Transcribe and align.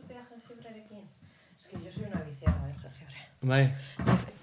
zutea 0.00 0.22
jengibrerekin? 0.30 1.04
Es 1.56 1.68
que 1.68 1.76
yo 1.84 1.90
soy 1.90 2.04
una 2.04 2.22
viciada 2.22 2.66
del 2.66 2.76
jengibre. 2.76 3.18
Bai, 3.40 3.74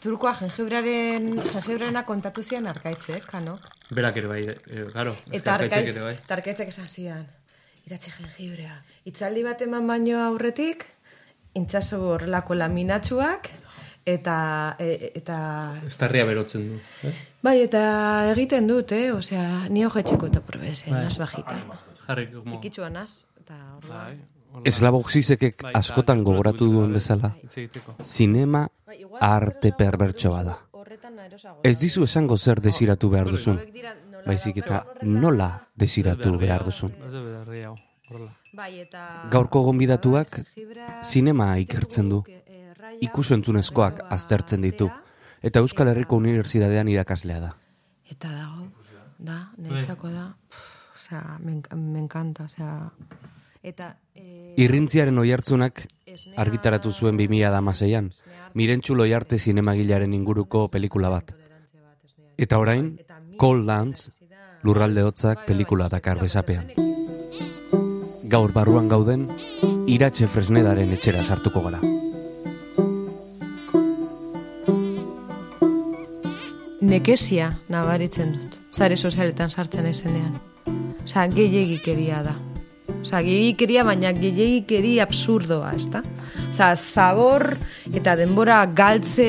Turkoa 0.04 0.34
jengibraren, 0.36 1.40
jengibrena 1.52 2.06
kontatu 2.06 2.44
zian 2.44 2.68
arkaitzek, 2.68 3.26
kano? 3.26 3.58
berak 3.90 4.18
ere 4.18 4.28
bai, 4.28 4.42
e, 4.48 4.86
claro. 4.92 5.16
Eta 5.32 5.56
arkaitzek 5.56 5.80
arkai, 5.80 5.90
ere 5.94 6.02
bai. 6.02 6.14
eta 6.16 6.34
arkaitzek 6.40 6.72
esan 6.74 6.88
zian. 6.88 7.26
Iratzi 7.86 8.12
jengibrea. 8.12 8.82
Itzaldi 9.06 9.44
bat 9.46 9.62
eman 9.62 9.88
baino 9.88 10.20
aurretik, 10.26 10.86
intzazu 11.54 12.02
horrelako 12.16 12.58
laminatsuak, 12.58 13.52
eta, 14.06 14.38
e, 14.80 15.12
eta 15.22 15.38
Estarria 15.88 16.26
berotzen 16.26 16.70
du. 16.72 16.80
Eh? 17.08 17.14
Bai, 17.46 17.60
eta 17.62 17.84
egiten 18.32 18.68
dut, 18.68 18.92
eh? 18.92 19.12
Osea, 19.14 19.66
ni 19.70 19.86
hojetxeko 19.86 20.32
eta 20.34 20.42
probez, 20.46 20.80
eh? 20.86 20.92
Bai. 20.92 21.04
Nas 21.06 21.20
bajita. 21.22 21.60
Jarri, 22.08 22.32
como... 22.34 22.50
Txikitsua 22.50 22.90
nas, 22.90 23.26
eta 23.42 23.60
orduan. 23.78 24.10
Bai, 24.10 24.35
zizekek 25.10 25.64
Bai, 25.64 25.74
askotan 25.76 26.24
gogoratu 26.24 26.70
duen 26.72 26.94
bezala, 26.94 27.34
zinema 28.04 28.68
Bai, 28.86 29.02
arte 29.22 29.72
perbertso 29.78 30.32
bada. 30.32 30.60
Ez 31.64 31.80
dizu 31.80 32.04
esango 32.04 32.38
zer 32.38 32.62
desiratu 32.62 33.10
behar 33.10 33.28
duzun, 33.28 33.60
baizik 34.26 34.58
eta 34.58 34.86
nola 35.04 35.68
desiratu 35.76 36.38
behar 36.38 36.64
duzun. 36.64 36.94
Bai, 38.54 38.80
eta... 38.80 39.28
Gaurko 39.32 39.62
gonbidatuak 39.64 40.42
zinema 41.04 41.58
ikertzen 41.58 42.10
du, 42.10 42.24
Eh, 42.96 43.08
ikusentzunezkoak 43.08 44.00
aztertzen 44.14 44.62
ditu, 44.64 44.88
eta 45.44 45.62
Euskal 45.64 45.90
Herriko 45.92 46.20
Unibertsitatean 46.22 46.88
irakaslea 46.94 47.40
da. 47.44 47.52
Eta 48.12 48.30
dago, 48.32 48.68
da, 49.18 49.40
niretzako 49.58 50.12
da. 50.14 50.28
Osea, 50.96 51.40
me, 51.42 51.60
me 51.76 52.00
encanta, 52.00 52.46
osea... 52.46 52.92
Eta... 53.66 53.96
Eh, 54.14 54.54
Irrintziaren 54.62 55.18
oihartzunak 55.18 55.82
argitaratu 56.38 56.94
zuen 56.94 57.18
2016an, 57.20 58.12
Mirentxu 58.54 58.96
Loiarte 58.96 59.40
zinemagilaren 59.40 60.14
inguruko 60.14 60.68
pelikula 60.72 61.10
bat. 61.10 61.34
Eta 62.38 62.60
orain, 62.62 62.94
Cold 63.42 63.66
Lands, 63.68 64.12
lurralde 64.64 65.04
hotzak 65.04 65.44
pelikula 65.50 65.90
dakar 65.90 66.22
bezapean. 66.22 66.72
Gaur 68.32 68.54
barruan 68.56 68.88
gauden, 68.88 69.28
iratxe 69.88 70.30
fresnedaren 70.32 70.94
etxera 70.96 71.24
sartuko 71.24 71.66
gara. 71.68 71.84
nekesia 76.86 77.56
nabaritzen 77.70 78.34
dut. 78.36 78.58
Zare 78.72 78.96
sozialetan 78.96 79.50
sartzen 79.50 79.88
ezenean. 79.90 80.38
Osa, 81.04 81.28
gehiagikeria 81.28 82.22
da. 82.26 82.36
Osa, 83.02 83.22
gehiagikeria, 83.26 83.84
baina 83.86 84.12
gehiagikeria 84.16 85.06
absurdoa, 85.06 85.74
ez 85.78 85.88
da? 85.94 86.02
Osa, 86.50 86.72
zabor 86.76 87.48
eta 87.94 88.16
denbora 88.20 88.62
galtze, 88.78 89.28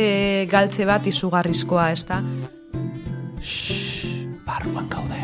galtze 0.52 0.88
bat 0.88 1.06
izugarrizkoa, 1.08 1.90
ez 1.96 2.04
da? 2.08 2.22
Barruan 4.46 4.88
gaude. 4.92 5.15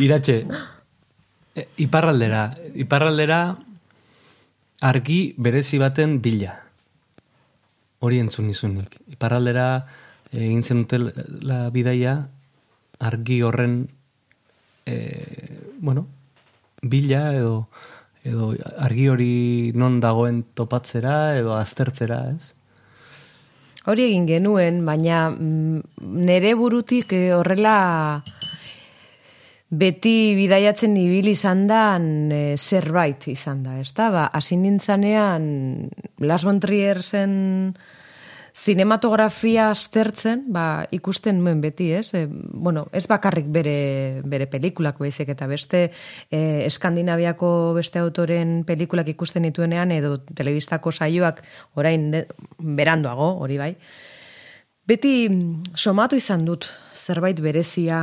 Iratxe, 0.00 0.46
e, 1.54 1.66
iparraldera, 1.84 2.50
iparraldera 2.74 3.40
argi 4.80 5.34
berezi 5.36 5.78
baten 5.78 6.20
bila. 6.24 6.54
Hori 8.00 8.20
entzun 8.22 8.48
nizunik. 8.48 8.96
Iparraldera 9.12 9.66
egin 10.32 10.62
zenuten 10.64 11.10
la 11.44 11.66
bidaia 11.74 12.14
argi 13.00 13.42
horren 13.42 13.82
e, 14.86 14.96
bueno, 15.80 16.06
bila 16.80 17.34
edo 17.36 17.68
edo 18.24 18.54
argi 18.78 19.08
hori 19.08 19.72
non 19.74 20.00
dagoen 20.00 20.42
topatzera 20.54 21.36
edo 21.38 21.54
aztertzera, 21.56 22.20
ez? 22.36 22.52
Hori 23.88 24.04
egin 24.10 24.26
genuen, 24.28 24.82
baina 24.84 25.30
mm, 25.30 25.80
nere 26.28 26.52
burutik 26.54 27.14
eh, 27.16 27.32
horrela 27.32 28.22
beti 29.70 30.34
bidaiatzen 30.34 30.96
ibili 30.98 31.36
izan 31.36 31.66
da 31.70 31.94
eh, 31.96 32.56
zerbait 32.58 33.28
izan 33.30 33.62
da, 33.62 33.78
ez 33.78 33.92
da? 33.94 34.10
Ba, 34.10 34.26
hasi 34.34 34.58
nintzanean 34.58 35.88
Las 36.18 36.44
Trier 36.60 37.02
zen 37.02 37.74
zinematografia 38.60 39.70
aztertzen, 39.70 40.44
ba, 40.52 40.84
ikusten 40.90 41.38
nuen 41.40 41.60
beti, 41.62 41.92
ez? 41.94 42.12
E, 42.14 42.26
bueno, 42.28 42.88
ez 42.92 43.06
bakarrik 43.08 43.46
bere, 43.48 44.20
bere 44.26 44.48
pelikulak 44.50 44.98
baizik 44.98 45.30
eta 45.32 45.46
beste 45.46 45.84
e, 46.30 46.66
Eskandinaviako 46.66 47.74
beste 47.78 48.02
autoren 48.02 48.64
pelikulak 48.66 49.08
ikusten 49.14 49.46
dituenean 49.48 49.94
edo 49.94 50.18
telebistako 50.34 50.92
saioak 50.92 51.44
orain 51.78 52.10
de, 52.10 52.24
berandoago, 52.58 53.36
hori 53.40 53.58
bai. 53.60 53.74
Beti 54.90 55.28
mm, 55.30 55.76
somatu 55.78 56.18
izan 56.18 56.44
dut 56.44 56.66
zerbait 56.92 57.38
berezia 57.40 58.02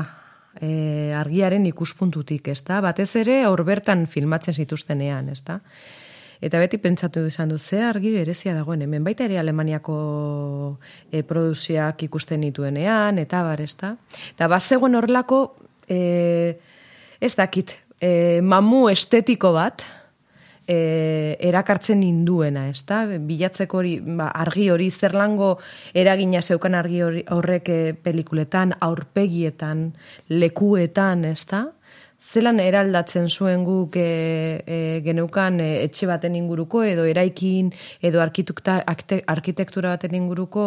e, 0.62 1.14
argiaren 1.16 1.66
ikuspuntutik, 1.70 2.48
ezta? 2.54 2.82
Batez 2.82 3.10
ere 3.20 3.44
hor 3.48 3.64
bertan 3.68 4.06
filmatzen 4.08 4.58
zituztenean, 4.58 5.30
ezta? 5.34 5.60
Eta 6.42 6.60
beti 6.62 6.78
pentsatu 6.78 7.24
izan 7.26 7.50
du, 7.50 7.58
ze 7.58 7.82
argi 7.82 8.12
berezia 8.14 8.54
dagoen, 8.54 8.84
hemen 8.86 9.04
baita 9.04 9.26
ere 9.26 9.40
Alemaniako 9.42 9.98
e, 11.12 11.24
produzioak 11.26 12.04
ikusten 12.06 12.46
dituenean, 12.46 13.18
eta 13.18 13.42
bar, 13.46 13.62
ezta? 13.62 13.96
Eta 14.36 14.50
bazegoen 14.52 15.00
horrelako, 15.00 15.42
e, 15.90 16.58
ez 17.20 17.34
dakit, 17.36 17.74
e, 18.00 18.42
mamu 18.46 18.86
estetiko 18.92 19.56
bat, 19.56 19.86
e, 20.68 21.38
erakartzen 21.40 22.04
induena, 22.04 22.68
ezta? 22.70 23.06
Bilatzeko 23.08 23.80
hori, 23.80 23.96
ba, 24.02 24.28
argi 24.36 24.70
hori 24.74 24.90
zerlango 24.92 25.56
eragina 25.98 26.42
zeukan 26.42 26.76
argi 26.76 27.02
hori, 27.02 27.24
horrek 27.34 27.72
e, 27.72 27.80
pelikuletan, 28.04 28.76
aurpegietan, 28.80 29.90
lekuetan, 30.30 31.26
ezta? 31.32 31.66
Zelan 32.28 32.60
eraldatzen 32.60 33.30
zuen 33.30 33.64
guk 33.64 33.96
e, 33.96 34.62
e, 34.66 34.78
geneukan 35.06 35.62
e, 35.64 35.70
etxe 35.86 36.10
baten 36.10 36.36
inguruko 36.36 36.82
edo 36.84 37.06
eraikin 37.08 37.72
edo 38.04 38.22
arkitekta, 38.22 38.82
akte- 38.90 39.22
arkitektura 39.28 39.94
baten 39.96 40.18
inguruko 40.18 40.66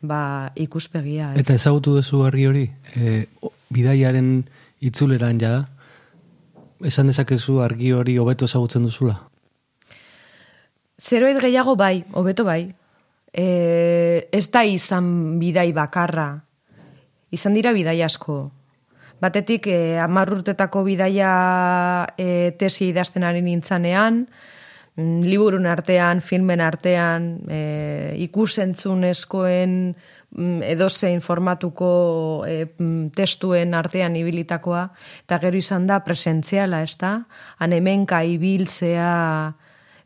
ba, 0.00 0.52
ikuspegia. 0.54 1.32
ez? 1.32 1.42
Eta 1.42 1.56
ezagutu 1.58 1.96
duzu 1.96 2.22
argi 2.28 2.46
hori, 2.46 2.68
e, 2.94 3.24
bidaiaren 3.74 4.44
itzuleran 4.84 5.40
ja 5.42 5.50
da, 5.56 5.64
esan 6.84 7.10
dezakezu 7.10 7.60
argi 7.62 7.92
hori 7.92 8.16
hobeto 8.18 8.46
ezagutzen 8.46 8.84
duzula. 8.86 9.16
Zeroit 10.98 11.38
gehiago 11.40 11.76
bai, 11.78 12.04
hobeto 12.12 12.44
bai. 12.44 12.68
E, 13.32 14.28
ez 14.32 14.46
da 14.50 14.64
izan 14.64 15.38
bidai 15.38 15.70
bakarra. 15.72 16.30
Izan 17.30 17.54
dira 17.54 17.72
bidai 17.76 18.00
asko. 18.02 18.40
Batetik, 19.20 19.66
e, 19.66 19.98
amar 19.98 20.30
urtetako 20.32 20.84
bidaia 20.86 21.32
e, 22.18 22.54
tesi 22.58 22.88
idazten 22.92 23.26
ari 23.26 23.42
nintzanean, 23.42 24.24
mm, 24.96 25.22
liburun 25.26 25.66
artean, 25.66 26.22
filmen 26.22 26.62
artean, 26.62 27.32
e, 27.50 28.14
ikusentzunezkoen 28.28 29.74
edozein 30.36 31.22
formatuko 31.24 32.44
e, 32.46 32.66
mm, 32.76 33.14
testuen 33.16 33.72
artean 33.74 34.16
ibilitakoa, 34.16 34.84
eta 35.24 35.38
gero 35.40 35.56
izan 35.56 35.86
da 35.88 36.02
presentziala, 36.04 36.82
ez 36.84 36.98
da? 37.00 37.14
Han 37.58 37.72
hemenka 37.72 38.20
ibiltzea, 38.28 39.08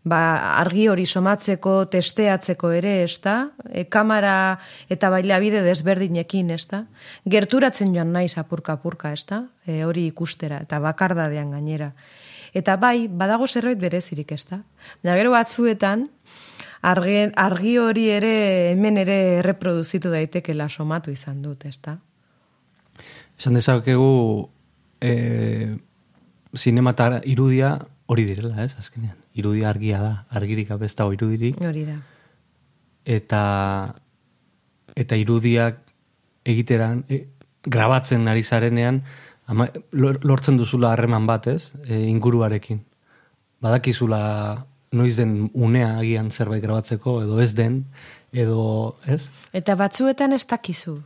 ba, 0.04 0.20
argi 0.60 0.86
hori 0.88 1.06
somatzeko, 1.06 1.74
testeatzeko 1.90 2.70
ere, 2.78 2.94
ez 3.02 3.18
da? 3.24 3.36
E, 3.68 3.84
kamera 3.90 4.58
eta 4.90 5.10
bailabide 5.10 5.62
desberdinekin, 5.66 6.54
ez 6.54 6.66
da? 6.70 6.84
Gerturatzen 7.26 7.94
joan 7.94 8.14
naiz 8.14 8.36
apurka-apurka, 8.38 9.12
ez 9.12 9.26
da? 9.26 9.44
E, 9.66 9.82
hori 9.84 10.06
ikustera, 10.10 10.62
eta 10.62 10.78
bakardadean 10.82 11.50
gainera. 11.56 11.92
Eta 12.54 12.76
bai, 12.76 13.08
badago 13.08 13.46
zerbait 13.48 13.80
berezirik, 13.80 14.34
ez 14.36 14.44
da? 14.46 14.60
Baina 15.02 15.16
gero 15.18 15.32
batzuetan, 15.32 16.04
argi, 16.82 17.16
argi 17.36 17.76
hori 17.78 18.08
ere 18.10 18.34
hemen 18.72 18.98
ere 19.02 19.42
reproduzitu 19.42 20.10
daitekela 20.10 20.68
somatu 20.68 21.10
izan 21.14 21.42
dut, 21.42 21.64
ez 21.66 21.78
da? 21.82 21.96
Esan 23.38 23.56
dezakegu 23.58 24.48
e, 25.00 25.74
zinematara 26.56 27.22
irudia 27.24 27.76
hori 28.06 28.26
direla, 28.28 28.64
ez, 28.64 28.74
azkenean. 28.78 29.16
Irudia 29.38 29.70
argia 29.70 30.00
da, 30.02 30.12
argirik 30.30 30.70
abestago 30.74 31.14
irudirik. 31.14 31.60
Hori 31.64 31.86
da. 31.88 31.98
Eta 33.08 33.42
eta 34.98 35.16
irudiak 35.16 35.78
egiteran, 36.44 37.04
e, 37.08 37.24
grabatzen 37.62 38.28
ari 38.28 38.42
zarenean, 38.42 39.00
ama, 39.46 39.68
lortzen 39.92 40.58
duzula 40.58 40.92
harreman 40.92 41.26
bat, 41.26 41.46
ez? 41.48 41.70
E, 41.86 42.02
inguruarekin. 42.10 42.82
Badakizula 43.62 44.20
noiz 44.92 45.16
den 45.16 45.50
unea 45.54 45.96
agian 45.98 46.30
zerbait 46.30 46.62
grabatzeko, 46.62 47.22
edo 47.24 47.40
ez 47.40 47.54
den, 47.56 47.82
edo, 48.32 48.98
ez? 49.08 49.26
Eta 49.56 49.76
batzuetan 49.76 50.36
ez 50.36 50.44
dakizu. 50.46 50.98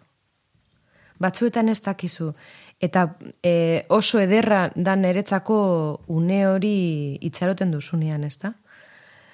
Batzuetan 1.22 1.70
ez 1.72 1.80
dakizu. 1.80 2.32
Eta 2.82 3.06
e, 3.40 3.86
oso 3.88 4.20
ederra 4.20 4.66
da 4.74 4.96
niretzako 5.00 5.58
une 6.12 6.42
hori 6.48 7.18
itxaroten 7.24 7.72
duzunean, 7.72 8.24
ez 8.24 8.36
da? 8.42 8.52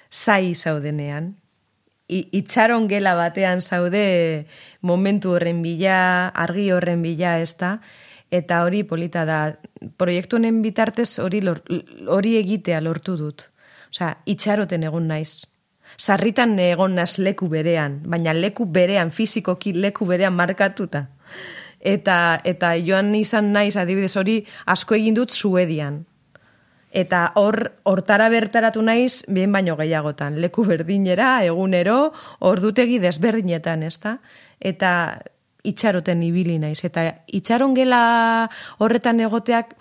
Zai 0.09 0.53
zaudenean. 0.55 1.33
I, 2.07 2.21
itxaron 2.39 2.87
gela 2.87 3.15
batean 3.17 3.61
zaude 3.61 4.45
momentu 4.81 5.33
horren 5.33 5.61
bila, 5.63 6.29
argi 6.29 6.69
horren 6.71 7.01
bila, 7.03 7.39
ez 7.41 7.55
da? 7.59 7.79
Eta 8.31 8.63
hori 8.63 8.83
polita 8.87 9.25
da. 9.25 9.39
Proiektu 9.97 10.37
honen 10.37 10.61
bitartez 10.63 11.17
hori, 11.19 11.41
hori 12.07 12.37
egitea 12.39 12.79
lortu 12.81 13.17
dut. 13.17 13.49
Osea, 13.93 14.15
itxaroten 14.25 14.83
egon 14.83 15.05
naiz. 15.07 15.45
Sarritan 16.01 16.57
egon 16.57 16.95
naz 16.97 17.19
leku 17.21 17.45
berean, 17.51 17.99
baina 18.09 18.33
leku 18.33 18.65
berean, 18.65 19.11
fizikoki 19.11 19.75
leku 19.77 20.07
berean 20.09 20.33
markatuta. 20.33 21.05
Eta, 21.79 22.39
eta 22.43 22.71
joan 22.81 23.13
izan 23.15 23.51
naiz, 23.53 23.75
adibidez 23.77 24.15
hori, 24.17 24.39
asko 24.65 24.95
egin 24.97 25.13
dut 25.19 25.35
Suedian. 25.35 26.05
Eta 26.93 27.33
hor, 27.37 27.59
hortara 27.89 28.29
bertaratu 28.29 28.81
naiz, 28.81 29.25
bien 29.27 29.51
baino 29.51 29.75
gehiagotan. 29.77 30.39
Leku 30.41 30.65
berdinera, 30.65 31.43
egunero, 31.45 32.13
ordutegi 32.39 32.97
desberdinetan, 33.03 33.83
ezta? 33.83 34.17
Eta 34.61 35.19
itxaroten 35.63 36.23
ibili 36.23 36.57
naiz. 36.61 36.79
Eta 36.85 37.05
itxaron 37.27 37.75
gela 37.77 38.49
horretan 38.79 39.21
egoteak, 39.25 39.75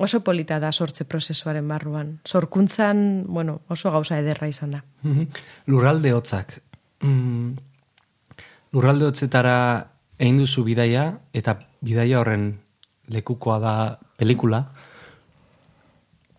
oso 0.00 0.22
polita 0.24 0.58
da 0.58 0.72
sortze 0.72 1.04
prozesuaren 1.04 1.68
barruan. 1.68 2.18
Sorkuntzan, 2.24 3.24
bueno, 3.28 3.60
oso 3.68 3.92
gauza 3.92 4.18
ederra 4.18 4.48
izan 4.48 4.78
da. 4.78 4.82
Lurralde 5.68 6.14
hotzak. 6.16 6.56
Mm, 7.04 7.52
lurralde 8.72 9.10
hotzetara 9.10 9.56
egin 10.18 10.40
duzu 10.40 10.64
bidaia, 10.64 11.04
eta 11.36 11.58
bidaia 11.84 12.20
horren 12.20 12.52
lekukoa 13.12 13.58
da 13.60 13.74
pelikula, 14.16 14.64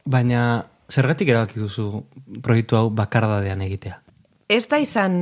baina 0.06 0.64
zergatik 0.92 1.30
erabaki 1.30 1.62
duzu 1.62 2.06
proiektu 2.44 2.78
hau 2.78 2.88
bakardadean 2.90 3.62
egitea? 3.66 4.00
Ez 4.52 4.66
da 4.68 4.82
izan, 4.84 5.14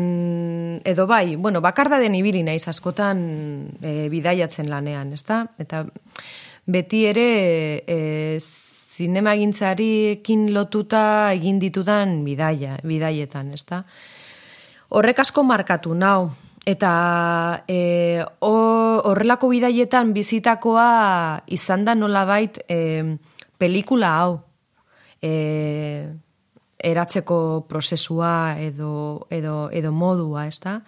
edo 0.90 1.06
bai, 1.08 1.36
bueno, 1.36 1.62
bakardadean 1.62 2.16
ibili 2.18 2.42
naiz 2.42 2.64
askotan 2.72 3.20
e, 3.78 4.08
bidaiatzen 4.10 4.72
lanean, 4.72 5.14
ez 5.14 5.22
da? 5.28 5.44
Eta 5.62 5.84
beti 6.70 7.06
ere 7.10 7.30
e, 7.88 8.38
zinemagintzariekin 8.40 10.54
lotuta 10.54 11.32
egin 11.34 11.60
ditudan 11.62 12.20
bidaia, 12.26 12.78
bidaietan, 12.86 13.54
ezta? 13.58 13.84
Horrek 14.90 15.20
asko 15.24 15.44
markatu 15.46 15.94
nau, 15.98 16.30
eta 16.70 16.92
e, 17.70 18.22
horrelako 18.42 19.50
bidaietan 19.54 20.14
bizitakoa 20.14 21.44
izan 21.48 21.86
da 21.88 21.96
nolabait 21.96 22.60
e, 22.68 23.04
pelikula 23.58 24.16
hau. 24.22 24.40
E, 25.22 25.32
eratzeko 26.80 27.66
prozesua 27.68 28.56
edo, 28.64 29.28
edo, 29.30 29.68
edo 29.76 29.92
modua, 29.92 30.46
ezta? 30.48 30.80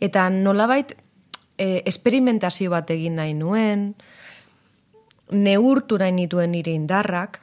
Eta 0.00 0.28
nolabait 0.30 0.92
e, 1.58 1.82
esperimentazio 1.88 2.70
bat 2.70 2.90
egin 2.94 3.18
nahi 3.18 3.34
nuen, 3.34 3.90
neurtu 5.30 5.98
nahi 5.98 6.12
nituen 6.12 6.52
nire 6.52 6.72
indarrak, 6.74 7.40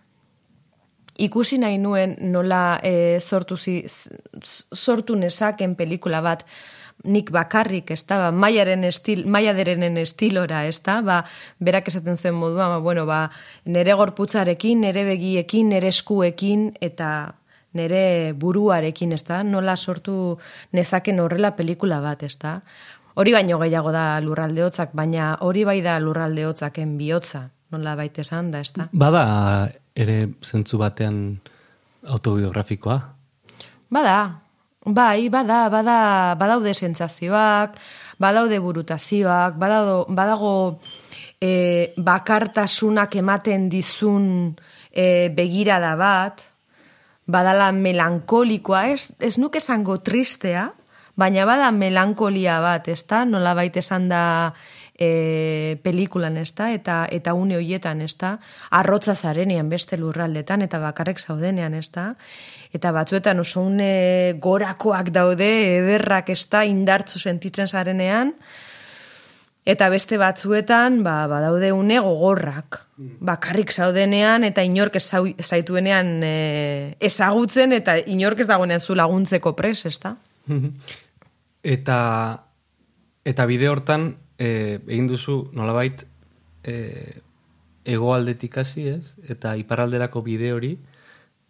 ikusi 1.18 1.60
nahi 1.62 1.78
nuen 1.78 2.16
nola 2.32 2.80
e, 2.84 3.20
sortu, 3.20 3.58
zi, 3.58 3.84
sortu 4.74 5.16
nezaken 5.16 5.76
pelikula 5.76 6.22
bat, 6.22 6.46
nik 7.04 7.32
bakarrik, 7.34 7.92
ez 7.92 8.04
da, 8.08 8.20
ba, 8.22 8.32
maiaren 8.32 8.84
estil, 8.88 9.26
maiaderenen 9.28 9.98
estilora, 10.00 10.64
ez 10.70 10.80
da, 10.86 11.02
ba, 11.04 11.22
berak 11.60 11.90
esaten 11.92 12.18
zen 12.18 12.36
modua, 12.38 12.70
ba, 12.72 12.80
bueno, 12.80 13.06
ba, 13.06 13.28
nere 13.66 13.96
gorputzarekin, 14.00 14.82
nere 14.88 15.04
begiekin, 15.08 15.74
nere 15.74 15.92
eskuekin, 15.92 16.72
eta 16.82 17.36
nere 17.74 18.34
buruarekin, 18.40 19.14
ez 19.18 19.24
da, 19.28 19.42
nola 19.44 19.76
sortu 19.76 20.38
nezaken 20.72 21.20
horrela 21.20 21.56
pelikula 21.58 22.00
bat, 22.02 22.24
ez 22.24 22.38
da. 22.40 22.62
Hori 23.20 23.34
baino 23.34 23.60
gehiago 23.62 23.92
da 23.94 24.22
lurralde 24.22 24.64
hotzak, 24.66 24.94
baina 24.98 25.36
hori 25.42 25.66
bai 25.68 25.82
da 25.86 26.00
lurralde 26.02 26.48
hotzaken 26.48 26.96
bihotza 26.98 27.50
nola 27.74 27.98
baita 28.00 28.22
esan 28.24 28.52
da, 28.54 28.62
ez 28.64 28.72
da? 28.76 28.88
Bada 28.94 29.26
ere 29.96 30.18
zentzu 30.46 30.80
batean 30.82 31.18
autobiografikoa? 32.04 32.98
Bada, 33.94 34.18
bai, 34.86 35.30
bada, 35.30 35.68
bada, 35.74 35.98
badaude 36.40 36.74
sentsazioak, 36.74 37.78
badaude 38.20 38.60
burutazioak, 38.60 39.58
badago, 39.60 39.98
badago 40.10 40.56
e, 41.42 41.94
bakartasunak 41.98 43.16
ematen 43.20 43.70
dizun 43.72 44.28
e, 44.92 45.30
begirada 45.36 45.96
bat, 46.00 46.46
badala 47.26 47.72
melankolikoa, 47.72 48.88
ez, 48.94 49.14
ez 49.20 49.38
nuke 49.40 49.62
esango 49.64 50.00
tristea, 50.04 50.70
baina 51.16 51.46
bada 51.48 51.72
melankolia 51.72 52.60
bat, 52.64 52.88
ez 52.90 53.04
da? 53.08 53.24
Nola 53.26 53.54
baita 53.58 53.82
esan 53.84 54.10
da 54.12 54.24
e, 55.00 55.78
pelikulan, 55.84 56.38
ez 56.38 56.52
da, 56.56 56.70
eta, 56.74 57.04
eta 57.12 57.34
une 57.34 57.58
hoietan, 57.58 58.02
ez 58.02 58.14
da, 58.20 58.38
arrotza 58.72 59.16
zarenean 59.16 59.70
beste 59.70 59.98
lurraldetan, 59.98 60.62
eta 60.66 60.80
bakarrek 60.82 61.20
zaudenean, 61.20 61.74
ez 61.74 61.90
da, 61.94 62.14
eta 62.74 62.92
batzuetan 62.94 63.40
oso 63.42 63.64
une 63.66 64.36
gorakoak 64.42 65.10
daude, 65.14 65.50
ederrak, 65.80 66.30
ez 66.30 66.46
da, 66.50 66.64
indartzu 66.70 67.20
sentitzen 67.20 67.68
zarenean, 67.68 68.34
eta 69.66 69.90
beste 69.90 70.20
batzuetan, 70.20 71.02
ba, 71.04 71.24
badaude 71.32 71.72
une 71.74 72.00
gogorrak, 72.04 72.84
bakarrik 73.24 73.72
zaudenean, 73.72 74.44
eta 74.44 74.64
inork 74.64 75.00
ez 75.00 75.08
zaituenean 75.42 76.20
e, 76.24 76.36
ezagutzen, 77.02 77.74
eta 77.74 77.98
inork 77.98 78.44
ez 78.44 78.50
dagoenean 78.52 78.84
zu 78.84 78.96
laguntzeko 78.96 79.56
pres, 79.58 79.86
ez 79.90 79.98
da? 80.04 80.18
Eta, 81.64 81.98
eta 83.24 83.46
bide 83.48 83.70
hortan, 83.72 84.10
e, 84.38 84.80
egin 84.88 85.08
duzu 85.08 85.50
nolabait 85.54 86.06
e, 86.64 87.22
egoaldetik 87.86 88.58
hasi 88.58 88.88
ez, 88.94 89.14
eta 89.30 89.56
iparalderako 89.60 90.24
bide 90.24 90.52
hori, 90.54 90.74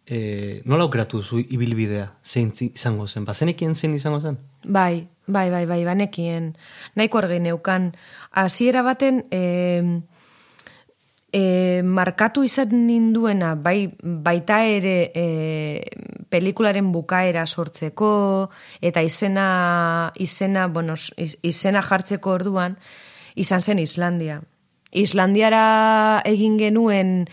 e, 0.06 0.62
nola 0.66 0.88
aukeratu 0.88 1.22
duzu 1.22 1.42
ibilbidea, 1.44 2.10
zein 2.26 2.52
izango 2.70 3.08
zen, 3.08 3.26
bazenekien 3.26 3.76
zein 3.76 3.94
izango 3.94 4.20
zen? 4.20 4.40
Bai, 4.64 5.08
bai, 5.28 5.50
bai, 5.52 5.66
bai, 5.70 5.84
banekien, 5.86 6.54
nahiko 6.96 7.22
argi 7.22 7.40
neukan, 7.44 7.92
hasiera 8.32 8.84
baten, 8.84 9.24
e, 9.32 10.02
e, 11.34 11.82
markatu 11.84 12.44
izan 12.46 12.72
ninduena, 12.88 13.56
bai, 13.58 13.90
baita 14.00 14.62
ere 14.70 15.12
e, 15.18 15.26
pelikularen 16.30 16.92
bukaera 16.94 17.48
sortzeko, 17.48 18.14
eta 18.82 19.02
izena, 19.02 19.48
izena, 20.22 20.68
bueno, 20.68 20.96
izena 21.18 21.82
jartzeko 21.82 22.38
orduan, 22.38 22.78
izan 23.36 23.66
zen 23.66 23.82
Islandia. 23.82 24.42
Islandiara 24.94 26.22
egin 26.30 26.60
genuen 26.62 27.26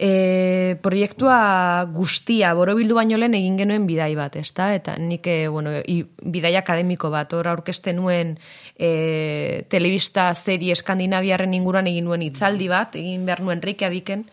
e, 0.00 0.78
proiektua 0.80 1.84
guztia, 1.92 2.54
borobildu 2.56 2.96
baino 2.96 3.18
lehen 3.20 3.36
egin 3.36 3.58
genuen 3.60 3.84
bidai 3.86 4.14
bat, 4.16 4.38
ezta? 4.40 4.70
Eta 4.74 4.94
nik, 4.96 5.26
e, 5.28 5.48
bueno, 5.52 5.74
i, 5.84 6.00
bidai 6.24 6.54
akademiko 6.56 7.10
bat, 7.12 7.34
hor 7.36 7.50
aurkezten 7.52 8.00
nuen 8.00 8.38
e, 8.78 9.66
telebista 9.68 10.30
serie 10.34 10.72
eskandinaviarren 10.72 11.52
inguruan 11.54 11.90
egin 11.92 12.08
nuen 12.08 12.24
itzaldi 12.24 12.70
bat, 12.72 12.96
egin 12.96 13.28
behar 13.28 13.44
nuen 13.44 13.62
reike 13.62 13.86
abiken, 13.90 14.24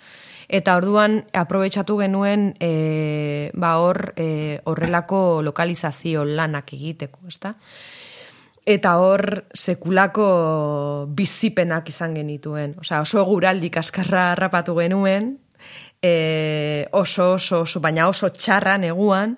Eta 0.48 0.78
orduan 0.80 1.18
aprobetsatu 1.36 1.98
genuen 2.00 2.54
e, 2.64 3.52
ba 3.52 3.74
hor 3.84 4.14
e, 4.16 4.62
horrelako 4.64 5.42
lokalizazio 5.44 6.24
lanak 6.24 6.72
egiteko, 6.72 7.20
ezta? 7.28 7.52
Eta 8.64 8.94
hor 9.04 9.44
sekulako 9.52 10.30
bizipenak 11.12 11.92
izan 11.92 12.16
genituen. 12.16 12.78
Osea, 12.80 13.02
oso 13.04 13.26
guraldi 13.28 13.68
kaskarra 13.76 14.30
harrapatu 14.38 14.78
genuen 14.80 15.34
e, 16.02 16.88
oso, 16.92 17.34
oso, 17.34 17.62
oso, 17.62 17.80
baina 17.80 18.08
oso 18.10 18.30
txarra 18.30 18.78
neguan, 18.78 19.38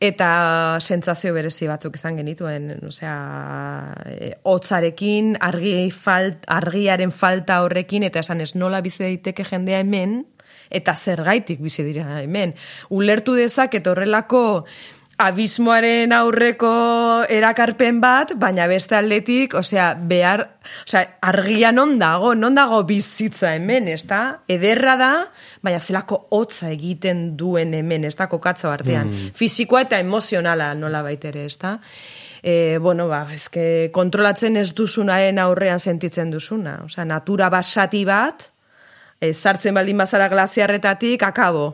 eta 0.00 0.78
sentsazio 0.80 1.34
berezi 1.36 1.68
batzuk 1.68 1.98
izan 1.98 2.16
genituen, 2.16 2.72
osea, 2.88 3.16
e, 4.08 4.32
hotzarekin, 4.48 5.34
argi 5.44 5.90
falt, 5.92 6.46
argiaren 6.48 7.12
falta 7.12 7.60
horrekin, 7.64 8.06
eta 8.08 8.24
esan 8.24 8.40
ez 8.40 8.54
nola 8.54 8.80
bizi 8.80 9.04
daiteke 9.04 9.44
jendea 9.44 9.82
hemen, 9.84 10.22
eta 10.70 10.94
zergaitik 10.96 11.60
bizi 11.60 11.84
dira 11.84 12.22
hemen. 12.22 12.54
Ulertu 12.94 13.34
dezak, 13.36 13.74
horrelako, 13.86 14.64
abismoaren 15.20 16.14
aurreko 16.16 16.70
erakarpen 17.28 17.98
bat, 18.00 18.32
baina 18.40 18.64
beste 18.70 18.96
aldetik, 18.96 19.54
osea, 19.58 19.90
behar, 19.94 20.46
osea, 20.86 21.02
argia 21.28 21.72
non 21.76 21.98
dago, 22.00 22.32
non 22.34 22.56
dago 22.56 22.80
bizitza 22.88 23.52
hemen, 23.56 23.90
ez 23.92 24.06
da? 24.08 24.40
Ederra 24.48 24.96
da, 25.00 25.10
baina 25.66 25.80
zelako 25.80 26.22
hotza 26.36 26.70
egiten 26.72 27.34
duen 27.36 27.74
hemen, 27.76 28.06
ez 28.08 28.14
da, 28.16 28.30
kokatzo 28.32 28.70
artean. 28.72 29.10
Mm. 29.10 29.34
Fizikoa 29.36 29.84
eta 29.88 30.00
emozionala 30.00 30.72
nola 30.78 31.04
baitere, 31.04 31.44
ez 31.50 31.58
da? 31.60 31.76
E, 32.40 32.78
bueno, 32.80 33.08
ba, 33.10 33.26
ezke, 33.34 33.90
kontrolatzen 33.92 34.56
ez 34.56 34.70
duzunaren 34.74 35.38
aurrean 35.42 35.80
sentitzen 35.80 36.32
duzuna. 36.32 36.78
Osea, 36.86 37.04
natura 37.04 37.50
basati 37.52 38.06
bat, 38.08 38.48
e, 39.20 39.34
sartzen 39.34 39.76
baldin 39.76 40.00
bazara 40.00 40.32
glaziarretatik, 40.32 41.28
akabo. 41.28 41.68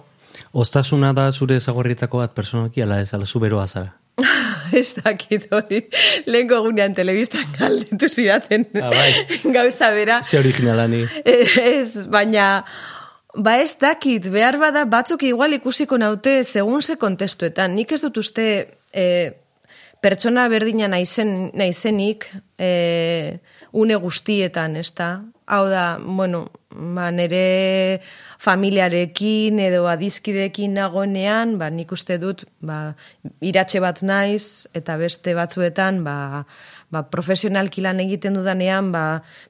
Ostasuna 0.57 1.13
da 1.13 1.27
zure 1.33 1.59
ezagorrietako 1.61 2.23
bat 2.23 2.33
personaki, 2.33 2.81
ala 2.81 3.03
ez, 3.03 3.11
ala 3.15 3.27
zuberoa 3.29 3.67
zara. 3.67 3.93
ez 4.81 4.95
dakit 4.97 5.45
hori, 5.53 5.83
lehen 6.25 6.49
gunean 6.49 6.95
telebistan 6.97 7.45
galdetu 7.59 8.09
zidaten 8.09 8.65
ah, 8.81 8.89
bai. 8.89 9.11
gauza 9.57 9.91
bera. 9.93 10.23
Ze 10.25 10.41
originalani. 10.41 11.03
Ez, 11.77 12.07
baina, 12.09 12.65
ba 13.37 13.59
ez 13.61 13.75
dakit, 13.81 14.31
behar 14.33 14.57
bada 14.61 14.87
batzuk 14.89 15.27
igual 15.29 15.53
ikusiko 15.59 16.01
naute 16.01 16.39
segun 16.45 16.83
ze 16.83 16.97
kontestuetan. 16.97 17.77
Nik 17.77 17.93
ez 17.93 18.01
dut 18.07 18.17
uste 18.17 18.47
e, 18.97 19.07
pertsona 20.01 20.49
berdina 20.49 20.89
naizen, 20.89 21.51
naizenik 21.53 22.31
e, 22.57 23.39
une 23.77 24.01
guztietan, 24.01 24.81
ez 24.81 24.89
da? 24.97 25.19
Hau 25.47 25.69
da, 25.71 25.99
bueno, 26.03 26.49
ba, 26.71 27.11
nere 27.15 28.01
familiarekin 28.43 29.61
edo 29.63 29.87
adizkidekin 29.87 30.75
nagoenean, 30.75 31.55
ba, 31.61 31.71
nik 31.71 31.93
uste 31.95 32.19
dut 32.19 32.45
ba, 32.59 32.97
iratxe 33.41 33.81
bat 33.83 34.03
naiz 34.03 34.67
eta 34.75 34.97
beste 34.99 35.37
batzuetan 35.39 36.03
ba, 36.07 36.45
ba, 36.91 37.05
profesionalki 37.13 37.85
lan 37.85 38.03
egiten 38.03 38.35
dudanean 38.35 38.91
ba, 38.95 39.05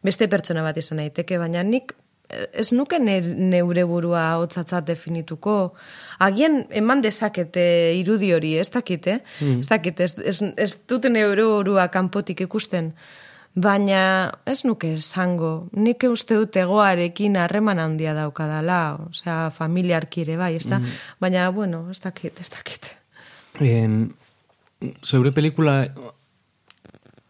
beste 0.04 0.28
pertsona 0.28 0.66
bat 0.66 0.76
izan 0.76 1.00
daiteke, 1.00 1.40
baina 1.40 1.64
nik 1.64 1.96
ez 2.28 2.72
nuke 2.74 2.98
neure 3.00 3.84
burua 3.86 4.24
hotzatzat 4.40 4.86
definituko. 4.88 5.74
Agian 6.26 6.64
eman 6.74 7.02
dezakete 7.04 7.66
irudi 7.98 8.32
hori, 8.34 8.56
ez 8.58 8.68
dakit, 8.74 9.06
eh? 9.06 9.20
Mm. 9.40 9.60
Ez 9.62 9.70
dakit, 9.70 10.00
ez, 10.00 10.16
ez, 10.18 10.40
ez 10.56 10.72
dute 10.90 11.12
neure 11.12 11.46
burua 11.46 11.86
kanpotik 11.94 12.42
ikusten. 12.46 12.92
Baina 13.56 14.00
ez 14.44 14.58
nuke 14.68 14.90
esango, 14.98 15.70
nik 15.80 16.04
uste 16.10 16.36
dut 16.36 16.58
egoarekin 16.60 17.38
harreman 17.40 17.78
handia 17.80 18.12
daukadala, 18.12 18.98
osea, 19.08 19.48
familiarki 19.56 20.26
ere 20.26 20.36
bai, 20.36 20.50
ez 20.58 20.66
da? 20.68 20.76
Mm. 20.82 20.98
Baina, 21.24 21.46
bueno, 21.56 21.86
ez 21.90 21.96
dakit, 22.04 22.36
ez 22.44 22.50
dakit. 22.52 22.90
En, 23.64 24.12
sobre 25.00 25.32
pelikula, 25.32 25.86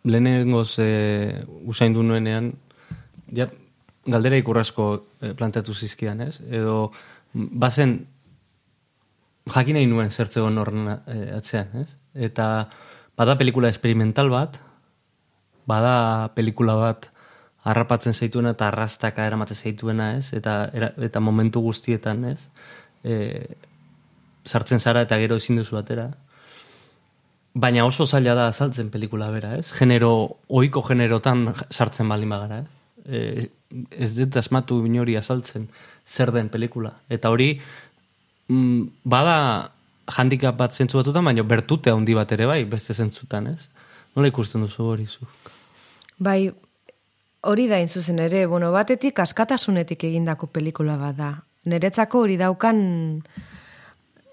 lehenengo 0.03 0.65
ze 0.65 1.47
usaindu 1.63 2.03
nuenean, 2.03 2.53
ja, 3.31 3.47
galdera 4.07 4.43
ikurrasko 4.43 4.91
eh, 5.23 5.33
planteatu 5.39 5.79
zizkidan, 5.79 6.27
ez? 6.27 6.41
Edo, 6.51 6.91
bazen, 7.35 8.01
jakin 9.55 9.79
nahi 9.79 9.87
nuen 9.87 10.11
zertzegon 10.11 10.59
horren 10.59 10.91
eh, 10.97 11.37
atzean, 11.39 11.71
ez? 11.87 11.93
Eta, 12.19 12.67
bada 13.15 13.39
pelikula 13.39 13.71
experimental 13.71 14.35
bat, 14.35 14.59
bada 15.67 16.31
pelikula 16.35 16.77
bat 16.81 17.11
harrapatzen 17.67 18.15
zaituena 18.15 18.53
eta 18.55 18.69
arrastaka 18.71 19.27
eramaten 19.27 19.59
zaituena, 19.59 20.13
ez? 20.21 20.31
Eta, 20.39 20.69
eta 21.03 21.21
momentu 21.21 21.63
guztietan, 21.65 22.23
ez? 22.31 22.39
E, 23.03 23.17
sartzen 24.47 24.81
zara 24.81 25.03
eta 25.07 25.19
gero 25.19 25.39
ezin 25.41 25.59
duzu 25.59 25.79
atera. 25.81 26.07
Baina 27.57 27.87
oso 27.89 28.07
zaila 28.07 28.37
da 28.39 28.47
azaltzen 28.53 28.93
pelikula 28.95 29.33
bera, 29.35 29.57
ez? 29.59 29.73
Genero, 29.75 30.13
oiko 30.47 30.85
generotan 30.87 31.49
sartzen 31.71 32.09
baldin 32.13 32.35
bagara, 32.37 32.63
ez? 32.63 32.71
E, 33.07 33.49
ez 33.91 34.13
dut 34.15 34.39
asmatu 34.39 34.79
binori 34.85 35.17
azaltzen 35.19 35.67
zer 36.07 36.31
den 36.37 36.53
pelikula. 36.53 36.93
Eta 37.11 37.35
hori, 37.35 37.57
mm, 38.47 39.03
bada 39.03 39.39
handikap 40.07 40.55
bat 40.57 40.73
zentzu 40.73 41.01
batutan, 41.01 41.27
baina 41.27 41.43
bertute 41.43 41.91
handi 41.91 42.15
bat 42.15 42.31
ere 42.33 42.47
bai, 42.47 42.63
beste 42.65 42.95
zentzutan, 42.95 43.51
ez? 43.57 43.67
Nola 44.15 44.31
ikusten 44.31 44.63
duzu 44.63 44.87
hori 44.93 45.11
zu? 45.11 45.27
Bai, 46.17 46.49
hori 47.43 47.67
da 47.69 47.79
zuzen 47.87 48.19
ere, 48.19 48.47
bueno, 48.47 48.73
batetik 48.73 49.19
askatasunetik 49.21 50.05
egindako 50.09 50.49
pelikula 50.49 50.97
bat 50.97 51.17
da. 51.17 51.31
Neretzako 51.69 52.23
hori 52.25 52.37
daukan 52.41 52.79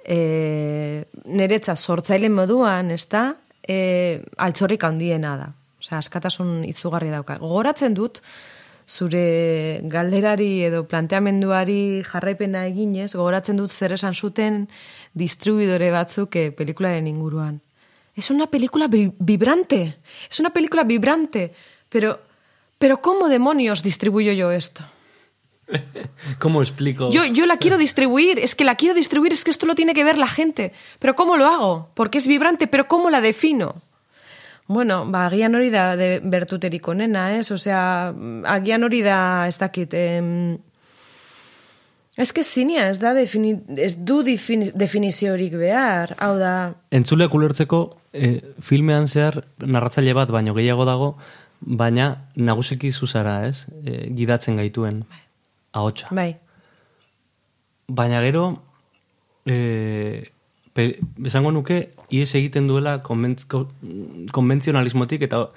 e, 0.05 1.03
neretza 1.27 1.75
sortzaile 1.75 2.29
moduan, 2.29 2.91
ez 2.91 3.05
da, 3.09 3.33
e, 3.67 4.21
altxorrik 4.37 4.83
handiena 4.83 5.35
da. 5.37 5.49
Osea, 5.83 5.99
askatasun 5.99 6.63
izugarri 6.69 7.11
dauka. 7.11 7.37
Gogoratzen 7.41 7.93
dut, 7.97 8.21
zure 8.87 9.79
galderari 9.91 10.63
edo 10.69 10.85
planteamenduari 10.87 12.03
jarraipena 12.07 12.65
eginez, 12.69 13.11
gogoratzen 13.13 13.59
dut 13.59 13.71
zer 13.71 13.95
esan 13.95 14.15
zuten 14.15 14.67
distribuidore 15.13 15.91
batzuk 15.91 16.39
e, 16.39 16.49
pelikularen 16.55 17.11
inguruan. 17.11 17.59
Es 18.15 18.29
una 18.29 18.45
película 18.47 18.87
vibrante, 18.87 19.97
es 20.29 20.39
una 20.39 20.51
película 20.51 20.83
vibrante. 20.83 21.51
Pero, 21.93 22.19
pero 22.79 23.01
¿cómo 23.01 23.29
demonios 23.29 23.83
distribuyo 23.83 24.33
yo 24.33 24.51
esto? 24.51 24.83
¿Cómo 26.39 26.63
explico? 26.63 27.11
Yo, 27.11 27.23
yo 27.25 27.45
la 27.45 27.57
quiero 27.57 27.77
distribuir, 27.77 28.39
es 28.39 28.55
que 28.55 28.63
la 28.63 28.73
quiero 28.73 28.95
distribuir, 28.95 29.31
es 29.31 29.43
que 29.43 29.51
esto 29.51 29.67
lo 29.67 29.75
tiene 29.75 29.93
que 29.93 30.03
ver 30.03 30.17
la 30.17 30.27
gente. 30.27 30.73
Pero 30.97 31.15
¿cómo 31.15 31.37
lo 31.37 31.45
hago? 31.45 31.89
Porque 31.93 32.17
es 32.17 32.27
vibrante, 32.27 32.65
pero 32.65 32.87
¿cómo 32.87 33.11
la 33.11 33.21
defino? 33.21 33.75
Bueno, 34.65 35.05
ba, 35.05 35.27
agian 35.27 35.53
hori 35.53 35.69
da 35.69 35.95
de 35.95 36.19
bertuterik 36.23 36.87
onena, 36.87 37.37
ez? 37.37 37.51
Osea, 37.51 38.09
agian 38.47 38.83
hori 38.83 39.03
da, 39.03 39.45
ez 39.47 39.59
dakit, 39.59 39.93
em, 39.93 40.57
Ez 42.15 42.29
que 42.29 42.43
zinia, 42.43 42.91
ez 42.91 42.99
da 43.01 43.15
defini, 43.17 43.55
ez 43.81 43.95
du 44.05 44.19
defini, 44.21 44.69
definiziorik 44.77 45.55
behar, 45.57 46.13
hau 46.21 46.35
da... 46.37 46.75
Entzuleak 46.93 47.33
ulertzeko, 47.33 47.79
eh, 48.13 48.53
filmean 48.61 49.07
zehar 49.09 49.39
narratzaile 49.57 50.13
bat 50.13 50.29
baino 50.29 50.53
gehiago 50.53 50.85
dago, 50.85 51.15
baina 51.65 52.27
nagusiki 52.35 52.91
zuzara, 52.91 53.47
ez? 53.47 53.67
E, 53.85 54.09
gidatzen 54.15 54.55
gaituen 54.59 55.03
bai. 55.09 55.19
ahotsa. 55.71 56.07
Bai. 56.11 56.35
Baina 57.87 58.21
gero 58.23 58.63
e, 59.45 60.31
pe, 60.73 60.99
esango 61.25 61.51
nuke 61.51 61.93
ies 62.13 62.35
egiten 62.35 62.67
duela 62.67 63.01
konbentzionalismotik 63.03 65.21
eta 65.29 65.47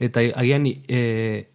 eta 0.00 0.20
agian 0.36 0.66
e, 0.66 1.46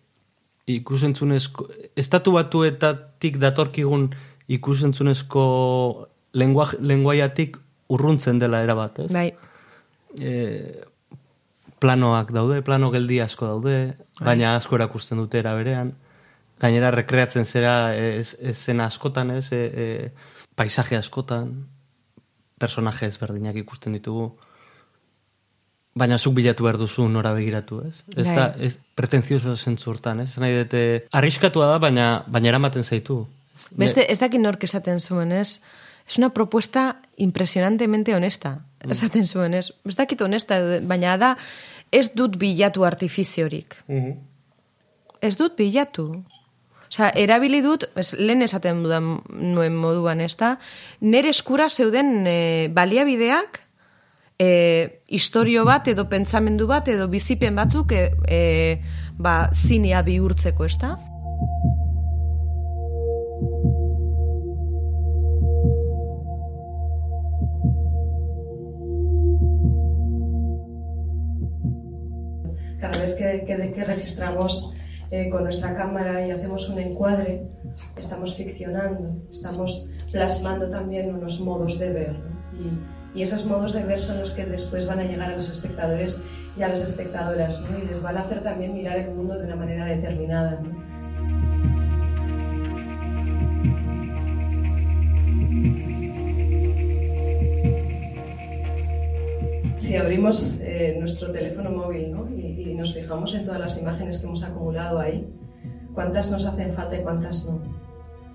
ikusentzunezko 0.72 1.68
estatu 2.00 2.32
batuetatik 2.38 3.38
datorkigun 3.42 4.10
ikusentzunezko 4.52 5.44
lenguaiatik 6.34 7.58
urruntzen 7.92 8.40
dela 8.40 8.62
erabat, 8.64 9.00
ez? 9.06 9.12
Bai. 9.12 9.32
E, 10.20 10.32
planoak 11.82 12.32
daude, 12.36 12.62
plano 12.62 12.92
geldi 12.94 13.20
asko 13.24 13.50
daude, 13.50 13.76
bai. 14.20 14.32
baina 14.32 14.56
asko 14.60 14.78
erakusten 14.78 15.20
dute 15.22 15.42
era 15.42 15.56
berean. 15.58 15.96
Gainera 16.62 16.92
rekreatzen 16.94 17.46
zera 17.46 17.96
ez, 17.98 18.36
ez 18.38 18.56
zen 18.58 18.84
askotan, 18.86 19.34
ez, 19.34 19.48
e, 19.52 19.62
e, 19.66 20.46
paisaje 20.56 21.00
askotan, 21.00 21.50
personaje 22.62 23.10
ezberdinak 23.10 23.58
ikusten 23.64 23.98
ditugu. 23.98 24.30
Baina 25.98 26.20
zuk 26.22 26.38
bilatu 26.38 26.64
behar 26.64 26.78
duzu 26.80 27.08
nora 27.10 27.34
begiratu, 27.36 27.82
ez? 27.90 27.96
Ez 28.14 28.28
da, 28.30 28.52
bai. 28.54 28.70
ez, 28.70 28.78
pretenzioso 28.96 29.58
zentzurtan, 29.58 30.22
ez? 30.24 30.38
Nahi 30.40 30.62
dute, 30.62 30.84
arriskatua 31.18 31.74
da, 31.74 31.82
baina, 31.84 32.12
baina 32.32 32.54
eramaten 32.54 32.86
zaitu. 32.86 33.24
Beste, 33.76 34.06
ez 34.06 34.20
dakit 34.22 34.40
nork 34.40 34.64
esaten 34.70 35.02
zuen, 35.02 35.34
ez? 35.36 35.60
Es 36.08 36.18
una 36.18 36.34
propuesta 36.34 37.02
impresionantemente 37.18 38.16
honesta. 38.16 38.66
Mm. 38.84 38.92
Esaten 38.92 39.28
zuen, 39.28 39.54
ez? 39.54 39.72
Ez 39.86 39.96
dakit 39.96 40.22
honesta, 40.22 40.60
baina 40.82 41.18
da, 41.18 41.36
ez 41.92 42.12
dut 42.16 42.38
bilatu 42.38 42.86
artifiziorik. 42.88 43.78
Mm 43.88 44.28
Ez 45.22 45.36
dut 45.38 45.54
bilatu. 45.54 46.24
Osa, 46.90 47.12
erabili 47.14 47.60
dut, 47.62 47.84
ez, 47.96 48.08
lehen 48.18 48.42
esaten 48.42 48.80
dudan 48.82 49.20
nuen 49.30 49.76
moduan, 49.78 50.20
ez 50.20 50.34
da, 50.40 50.56
nire 51.00 51.30
eskura 51.30 51.68
zeuden 51.70 52.26
e, 52.26 52.34
baliabideak, 52.74 53.60
e, 54.42 54.50
historio 55.08 55.64
bat, 55.64 55.88
edo 55.94 56.08
pentsamendu 56.10 56.66
bat, 56.68 56.90
edo 56.90 57.06
bizipen 57.08 57.56
batzuk, 57.56 57.94
e, 57.94 58.10
e, 58.26 58.42
ba, 59.22 59.36
zinea 59.54 60.02
bihurtzeko, 60.10 60.66
ez 60.66 60.80
da? 60.82 60.96
Registramos 74.02 74.74
eh, 75.12 75.30
con 75.30 75.44
nuestra 75.44 75.76
cámara 75.76 76.26
y 76.26 76.32
hacemos 76.32 76.68
un 76.70 76.80
encuadre, 76.80 77.44
estamos 77.96 78.34
ficcionando, 78.34 79.22
estamos 79.32 79.88
plasmando 80.12 80.70
también 80.70 81.14
unos 81.14 81.40
modos 81.40 81.78
de 81.78 81.92
ver. 81.92 82.16
Y, 83.14 83.20
y, 83.20 83.22
esos 83.22 83.46
modos 83.46 83.74
de 83.74 83.84
ver 83.84 84.00
son 84.00 84.20
los 84.20 84.32
que 84.34 84.46
después 84.46 84.88
van 84.88 85.00
a 85.02 85.04
llegar 85.04 85.32
a 85.32 85.38
los 85.38 85.50
espectadores 85.50 86.20
y 86.58 86.64
a 86.64 86.70
las 86.70 86.84
espectadoras 86.84 87.64
¿no? 87.70 87.78
y 87.78 87.86
les 87.86 88.02
van 88.02 88.18
a 88.18 88.22
hacer 88.22 88.42
también 88.42 88.74
mirar 88.74 88.98
el 88.98 89.14
mundo 89.14 89.38
de 89.38 89.46
una 89.46 89.56
manera 89.56 89.86
determinada. 89.86 90.60
¿no? 90.62 90.82
si 99.76 99.98
abrimos 99.98 100.58
eh, 100.62 100.96
nuestro 100.98 101.32
teléfono 101.34 101.70
móvil 101.70 102.12
¿no? 102.12 102.31
Nos 102.82 102.96
fijamos 102.96 103.36
en 103.36 103.46
todas 103.46 103.60
las 103.60 103.78
imágenes 103.78 104.18
que 104.18 104.26
hemos 104.26 104.44
acumulado 104.44 105.00
ahí, 105.00 105.32
cuántas 105.94 106.32
nos 106.32 106.46
hacen 106.46 106.74
falta 106.74 106.98
y 106.98 107.04
cuántas 107.04 107.46
no, 107.46 107.60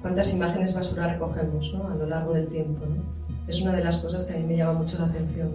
cuántas 0.01 0.33
imágenes 0.33 0.73
basura 0.73 1.13
recogemos 1.13 1.75
¿no? 1.75 1.89
a 1.89 1.95
lo 1.97 2.07
largo 2.07 2.33
del 2.33 2.47
tiempo. 2.47 2.87
Es 3.49 3.61
una 3.61 3.73
de 3.73 3.83
las 3.83 3.99
cosas 3.99 4.25
que 4.25 4.35
a 4.35 4.37
mí 4.39 4.45
me 4.45 4.57
llama 4.57 4.75
mucho 4.75 4.99
la 4.99 5.07
atención, 5.07 5.51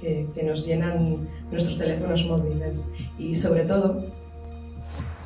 que, 0.00 0.26
que 0.34 0.42
nos 0.42 0.66
llenan 0.66 1.28
nuestros 1.50 1.76
teléfonos 1.76 2.24
móviles 2.26 2.88
y 3.18 3.34
sobre 3.34 3.64
todo, 3.64 4.02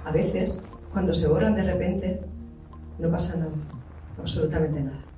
a 0.05 0.11
veces, 0.11 0.69
cuando 0.93 1.13
se 1.13 1.29
borran 1.29 1.55
de 1.55 1.63
repente, 1.63 2.21
no 2.99 3.09
pasa 3.09 3.37
nada, 3.37 3.53
absolutamente 4.19 4.81
nada. 4.81 5.10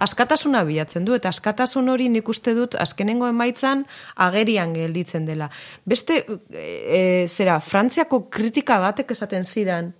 Askatasuna 0.00 0.64
bilatzen 0.64 1.04
du, 1.04 1.14
eta 1.16 1.30
askatasun 1.30 1.88
hori 1.92 2.08
nik 2.12 2.28
uste 2.28 2.54
dut 2.56 2.76
azkenengo 2.80 3.28
emaitzan 3.30 3.84
agerian 4.16 4.74
gelditzen 4.74 5.26
dela. 5.28 5.50
Beste, 5.84 6.24
e, 6.50 7.26
zera, 7.28 7.60
Frantziako 7.60 8.24
kritika 8.32 8.80
batek 8.82 9.12
esaten 9.16 9.44
zidan, 9.44 9.92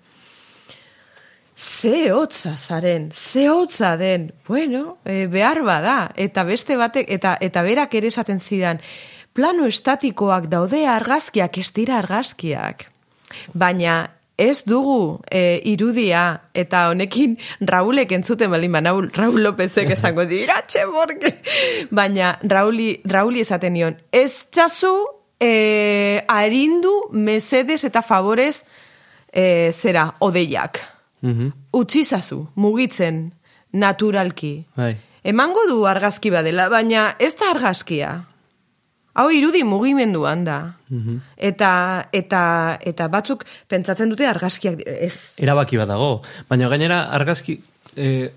ze 1.61 2.12
hotza 2.12 2.57
zaren, 2.57 3.11
ze 3.12 3.49
hotza 3.50 3.97
den, 4.00 4.33
bueno, 4.49 4.99
e, 5.04 5.26
behar 5.26 5.62
bada, 5.62 6.11
eta 6.16 6.45
beste 6.45 6.76
batek, 6.80 7.11
eta, 7.11 7.37
eta 7.40 7.62
berak 7.62 7.95
ere 7.95 8.09
esaten 8.09 8.40
zidan, 8.40 8.80
plano 9.37 9.66
estatikoak 9.69 10.49
daude 10.49 10.87
argazkiak, 10.88 11.59
ez 11.59 11.69
dira 11.76 11.99
argazkiak. 12.00 12.88
Baina 13.52 14.20
ez 14.40 14.62
dugu 14.64 15.20
e, 15.30 15.61
irudia 15.68 16.25
eta 16.56 16.87
honekin 16.90 17.37
Raulek 17.61 18.12
entzuten 18.16 18.50
bali 18.50 18.68
Raul, 18.73 19.11
Raul 19.12 19.42
Lópezek 19.44 19.90
esango 19.97 20.25
dira 20.25 20.62
borge. 20.90 21.35
Baina 21.90 22.38
Rauli, 22.42 23.00
Rauli 23.04 23.40
esaten 23.40 23.75
nion, 23.75 23.97
ez 24.12 24.47
txazu 24.50 25.04
e, 25.38 26.25
arindu 26.26 27.11
mesedes 27.12 27.85
eta 27.85 28.02
favorez 28.02 28.64
e, 29.32 29.70
zera, 29.73 30.14
odeiak. 30.20 30.80
Mm 31.20 31.32
-hmm. 31.32 31.52
Utsizazu, 31.73 32.49
mugitzen, 32.54 33.32
naturalki. 33.73 34.66
Bai. 34.76 34.97
Emango 35.23 35.66
du 35.68 35.87
argazki 35.87 36.30
badela, 36.30 36.68
baina 36.68 37.16
ez 37.18 37.37
da 37.37 37.50
argazkia. 37.50 38.25
Hau 39.19 39.26
irudi 39.35 39.62
mugimenduan 39.67 40.45
da. 40.47 40.59
Mhm. 40.88 41.21
Eta, 41.37 41.71
eta, 42.12 42.43
eta 42.87 43.09
batzuk 43.11 43.45
pentsatzen 43.69 44.12
dute 44.12 44.26
argazkiak 44.26 44.85
ez. 44.87 45.35
Erabaki 45.43 45.81
bat 45.81 45.90
dago. 45.90 46.21
Baina 46.49 46.69
gainera 46.71 47.02
argazki... 47.17 47.59
Eh, 47.97 48.31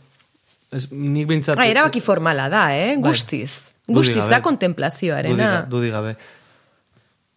ez, 0.73 0.87
nik 0.91 1.27
bintzat... 1.29 1.57
Ra, 1.59 1.67
erabaki 1.69 2.01
formala 2.01 2.49
da, 2.49 2.71
eh? 2.75 2.95
Bai. 2.95 3.11
Guztiz. 3.11 3.75
Guztiz 3.87 4.25
da 4.31 4.41
kontemplazioarena. 4.41 5.67
Dudi 5.69 5.91
gabe. 5.93 6.15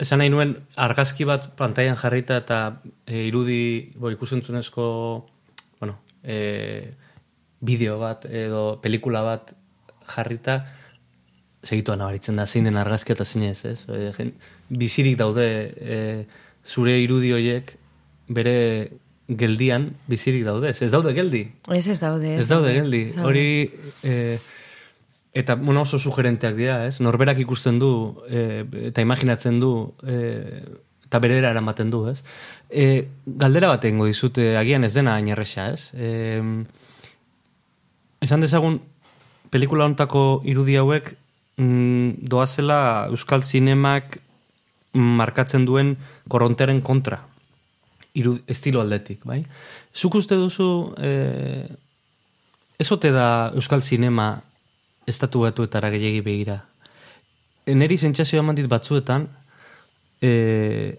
Esan 0.00 0.20
nahi 0.20 0.30
nuen 0.32 0.54
argazki 0.76 1.24
bat 1.28 1.48
pantailan 1.56 1.96
jarrita 1.96 2.36
eta 2.42 2.60
e, 3.06 3.22
irudi 3.30 3.92
bo, 3.96 4.10
ikusentzunezko 4.12 4.86
bueno, 5.80 5.96
e, 6.20 6.92
bideo 7.64 7.96
bat 8.00 8.26
edo 8.28 8.76
pelikula 8.84 9.22
bat 9.24 9.54
jarrita 10.12 10.58
segituan 11.66 12.00
nabaritzen 12.00 12.38
da 12.38 12.46
zein 12.46 12.68
den 12.68 12.78
argazkia 12.80 13.16
eta 13.16 13.24
zein 13.26 13.48
ez, 13.50 13.64
ez? 13.66 13.80
E, 13.90 14.30
bizirik 14.68 15.18
daude 15.18 15.46
e, 15.76 15.98
zure 16.66 16.96
irudi 17.02 17.32
horiek 17.34 17.74
bere 18.28 18.56
geldian 19.28 19.90
bizirik 20.06 20.44
daude, 20.46 20.70
ez 20.70 20.90
daude 20.90 21.12
geldi. 21.14 21.42
Ez 21.74 21.86
ez 21.88 21.98
daude. 22.00 22.36
Ez 22.38 22.46
daude 22.48 22.72
geldi. 22.74 23.02
Hori, 23.18 23.46
e, 24.06 24.38
eta 25.34 25.56
bueno, 25.58 25.82
oso 25.82 25.98
sugerenteak 25.98 26.54
dira, 26.56 26.78
ez? 26.86 27.00
Norberak 27.02 27.40
ikusten 27.42 27.80
du 27.82 27.90
e, 28.30 28.64
eta 28.90 29.02
imaginatzen 29.02 29.60
du 29.60 29.72
e, 30.06 30.62
eta 31.06 31.20
bere 31.22 31.38
eramaten 31.42 31.90
du, 31.90 32.06
ez? 32.10 32.22
E, 32.70 33.06
galdera 33.26 33.70
bat 33.74 33.84
egingo 33.84 34.06
dizute, 34.06 34.54
agian 34.58 34.86
ez 34.86 34.94
dena 34.94 35.18
ainerresa, 35.18 35.68
ez? 35.74 35.90
E, 35.94 36.40
esan 38.26 38.42
dezagun, 38.42 38.80
pelikula 39.50 39.86
ontako 39.86 40.42
irudi 40.46 40.78
hauek 40.78 41.14
mm, 41.56 42.28
doazela 42.28 43.08
Euskal 43.10 43.42
Zinemak 43.42 44.20
markatzen 44.96 45.66
duen 45.66 45.96
korronteren 46.28 46.80
kontra. 46.80 47.20
Iru, 48.16 48.38
estilo 48.48 48.80
aldetik, 48.80 49.24
bai? 49.28 49.42
Zuk 49.92 50.16
uste 50.16 50.38
duzu, 50.40 50.94
e, 50.96 51.68
ez 52.80 52.88
ote 52.92 53.12
da 53.12 53.52
Euskal 53.54 53.82
Zinema 53.82 54.40
estatu 55.06 55.44
batuetara 55.44 55.90
gehiagi 55.92 56.22
begira. 56.24 56.62
Eneri 57.66 57.98
zentxazioa 57.98 58.44
mandit 58.46 58.70
batzuetan, 58.72 59.28
e, 60.22 60.96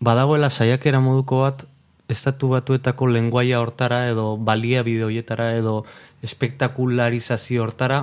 badagoela 0.00 0.50
saiakera 0.50 1.00
moduko 1.00 1.44
bat, 1.44 1.64
estatu 2.08 2.50
batuetako 2.56 3.06
lenguaia 3.06 3.60
hortara, 3.60 4.08
edo 4.10 4.36
balia 4.36 4.82
bideoietara, 4.82 5.52
edo 5.60 5.84
espektakularizazio 6.26 7.62
hortara, 7.62 8.02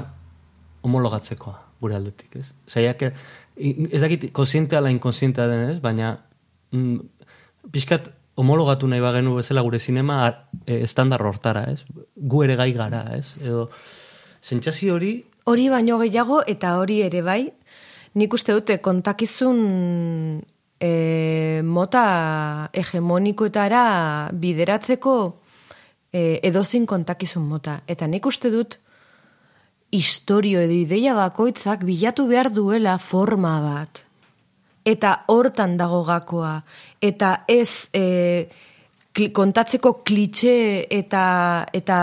homologatzekoa 0.85 1.64
gure 1.81 1.95
aldetik, 1.97 2.35
ez? 2.39 2.51
Zaiak, 2.67 3.01
ez 3.55 4.01
dakit, 4.01 4.29
konsiente 4.35 4.77
ala 4.77 4.91
inkonsientea 4.93 5.47
den, 5.51 5.69
ez? 5.73 5.79
Baina, 5.83 6.15
mm, 6.71 6.99
pixkat, 7.71 8.11
homologatu 8.35 8.87
nahi 8.91 9.01
bagenu 9.03 9.37
bezala 9.37 9.63
gure 9.63 9.79
sinema 9.79 10.47
e, 10.65 10.81
estandar 10.83 11.23
hortara, 11.23 11.65
ez? 11.71 11.83
Gu 12.15 12.43
ere 12.43 12.57
gai 12.59 12.71
gara, 12.75 13.05
ez? 13.15 13.35
Edo, 13.41 13.69
zentxasi 14.43 14.91
hori... 14.91 15.13
Hori 15.45 15.69
baino 15.69 15.99
gehiago, 16.01 16.41
eta 16.49 16.75
hori 16.81 17.01
ere 17.05 17.21
bai, 17.23 17.41
nik 18.17 18.33
uste 18.33 18.55
dute 18.55 18.79
kontakizun 18.83 19.59
e, 20.79 21.61
mota 21.63 22.05
hegemonikoetara 22.73 23.83
bideratzeko 24.33 25.15
e, 26.11 26.39
edozin 26.47 26.87
kontakizun 26.89 27.45
mota. 27.47 27.79
Eta 27.87 28.07
nik 28.07 28.25
uste 28.25 28.51
dut, 28.51 28.79
historio 29.91 30.59
edo 30.59 30.73
ideia 30.73 31.13
bakoitzak 31.15 31.85
bilatu 31.85 32.27
behar 32.27 32.51
duela 32.53 32.97
forma 32.97 33.59
bat. 33.61 34.03
Eta 34.85 35.23
hortan 35.27 35.77
dago 35.77 36.03
gakoa. 36.05 36.59
Eta 37.01 37.45
ez 37.49 37.89
e, 37.93 38.47
kontatzeko 39.33 40.01
klitxe 40.05 40.85
eta, 40.91 41.65
eta 41.73 41.97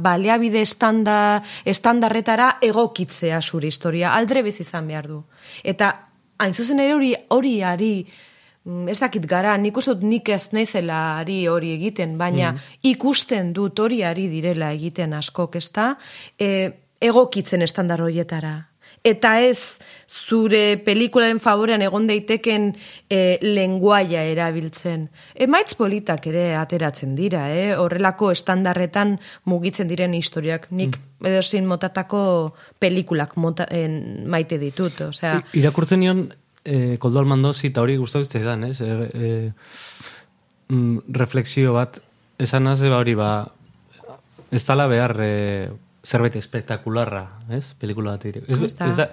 baleabide 0.00 0.62
estanda, 0.64 1.42
estandarretara 1.64 2.56
egokitzea 2.64 3.40
zure 3.42 3.68
historia. 3.68 4.14
Aldre 4.16 4.42
bez 4.42 4.58
izan 4.64 4.88
behar 4.88 5.10
du. 5.10 5.20
Eta 5.62 5.92
hain 6.38 6.54
zuzen 6.54 6.80
ere 6.80 6.96
hori, 6.96 7.12
hori 7.28 7.60
ari, 7.62 7.92
mm, 8.64 8.88
ez 8.88 8.98
dakit 9.00 9.26
gara, 9.28 9.56
nik 9.60 9.76
uste 9.76 9.94
dut 9.94 10.08
nik 10.08 10.28
ez 10.32 10.52
nezela 10.56 11.18
ari 11.20 11.44
hori 11.48 11.74
egiten, 11.76 12.16
baina 12.18 12.52
mm. 12.52 12.80
ikusten 12.90 13.52
dut 13.52 13.78
hori 13.78 14.02
ari 14.02 14.28
direla 14.32 14.72
egiten 14.72 15.14
askok, 15.16 15.60
ez 15.60 15.70
da? 15.70 15.92
E, 16.38 16.85
egokitzen 17.00 17.62
estandar 17.62 18.02
horietara. 18.02 18.56
Eta 19.06 19.36
ez 19.44 19.78
zure 20.10 20.78
pelikularen 20.82 21.38
favorean 21.42 21.82
egon 21.84 22.08
daiteken 22.08 22.72
e, 23.10 23.38
lenguaia 23.42 24.24
erabiltzen. 24.26 25.04
Emaitz 25.46 25.76
politak 25.78 26.26
ere 26.26 26.46
ateratzen 26.58 27.14
dira, 27.18 27.44
eh? 27.54 27.76
horrelako 27.78 28.32
estandarretan 28.34 29.16
mugitzen 29.44 29.86
diren 29.90 30.16
historiak. 30.18 30.66
Nik 30.70 30.98
mm. 30.98 31.28
edo 31.30 31.42
zin 31.42 31.68
motatako 31.70 32.22
pelikulak 32.82 33.36
mota, 33.36 33.68
maite 34.26 34.58
ditut. 34.62 35.06
Osea, 35.10 35.38
irakurtzen 35.54 36.02
nion, 36.02 36.26
e, 36.64 36.96
koldo 37.02 37.22
almandozi 37.22 37.70
eta 37.70 37.86
hori 37.86 37.98
guztatzen 38.00 38.46
dan, 38.46 38.66
ez? 38.66 38.80
Er, 38.82 39.06
e, 39.14 39.32
mm, 40.72 41.06
reflexio 41.14 41.78
bat, 41.78 42.00
esan 42.42 42.66
naze 42.66 42.90
ba 42.90 43.02
hori 43.04 43.14
ba, 43.14 43.32
ez 44.50 44.64
tala 44.66 44.90
behar... 44.90 45.20
E, 45.22 45.34
zerbait 46.06 46.36
espektakularra, 46.38 47.24
ez? 47.54 47.72
Pelikula 47.80 48.14
bat 48.14 48.26
egiteko. 48.28 48.52
Ez, 48.52 48.76
ez, 48.86 48.96
da, 48.98 49.08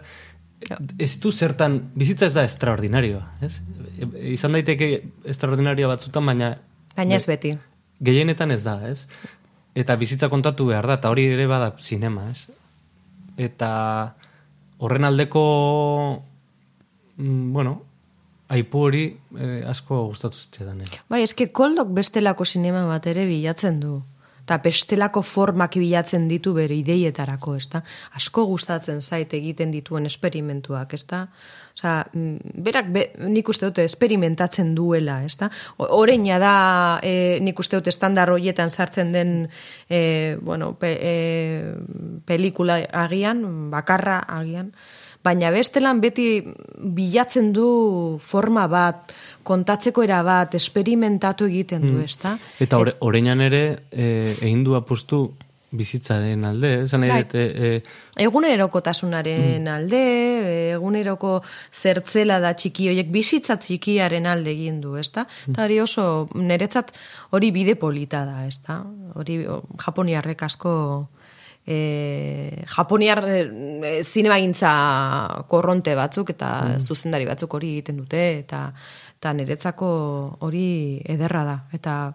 ez 1.02 1.12
du 1.22 1.32
zertan, 1.34 1.80
bizitza 1.98 2.30
ez 2.30 2.36
da 2.36 2.44
extraordinarioa, 2.46 3.24
ez? 3.46 3.56
Izan 4.34 4.58
daiteke 4.58 4.90
extraordinarioa 5.34 5.94
batzutan, 5.96 6.28
baina... 6.30 6.54
Baina 6.98 7.18
ez 7.18 7.26
beti. 7.30 7.56
Gehienetan 8.04 8.54
ez 8.54 8.62
da, 8.66 8.78
ez? 8.90 9.08
Eta 9.80 9.96
bizitza 9.98 10.30
kontatu 10.30 10.70
behar 10.70 10.88
da, 10.90 11.00
eta 11.02 11.10
hori 11.10 11.26
ere 11.34 11.48
bada 11.50 11.72
sinema, 11.82 12.28
ez? 12.30 12.46
Eta 13.42 13.72
horren 14.84 15.10
aldeko, 15.10 15.44
mm, 17.18 17.52
bueno, 17.56 17.80
aipu 18.54 18.86
hori 18.86 19.06
eh, 19.40 19.62
asko 19.66 20.06
gustatu 20.12 20.38
zitzaidan. 20.38 20.86
Eh. 20.86 21.04
Bai, 21.10 21.24
eske 21.26 21.50
koldok 21.50 21.90
bestelako 21.98 22.46
sinema 22.46 22.86
bat 22.86 23.10
ere 23.10 23.26
bilatzen 23.26 23.82
du 23.82 24.04
eta 24.44 24.58
bestelako 24.60 25.22
formak 25.24 25.78
bilatzen 25.80 26.28
ditu 26.28 26.52
bere 26.58 26.76
ideietarako, 26.76 27.56
ezta? 27.56 27.80
Asko 28.20 28.44
gustatzen 28.50 29.00
zait 29.02 29.32
egiten 29.34 29.72
dituen 29.72 30.06
esperimentuak, 30.10 30.94
ezta? 30.98 31.28
Osea, 31.78 31.94
mm, 32.12 32.52
berak 32.66 32.90
be, 32.94 33.06
nik 33.32 33.50
uste 33.50 33.70
dute 33.70 33.86
esperimentatzen 33.88 34.74
duela, 34.76 35.22
ezta? 35.24 35.50
Oreina 35.78 36.40
da 36.44 36.56
e, 37.02 37.40
nik 37.42 37.60
uste 37.60 37.80
dute 37.80 37.94
estandar 37.94 38.34
hoietan 38.36 38.70
sartzen 38.70 39.14
den 39.16 39.32
e, 39.90 40.36
bueno, 40.42 40.74
pe, 40.80 40.92
e, 41.00 41.16
pelikula 42.28 42.82
agian, 43.06 43.72
bakarra 43.72 44.20
agian, 44.28 44.74
baina 45.24 45.52
bestelan 45.54 46.02
beti 46.04 46.28
bilatzen 46.96 47.54
du 47.56 47.68
forma 48.20 48.68
bat, 48.68 49.14
kontatzeko 49.44 50.04
era 50.04 50.22
bat, 50.24 50.56
esperimentatu 50.60 51.48
egiten 51.52 51.84
du, 51.88 51.96
mm. 51.98 52.04
ezta? 52.04 52.36
Eta 52.64 52.80
ore, 52.84 52.98
oreinan 53.08 53.42
ere, 53.44 53.64
e, 53.92 54.06
egin 54.42 54.64
du 54.68 54.78
apustu 54.80 55.26
bizitzaren 55.74 56.44
alde, 56.46 56.72
esan 56.84 57.02
nahi 57.02 57.24
bai. 57.32 57.42
e, 57.42 57.70
egunerokotasunaren 58.22 59.64
mm. 59.64 59.72
alde, 59.74 60.02
eguneroko 60.76 61.40
zertzela 61.74 62.38
da 62.44 62.54
txiki 62.54 62.92
horiek 62.92 63.10
bizitza 63.14 63.58
txikiaren 63.58 64.28
alde 64.30 64.54
egin 64.54 64.80
du, 64.84 64.94
ezta? 65.02 65.26
Mm. 65.26 65.56
Eta 65.56 65.66
hori 65.66 65.80
oso, 65.82 66.06
niretzat 66.38 66.94
hori 67.34 67.50
bide 67.56 67.76
polita 67.82 68.22
da, 68.30 68.44
ezta? 68.46 68.84
Hori 69.18 69.42
japoniarrek 69.82 70.46
asko 70.46 70.76
e, 71.66 72.64
japoniar 72.68 73.24
e, 73.28 74.04
zinema 74.04 74.38
korronte 75.48 75.96
batzuk 75.96 76.34
eta 76.36 76.50
mm. 76.76 76.80
zuzendari 76.80 77.26
batzuk 77.26 77.54
hori 77.54 77.72
egiten 77.78 77.98
dute 77.98 78.24
eta 78.40 78.68
eta 79.18 79.34
niretzako 79.34 79.90
hori 80.44 81.02
ederra 81.06 81.44
da 81.48 81.58
eta 81.72 82.14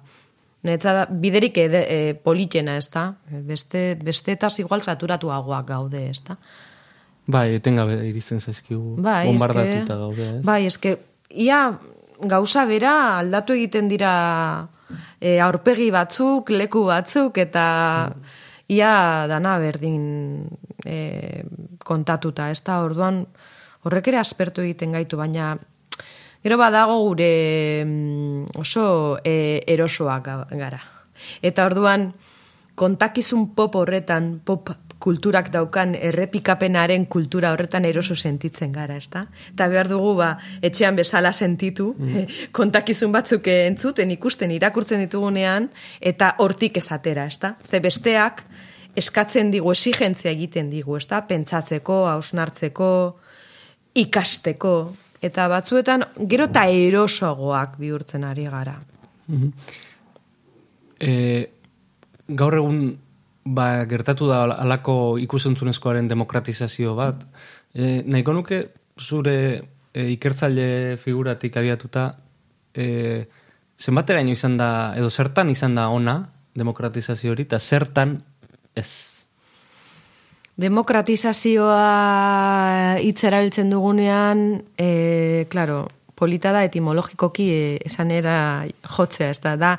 niretza 0.64 1.06
biderik 1.11 1.56
ede, 1.58 1.84
e, 1.88 2.14
politxena 2.14 2.76
ez 2.76 2.88
da 2.90 3.14
beste, 3.30 3.94
beste 4.02 4.32
eta 4.32 4.48
igual 4.58 4.82
saturatuagoak 4.82 5.66
gaude 5.66 6.08
ez 6.11 6.22
da 6.24 6.37
Bai, 7.28 7.54
etengabe 7.58 8.08
irizten 8.08 8.40
zaizkigu 8.40 8.96
bai, 9.04 9.26
bombardatuta 9.26 9.96
gaude 9.96 10.28
ez? 10.38 10.42
Bai, 10.44 10.64
eske 10.66 10.96
ia 11.30 11.78
gauza 12.20 12.64
bera 12.64 13.18
aldatu 13.18 13.52
egiten 13.52 13.88
dira 13.88 14.68
e, 15.20 15.38
aurpegi 15.40 15.90
batzuk, 15.92 16.50
leku 16.50 16.84
batzuk 16.88 17.37
eta 17.38 17.64
mm 18.12 18.46
ia 18.68 19.26
dana 19.28 19.57
berdin 19.59 20.46
e, 20.85 21.42
kontatuta, 21.85 22.50
ez 22.52 22.61
da, 22.62 22.83
orduan 22.85 23.24
horrek 23.85 24.11
ere 24.12 24.20
aspertu 24.20 24.64
egiten 24.64 24.92
gaitu, 24.96 25.16
baina 25.16 25.54
gero 26.44 26.59
badago 26.61 26.98
gure 27.07 27.31
mm, 27.85 28.59
oso 28.61 29.18
e, 29.24 29.62
erosoak 29.66 30.28
gara. 30.52 30.83
Eta 31.42 31.66
orduan 31.66 32.11
kontakizun 32.78 33.54
pop 33.57 33.74
horretan, 33.81 34.38
pop 34.44 34.70
kulturak 34.98 35.50
daukan 35.54 35.94
errepikapenaren 35.94 37.06
kultura 37.06 37.52
horretan 37.54 37.87
eroso 37.87 38.16
sentitzen 38.16 38.72
gara, 38.74 38.96
ezta? 38.98 39.26
Eta 39.52 39.68
behar 39.70 39.90
dugu, 39.90 40.14
ba, 40.18 40.32
etxean 40.62 40.98
bezala 40.98 41.32
sentitu, 41.32 41.92
mm. 41.98 42.24
kontakizun 42.58 43.14
batzuk 43.14 43.46
entzuten, 43.52 44.11
ikusten, 44.16 44.52
irakurtzen 44.56 45.04
ditugunean, 45.06 45.70
eta 46.00 46.34
hortik 46.42 46.80
ezatera, 46.82 47.28
ezta? 47.30 47.54
Ze 47.68 47.80
besteak, 47.84 48.44
eskatzen 48.98 49.52
digu, 49.54 49.70
exigentzia 49.72 50.32
egiten 50.34 50.70
digu, 50.70 50.96
ezta? 50.98 51.22
Pentsatzeko, 51.28 52.04
hausnartzeko, 52.12 52.92
ikasteko, 54.02 54.74
eta 55.22 55.48
batzuetan, 55.50 56.04
gero 56.30 56.50
eta 56.50 56.66
erosoagoak 56.70 57.78
bihurtzen 57.78 58.26
ari 58.26 58.50
gara. 58.50 58.80
Mm 59.28 59.52
gaur 60.98 62.56
egun 62.58 62.80
ba, 63.54 63.84
gertatu 63.88 64.28
da 64.28 64.42
alako 64.44 65.18
ikusentzunezkoaren 65.22 66.08
demokratizazio 66.08 66.94
bat. 66.98 67.24
E, 67.74 68.02
nahiko 68.04 68.34
nuke 68.37 68.62
zure 69.00 69.37
e, 69.92 70.08
ikertzaile 70.14 70.96
figuratik 71.00 71.56
abiatuta 71.56 72.11
e, 72.74 73.26
zenbatera 73.78 74.20
izan 74.20 74.56
da, 74.58 74.94
edo 74.96 75.11
zertan 75.11 75.50
izan 75.50 75.74
da 75.74 75.88
ona 75.88 76.18
demokratizazio 76.58 77.32
hori, 77.32 77.46
eta 77.46 77.58
zertan 77.58 78.18
ez? 78.74 78.90
Demokratizazioa 80.58 82.98
hitzera 83.04 83.40
biltzen 83.44 83.70
dugunean, 83.70 84.64
e, 84.76 85.46
claro, 85.50 85.87
polita 86.18 86.50
da 86.52 86.64
etimologikoki 86.66 87.46
e, 87.54 87.78
esan 87.87 88.11
era 88.11 88.66
jotzea, 88.82 89.30
ez 89.30 89.40
da, 89.44 89.54
da 89.56 89.76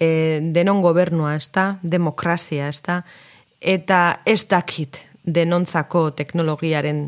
e, 0.00 0.40
denon 0.56 0.80
gobernua, 0.80 1.36
ez 1.36 1.50
da, 1.52 1.74
demokrazia, 1.82 2.68
ez 2.72 2.80
da, 2.86 3.02
eta 3.60 4.20
ez 4.24 4.42
dakit 4.48 5.02
denontzako 5.20 6.10
teknologiaren 6.16 7.02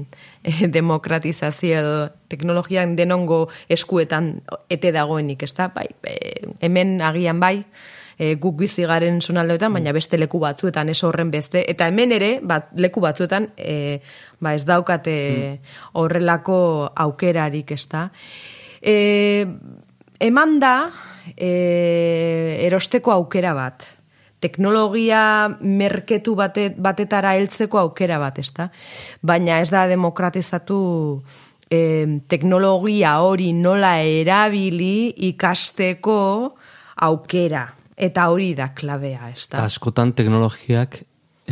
e, 0.44 0.68
demokratizazio 0.78 1.78
edo 1.81 1.96
teknologian 2.28 2.94
denongo 2.96 3.46
eskuetan 3.72 4.35
ete 4.70 4.92
dagoenik, 4.92 5.42
ez 5.42 5.55
da, 5.57 5.70
bai, 5.72 5.88
e, 6.05 6.52
hemen 6.61 7.00
agian 7.02 7.40
bai, 7.40 7.62
e, 8.18 8.35
guk 8.40 8.59
bizi 8.61 8.85
garen 8.88 9.22
zonaldeetan, 9.24 9.72
baina 9.72 9.94
beste 9.96 10.20
leku 10.20 10.40
batzuetan 10.42 10.92
ez 10.92 11.00
horren 11.07 11.33
beste, 11.33 11.64
eta 11.68 11.88
hemen 11.88 12.12
ere, 12.12 12.35
bat, 12.44 12.68
leku 12.76 13.00
batzuetan, 13.05 13.48
e, 13.57 14.00
ba 14.42 14.52
ez 14.59 14.66
daukate 14.68 15.16
horrelako 15.98 16.59
aukerarik, 17.07 17.72
ez 17.72 17.87
da. 17.88 18.05
E, 18.83 19.46
eman 20.20 20.59
da, 20.61 20.76
e, 21.37 22.65
erosteko 22.67 23.13
aukera 23.13 23.55
bat. 23.55 23.87
Teknologia 24.43 25.23
merketu 25.61 26.35
bate, 26.35 26.73
batetara 26.75 27.37
heltzeko 27.39 27.79
aukera 27.79 28.19
bat, 28.19 28.41
ezta? 28.43 28.69
Baina 29.23 29.61
ez 29.63 29.71
da 29.71 29.87
demokratizatu 29.91 30.79
e, 31.71 31.79
teknologia 32.29 33.21
hori 33.23 33.53
nola 33.55 33.95
erabili 34.03 35.13
ikasteko 35.31 36.19
aukera. 37.07 37.69
Eta 37.97 38.27
hori 38.33 38.53
da 38.59 38.73
klabea, 38.75 39.31
ez 39.31 39.47
da? 39.53 39.63
Askotan 39.69 40.15
teknologiak 40.19 41.03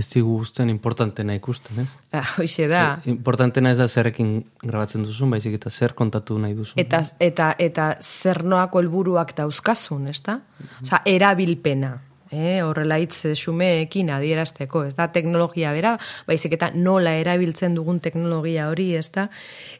ez 0.00 0.08
digu 0.10 0.38
guztien 0.40 0.70
importantena 0.72 1.36
ikusten, 1.36 1.84
ez? 1.84 1.88
Ah, 2.16 2.34
hoxe 2.40 2.66
da. 2.70 2.84
E, 3.04 3.10
importantena 3.12 3.72
ez 3.74 3.78
da 3.78 3.86
zerrekin 3.88 4.38
grabatzen 4.62 5.04
duzun, 5.06 5.30
baizik 5.34 5.56
eta 5.60 5.70
zer 5.70 5.94
kontatu 5.98 6.38
nahi 6.40 6.56
duzun. 6.58 6.80
Eta, 6.80 7.02
eta, 7.20 7.54
eta 7.58 7.90
zer 8.00 8.42
noako 8.48 8.82
helburuak 8.82 9.34
dauzkazun, 9.38 10.08
ez 10.10 10.20
da? 10.26 10.40
Osa, 10.82 11.02
erabilpena. 11.08 11.98
Eh, 12.30 12.60
horrela 12.62 13.00
hitz 13.02 13.32
xumeekin 13.34 14.12
adierazteko, 14.14 14.84
ez 14.86 14.94
da, 14.94 15.08
teknologia 15.10 15.72
bera, 15.74 15.96
baizik 16.28 16.54
eta 16.54 16.68
nola 16.74 17.16
erabiltzen 17.18 17.74
dugun 17.74 17.98
teknologia 17.98 18.68
hori, 18.70 18.92
ez 18.94 19.08
da, 19.10 19.26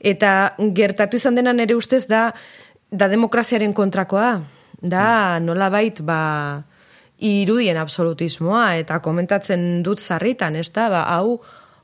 eta 0.03 0.57
gertatu 0.75 1.21
izan 1.21 1.39
denan 1.39 1.63
ere 1.63 1.77
ustez 1.79 2.09
da, 2.11 2.33
da 2.91 3.07
demokraziaren 3.13 3.71
kontrakoa, 3.73 4.33
da, 4.83 5.05
nola 5.39 5.71
bait, 5.71 6.03
ba, 6.03 6.19
irudien 7.21 7.77
absolutismoa 7.77 8.77
eta 8.81 9.01
komentatzen 9.05 9.83
dut 9.87 10.01
zarritan, 10.01 10.57
ez 10.57 10.71
da, 10.73 10.89
ba, 10.93 11.03
hau 11.17 11.41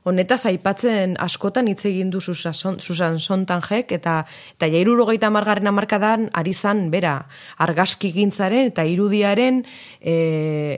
honetaz 0.07 0.45
aipatzen 0.47 1.15
askotan 1.19 1.67
hitz 1.67 1.83
egin 1.89 2.11
du 2.13 2.21
Susan 2.21 3.19
Sontanjek 3.19 3.91
eta 3.97 4.15
eta 4.55 4.69
ja 4.71 4.83
70 4.87 5.31
margarren 5.33 5.67
hamarkadan 5.67 6.27
ari 6.33 6.53
zan 6.53 6.87
bera 6.93 7.17
argazki 7.63 8.13
gintzaren 8.15 8.71
eta 8.71 8.85
irudiaren 8.87 9.63
e, 9.99 10.15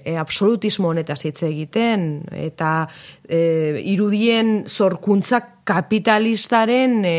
e, 0.04 0.18
absolutismo 0.18 0.90
honetaz 0.90 1.22
hitz 1.26 1.44
egiten 1.46 2.10
eta 2.34 2.88
e, 3.28 3.82
irudien 3.94 4.64
zorkuntzak 4.68 5.60
kapitalistaren 5.70 7.04
e, 7.06 7.18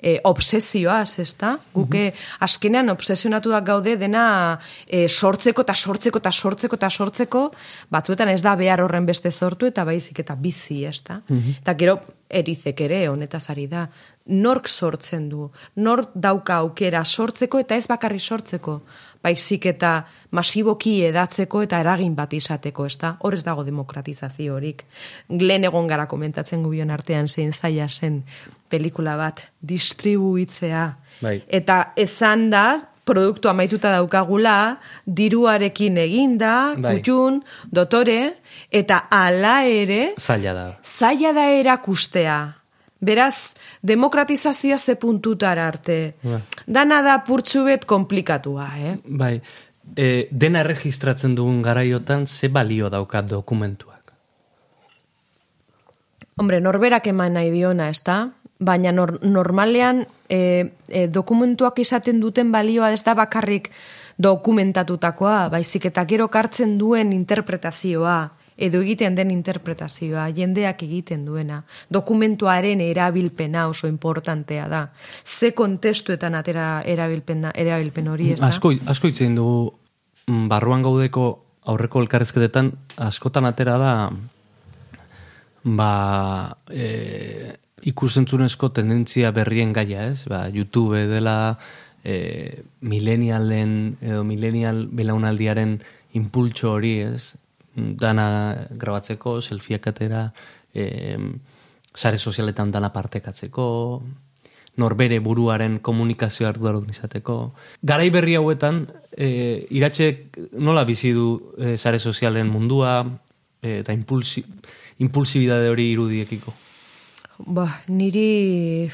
e, 0.00 0.18
obsesioaz, 0.24 1.18
ez 1.18 1.34
da? 1.38 1.56
Guke 1.74 2.10
mm 2.10 2.28
azkenean 2.40 2.88
obsesionatuak 2.88 3.64
gaude 3.64 3.96
dena 4.00 4.58
e, 4.86 5.06
sortzeko 5.08 5.62
eta 5.62 5.74
sortzeko 5.74 6.20
eta 6.22 6.32
sortzeko 6.32 6.76
eta 6.76 6.88
sortzeko, 6.90 7.42
batzuetan 7.92 8.30
ez 8.32 8.40
da 8.42 8.54
behar 8.56 8.80
horren 8.80 9.06
beste 9.06 9.30
sortu 9.30 9.68
eta 9.68 9.84
baizik 9.84 10.22
eta 10.22 10.36
bizi, 10.36 10.84
ez 10.88 11.02
da? 11.04 11.20
Mhm. 11.28 11.60
Eta 11.60 11.74
gero 11.74 11.98
erizek 12.30 12.80
ere 12.80 13.08
honetaz 13.10 13.50
ari 13.50 13.66
da. 13.66 13.88
Nork 14.26 14.68
sortzen 14.68 15.28
du, 15.28 15.50
nork 15.76 16.10
dauka 16.14 16.60
aukera 16.64 17.04
sortzeko 17.04 17.58
eta 17.58 17.76
ez 17.76 17.86
bakarri 17.90 18.20
sortzeko 18.20 18.80
baizik 19.22 19.66
eta 19.66 20.06
masiboki 20.36 21.00
edatzeko 21.04 21.64
eta 21.66 21.80
eragin 21.82 22.14
bat 22.16 22.32
izateko, 22.32 22.86
ez 22.86 22.96
da? 23.00 23.16
Hor 23.20 23.36
ez 23.36 23.42
dago 23.44 23.64
demokratizazio 23.66 24.54
horik. 24.56 24.84
Glen 25.28 25.66
egon 25.68 25.90
gara 25.90 26.06
komentatzen 26.08 26.62
gubion 26.64 26.90
artean 26.90 27.28
zein 27.28 27.52
zaila 27.52 27.88
zen 27.88 28.22
pelikula 28.70 29.16
bat 29.18 29.42
distribuitzea. 29.60 30.86
Bai. 31.20 31.40
Eta 31.48 31.92
esan 31.98 32.48
da, 32.52 32.64
produktu 33.04 33.50
amaituta 33.50 33.90
daukagula, 33.92 34.76
diruarekin 35.04 35.98
eginda, 35.98 36.54
bai. 36.78 36.96
kutxun, 36.96 37.42
dotore, 37.66 38.20
eta 38.70 39.04
ala 39.10 39.60
ere... 39.66 40.14
Zaila 40.20 40.54
da. 40.54 40.70
Zaila 40.82 41.34
da 41.36 41.50
erakustea 41.58 42.40
Beraz, 43.00 43.54
demokratizazioa 43.80 44.78
ze 44.78 44.94
puntutara 44.94 45.66
arte. 45.66 46.14
Bai. 46.22 46.40
Dana 46.66 47.00
da 47.02 47.16
purtsu 47.24 47.64
bet 47.64 47.86
komplikatua, 47.88 48.66
eh? 48.76 48.98
Bai, 49.04 49.40
e, 49.96 50.28
dena 50.30 50.60
erregistratzen 50.60 51.34
dugun 51.34 51.62
garaiotan 51.62 52.26
ze 52.26 52.48
balio 52.48 52.90
daukat 52.92 53.30
dokumentuak. 53.30 54.12
Hombre, 56.36 56.60
norberak 56.60 57.06
eman 57.06 57.32
nahi 57.36 57.50
diona, 57.52 57.88
ez 57.88 58.02
da? 58.04 58.18
Baina 58.60 58.92
nor, 58.92 59.16
normalean 59.24 60.04
e, 60.28 60.72
e, 60.88 61.06
dokumentuak 61.08 61.78
izaten 61.80 62.20
duten 62.20 62.52
balioa 62.52 62.92
ez 62.92 63.02
da 63.04 63.14
bakarrik 63.16 63.70
dokumentatutakoa, 64.20 65.48
baizik 65.48 65.88
eta 65.88 66.04
gero 66.04 66.28
kartzen 66.28 66.76
duen 66.78 67.14
interpretazioa, 67.16 68.18
edo 68.60 68.82
egiten 68.84 69.16
den 69.16 69.30
interpretazioa, 69.32 70.26
jendeak 70.36 70.82
egiten 70.84 71.24
duena. 71.24 71.62
Dokumentuaren 71.88 72.82
erabilpena 72.84 73.66
oso 73.72 73.88
importantea 73.88 74.68
da. 74.68 74.82
Ze 75.24 75.54
kontestuetan 75.56 76.36
atera 76.36 76.82
erabilpena, 76.84 77.54
erabilpen 77.56 78.08
hori, 78.12 78.34
ez 78.34 78.40
da? 78.42 78.50
Asko, 78.52 78.74
asko 78.92 79.08
itzen 79.08 79.38
dugu 79.40 79.70
mm, 80.26 80.48
barruan 80.52 80.84
gaudeko 80.84 81.30
aurreko 81.70 82.04
elkarrezketetan 82.04 82.72
askotan 83.08 83.48
atera 83.48 83.78
da 83.80 83.94
ba 85.64 86.56
e, 86.72 87.56
ikusentzunezko 87.86 88.70
tendentzia 88.76 89.30
berrien 89.32 89.72
gaia, 89.72 90.06
ez? 90.10 90.24
Ba, 90.28 90.48
YouTube 90.48 91.06
dela 91.10 91.58
e, 92.04 92.64
milenialen 92.80 93.96
edo 94.00 94.24
milenial 94.24 94.86
belaunaldiaren 94.92 95.78
impultso 96.18 96.72
hori, 96.72 96.98
ez? 97.04 97.34
Dana 97.74 98.66
grabatzeko, 98.70 99.38
selfieak 99.40 99.86
atera, 99.92 100.24
e, 100.74 101.16
sare 101.94 102.18
sozialetan 102.18 102.70
dana 102.70 102.92
partekatzeko, 102.92 103.66
norbere 104.80 105.18
buruaren 105.20 105.78
komunikazio 105.84 106.48
arduradun 106.48 106.90
izateko. 106.90 107.36
Garai 107.82 108.08
berri 108.14 108.36
hauetan, 108.38 108.84
e, 109.12 109.66
iratxek 109.76 110.38
nola 110.58 110.84
bizi 110.88 111.12
du 111.16 111.28
e, 111.58 111.76
sare 111.76 111.98
sozialen 111.98 112.48
mundua, 112.48 113.02
e, 113.60 113.80
eta 113.80 113.92
impulsi, 113.96 114.44
impulsibidade 115.04 115.68
hori 115.68 115.90
irudiekiko. 115.92 116.54
Ba, 117.46 117.66
niri 117.88 118.90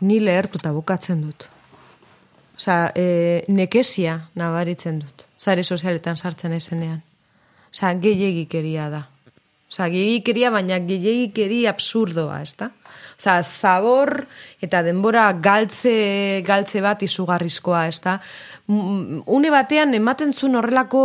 ni 0.00 0.18
lehertuta 0.20 0.72
bukatzen 0.72 1.20
dut. 1.26 1.46
Osa, 2.56 2.92
e, 2.96 3.44
nekesia 3.48 4.18
nabaritzen 4.36 5.00
dut. 5.00 5.26
Zare 5.36 5.62
sozialetan 5.64 6.16
sartzen 6.16 6.52
ezenean. 6.56 7.00
Osa, 7.72 7.92
gehiagikeria 8.00 8.88
da. 8.92 9.02
Osa, 9.70 9.88
gehiagikeria, 9.92 10.50
baina 10.50 10.80
gehiagikeria 10.84 11.70
absurdoa, 11.74 12.40
ez 12.42 12.56
da? 12.58 12.70
Osa, 13.20 13.36
zabor 13.42 14.24
eta 14.64 14.82
denbora 14.82 15.28
galtze, 15.32 16.42
galtze 16.46 16.80
bat 16.84 17.04
izugarrizkoa, 17.04 17.86
ez 17.88 18.00
da? 18.00 18.16
Une 18.68 19.52
batean 19.52 19.94
ematen 19.94 20.32
zuen 20.32 20.56
horrelako 20.56 21.04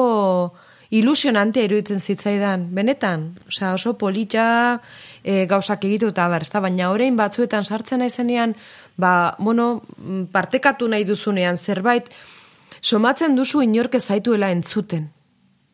ilusionantea 0.90 1.66
iruditzen 1.66 2.00
zitzaidan, 2.00 2.68
benetan, 2.76 3.32
osea, 3.48 3.74
oso 3.74 3.96
polita 3.98 4.82
e, 5.24 5.46
gauzak 5.50 5.86
egitu 5.86 6.12
eta 6.14 6.28
bar, 6.30 6.46
ezta? 6.46 6.62
baina 6.62 6.92
orain 6.92 7.18
batzuetan 7.18 7.66
sartzen 7.66 8.04
naizenean, 8.04 8.56
ba, 8.98 9.36
bueno, 9.40 9.84
partekatu 10.32 10.88
nahi 10.88 11.06
duzunean 11.08 11.58
zerbait, 11.58 12.10
somatzen 12.82 13.36
duzu 13.36 13.64
inork 13.66 14.00
zaituela 14.00 14.52
entzuten. 14.52 15.10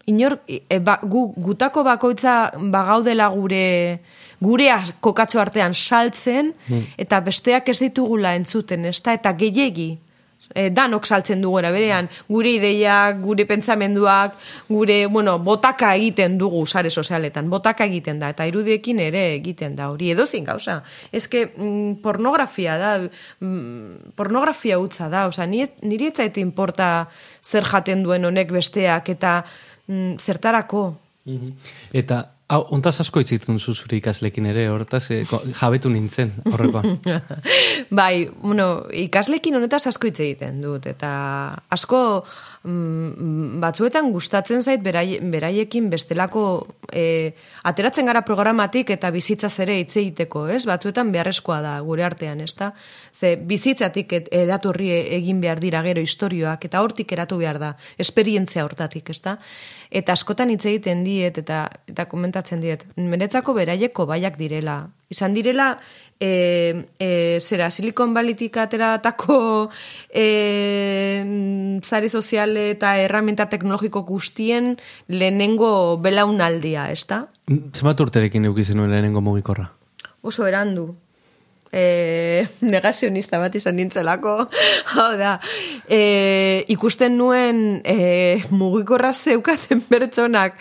Inor, 0.10 0.40
e, 0.48 0.80
ba, 0.80 0.98
gu, 1.04 1.28
gutako 1.38 1.84
bakoitza 1.86 2.52
bagaudela 2.58 3.30
gure 3.36 4.02
gure 4.42 4.72
kokatxo 5.06 5.40
artean 5.40 5.76
saltzen, 5.78 6.56
eta 6.98 7.20
besteak 7.22 7.70
ez 7.70 7.78
ditugula 7.80 8.34
entzuten, 8.36 8.88
ezta? 8.90 9.14
Eta 9.14 9.36
gehiegi, 9.38 9.92
e, 10.56 10.70
danok 10.70 11.06
saltzen 11.06 11.42
dugu 11.42 11.62
berean, 11.62 12.10
gure 12.30 12.52
ideiak, 12.58 13.22
gure 13.22 13.46
pentsamenduak, 13.46 14.36
gure, 14.70 15.06
bueno, 15.08 15.38
botaka 15.40 15.96
egiten 15.96 16.38
dugu 16.38 16.66
sare 16.66 16.90
sozialetan, 16.90 17.50
botaka 17.50 17.86
egiten 17.86 18.20
da, 18.20 18.30
eta 18.30 18.46
irudiekin 18.46 19.00
ere 19.00 19.36
egiten 19.36 19.76
da, 19.76 19.90
hori. 19.92 20.12
Edo 20.12 20.26
zin 20.26 20.44
gauza. 20.44 20.82
Ez 21.12 21.28
mm, 21.30 22.02
pornografia 22.02 22.78
da, 22.78 22.98
mm, 23.40 24.14
pornografia 24.16 24.80
utza 24.80 25.10
da, 25.10 25.28
oza, 25.28 25.46
niri 25.46 26.08
etzaite 26.08 26.42
importa 26.42 27.10
zer 27.42 27.64
jaten 27.64 28.04
duen 28.04 28.26
honek 28.26 28.52
besteak, 28.52 29.10
eta 29.10 29.44
mm, 29.88 30.18
zertarako. 30.20 30.86
Eta 31.94 32.24
Hau, 32.52 32.66
ontaz 32.76 32.98
asko 33.00 33.22
itzitun 33.24 33.62
zuzure 33.64 33.96
ikaslekin 33.96 34.50
ere, 34.52 34.66
hortaz, 34.68 35.06
e, 35.16 35.22
jabetu 35.56 35.88
nintzen, 35.94 36.34
horrekoa. 36.52 36.82
bai, 38.00 38.28
bueno, 38.42 38.66
ikaslekin 39.06 39.56
honetaz 39.56 39.86
asko 39.88 40.10
hitz 40.10 40.20
egiten 40.20 40.60
dut, 40.64 40.90
eta 40.92 41.12
asko 41.72 42.02
batzuetan 42.62 44.12
gustatzen 44.14 44.62
zait 44.62 44.84
beraiekin 44.86 45.88
bestelako 45.90 46.44
e, 46.94 47.34
ateratzen 47.66 48.06
gara 48.06 48.22
programatik 48.22 48.92
eta 48.94 49.10
bizitzaz 49.10 49.56
ere 49.66 49.80
hitz 49.80 49.96
egiteko, 49.98 50.46
ez? 50.54 50.68
Batzuetan 50.70 51.10
beharrezkoa 51.12 51.58
da 51.66 51.74
gure 51.82 52.06
artean, 52.06 52.42
ez 52.46 52.54
da? 52.60 52.72
Ze 53.12 53.34
bizitzatik 53.36 54.14
eratorri 54.30 54.92
egin 54.94 55.42
behar 55.42 55.60
dira 55.60 55.82
gero 55.82 56.06
istorioak, 56.06 56.70
eta 56.70 56.86
hortik 56.86 57.12
eratu 57.12 57.42
behar 57.42 57.58
da, 57.60 57.74
esperientzia 57.98 58.66
hortatik, 58.66 59.10
ez 59.10 59.22
da? 59.26 59.38
Eta 59.90 60.14
askotan 60.14 60.54
hitz 60.54 60.66
egiten 60.66 61.04
diet, 61.04 61.42
eta, 61.42 61.66
eta 61.90 62.06
komentatzen 62.06 62.62
diet, 62.62 62.86
meretzako 62.96 63.58
beraieko 63.58 64.06
baiak 64.06 64.38
direla. 64.38 64.84
Izan 65.12 65.36
direla, 65.36 65.74
e, 66.22 66.86
e, 67.00 67.40
zera, 67.42 67.68
silikon 67.74 68.14
balitik 68.16 68.58
ateratako 68.64 69.38
e, 70.08 70.26
zari 71.84 72.10
sozial 72.10 72.56
eta 72.62 72.96
erramenta 73.02 73.50
teknologiko 73.52 74.06
guztien 74.08 74.78
lehenengo 75.12 75.98
belaunaldia, 76.02 76.88
ez 76.94 77.04
da? 77.10 77.26
Zemat 77.76 78.00
urterekin 78.08 78.48
eukizenuen 78.48 78.94
lehenengo 78.94 79.24
mugikorra? 79.26 79.72
Oso 80.22 80.48
erandu 80.48 80.94
e, 81.82 82.48
negazionista 82.62 83.40
bat 83.40 83.56
izan 83.56 83.78
nintzelako, 83.80 84.36
hau 84.96 85.12
da, 85.20 85.38
e, 85.88 86.66
ikusten 86.74 87.18
nuen 87.20 87.82
e, 87.88 88.42
mugikorra 88.52 89.14
zeukaten 89.14 89.84
pertsonak 89.92 90.60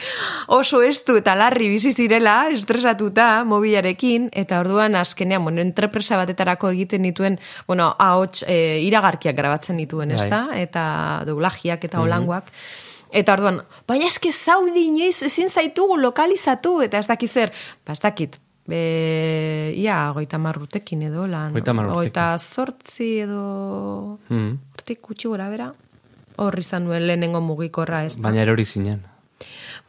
oso 0.48 0.82
estu 0.86 1.18
eta 1.20 1.34
larri 1.38 1.68
bizi 1.72 1.92
zirela, 1.92 2.48
estresatuta 2.54 3.42
mobilarekin, 3.48 4.30
eta 4.32 4.60
orduan 4.62 4.96
azkenean, 5.00 5.42
bueno, 5.44 5.64
entrepresa 5.64 6.18
batetarako 6.20 6.70
egiten 6.76 7.08
dituen, 7.08 7.40
bueno, 7.66 7.94
ahots, 7.98 8.44
e, 8.46 8.80
iragarkiak 8.86 9.36
grabatzen 9.36 9.80
dituen, 9.80 10.14
ez 10.14 10.28
da? 10.28 10.46
Bai. 10.50 10.62
Eta 10.62 10.84
doulagiak 11.26 11.84
eta 11.84 12.00
holangoak. 12.02 12.52
Eta 13.10 13.34
orduan, 13.34 13.58
baina 13.90 14.06
eske 14.06 14.30
zaudi 14.30 14.86
inoiz 14.86 15.24
ezin 15.26 15.50
zaitugu 15.50 15.96
lokalizatu, 15.98 16.76
eta 16.86 17.00
ez 17.02 17.08
dakit 17.10 17.30
zer, 17.30 17.52
ba 17.86 17.96
ez 17.96 18.02
dakit, 18.02 18.38
Be, 18.70 19.74
ia, 19.74 19.98
goita 20.14 20.38
marrutekin 20.38 21.02
edo 21.08 21.26
lan. 21.26 21.54
Goita 21.56 21.74
marrutekin. 21.74 22.06
Goita 22.06 22.26
sortzi 22.38 23.08
edo... 23.24 24.18
Mm. 24.30 24.52
Hortik 24.76 25.00
kutsi 25.02 25.30
gora 25.30 25.48
bera. 25.50 25.72
Horri 26.40 26.62
izan 26.62 26.86
nuen 26.86 27.06
lehenengo 27.08 27.40
mugikorra 27.42 28.04
ez. 28.06 28.14
Baina 28.22 28.44
erori 28.44 28.64
zinen. 28.64 29.02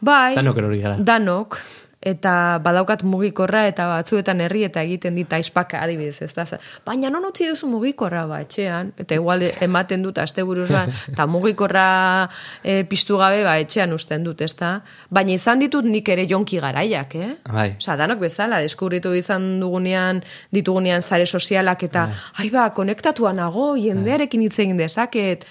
Bai. 0.02 0.34
Danok 0.36 0.58
erori 0.64 0.82
gara. 0.82 0.98
Danok 0.98 1.60
eta 2.02 2.58
badaukat 2.64 3.04
mugikorra 3.06 3.68
eta 3.70 3.86
batzuetan 3.92 4.42
herri 4.42 4.64
eta 4.66 4.82
egiten 4.82 5.16
dit 5.20 5.34
aizpaka 5.34 5.84
adibidez, 5.86 6.22
ez 6.26 6.34
da. 6.34 6.46
Baina 6.86 7.12
non 7.14 7.28
utzi 7.30 7.46
duzu 7.50 7.70
mugikorra 7.70 8.26
ba 8.30 8.42
etxean 8.42 8.92
eta 8.98 9.16
igual 9.16 9.46
ematen 9.62 10.02
dut 10.02 10.18
asteburuan 10.18 10.90
eta 11.12 11.28
mugikorra 11.30 12.30
e, 12.64 12.82
piztu 12.90 13.20
gabe 13.22 13.44
ba 13.46 13.58
etxean 13.62 13.94
uzten 13.94 14.26
dut, 14.26 14.42
ez 14.42 14.56
da. 14.58 14.80
Baina 15.10 15.36
izan 15.38 15.62
ditut 15.62 15.86
nik 15.86 16.10
ere 16.10 16.26
jonki 16.30 16.60
garaiak, 16.64 17.16
eh? 17.16 17.36
Bai. 17.46 17.70
Osa, 17.78 17.98
danok 18.00 18.24
bezala, 18.26 18.62
deskubritu 18.66 19.14
izan 19.14 19.60
dugunean, 19.62 20.24
ditugunean 20.52 21.06
sare 21.06 21.26
sozialak 21.26 21.86
eta, 21.86 22.08
bai. 22.10 22.46
ai 22.46 22.50
ba, 22.50 22.70
konektatua 22.74 23.36
nago, 23.38 23.76
jendearekin 23.78 24.48
hitz 24.48 24.58
egin 24.66 24.82
dezaket, 24.82 25.46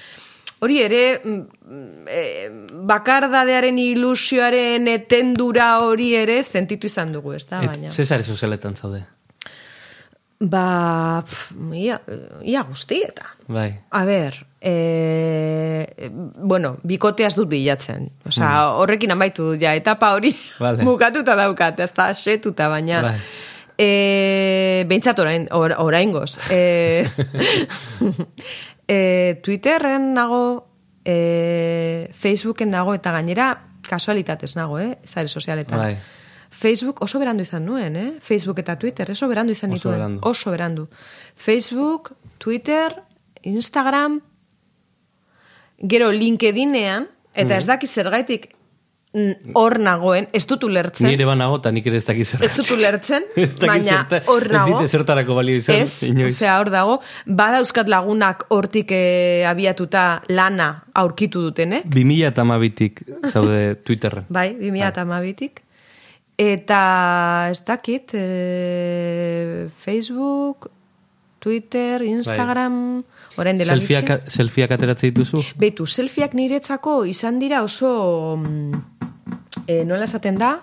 hori 0.60 0.80
ere 0.82 1.04
mm, 1.24 2.08
e, 2.08 2.24
bakardadearen 2.88 3.78
ilusioaren 3.80 4.88
etendura 4.92 5.72
hori 5.84 6.12
ere 6.18 6.42
sentitu 6.42 6.90
izan 6.90 7.12
dugu, 7.16 7.34
ez 7.36 7.46
da? 7.48 7.62
Baina. 7.64 7.90
Zesare 7.90 8.26
sozialetan 8.26 8.76
zaude? 8.76 9.02
Ba, 10.40 11.20
pf, 11.20 11.50
ia, 11.76 11.98
ia 12.48 12.62
guztieta. 12.64 13.26
Bai. 13.52 13.74
A 13.92 14.04
ber, 14.08 14.38
e, 14.56 16.10
bueno, 16.40 16.78
bikoteaz 16.80 17.34
dut 17.36 17.50
bilatzen. 17.50 18.08
Osa, 18.24 18.48
mm. 18.48 18.80
horrekin 18.80 19.12
amaitu 19.12 19.52
ja, 19.60 19.74
etapa 19.76 20.14
hori 20.16 20.32
vale. 20.56 20.84
mukatuta 20.88 21.36
daukat, 21.36 21.84
ez 21.84 21.92
da, 21.96 22.12
setuta, 22.14 22.72
baina... 22.72 23.04
Bai. 23.10 23.20
E, 23.80 24.84
Behintzat 24.88 25.16
orain, 25.22 25.46
orain 25.56 26.10
goz. 26.12 26.34
E, 26.52 27.06
e, 28.90 29.38
Twitterren 29.44 30.10
nago, 30.16 30.66
e, 31.06 32.08
Facebooken 32.12 32.72
nago, 32.74 32.94
eta 32.98 33.12
gainera 33.14 33.52
kasualitatez 33.86 34.56
nago, 34.58 34.80
eh? 34.82 34.98
Zare 35.06 35.28
sozialetan. 35.30 35.78
Bai. 35.78 35.94
Facebook 36.50 36.98
oso 37.06 37.20
berandu 37.22 37.44
izan 37.46 37.64
nuen, 37.64 37.96
eh? 37.96 38.08
Facebook 38.20 38.58
eta 38.58 38.74
Twitter 38.78 39.10
oso 39.14 39.28
berandu 39.30 39.54
izan 39.54 39.70
Oso 39.70 39.78
nituen. 39.78 39.94
berandu. 39.94 40.20
Oso 40.26 40.50
berandu. 40.50 40.88
Facebook, 41.36 42.12
Twitter, 42.38 42.96
Instagram, 43.42 44.20
gero 45.78 46.10
LinkedInean, 46.12 47.06
eta 47.34 47.56
ez 47.56 47.66
dakit 47.66 47.88
zergaitik 47.88 48.50
mm, 48.50 48.59
hor 49.58 49.74
nagoen, 49.82 50.28
ez 50.32 50.44
dut 50.46 50.62
ulertzen. 50.68 51.08
Nire 51.10 51.26
banago 51.26 51.56
eta 51.58 51.72
nik 51.74 51.86
ere 51.90 51.98
ez 51.98 52.04
dakit 52.06 52.28
zer. 52.28 52.44
Ez 52.46 52.52
dut 52.54 52.68
ulertzen, 52.76 53.24
Ez 53.44 53.56
baina 53.58 54.04
hor 54.30 54.46
Ez 54.46 54.52
nago. 54.54 54.78
dite 54.78 54.98
zertarako 54.98 55.34
balio 55.34 55.58
izan. 55.58 55.80
Ez, 55.82 56.04
osea, 56.28 56.58
hor 56.60 56.70
dago, 56.70 57.00
badauzkat 57.26 57.90
lagunak 57.90 58.44
hortik 58.54 58.94
eh, 58.94 59.42
abiatuta 59.50 60.22
lana 60.30 60.70
aurkitu 60.94 61.42
duten, 61.48 61.74
eh? 61.80 61.82
2000 61.90 62.30
eta 62.30 62.46
amabitik 62.46 63.02
zaude 63.26 63.74
Twitterren. 63.82 64.28
Bai, 64.36 64.52
2008tik. 64.60 65.64
Eta 66.40 66.82
ez 67.50 67.58
dakit, 67.66 68.14
e, 68.14 69.66
Facebook, 69.76 70.70
Twitter, 71.40 72.00
Instagram, 72.06 73.02
orain 73.36 73.58
dela. 73.58 73.74
Selfieak, 73.74 74.30
selfieak 74.30 74.72
ateratzen 74.76 75.10
dituzu? 75.10 75.42
Beitu, 75.60 75.84
selfieak 75.88 76.36
niretzako 76.38 77.02
izan 77.08 77.40
dira 77.42 77.60
oso, 77.64 77.90
mm, 78.38 78.80
e, 79.66 79.84
nola 79.84 80.04
esaten 80.04 80.38
da, 80.38 80.58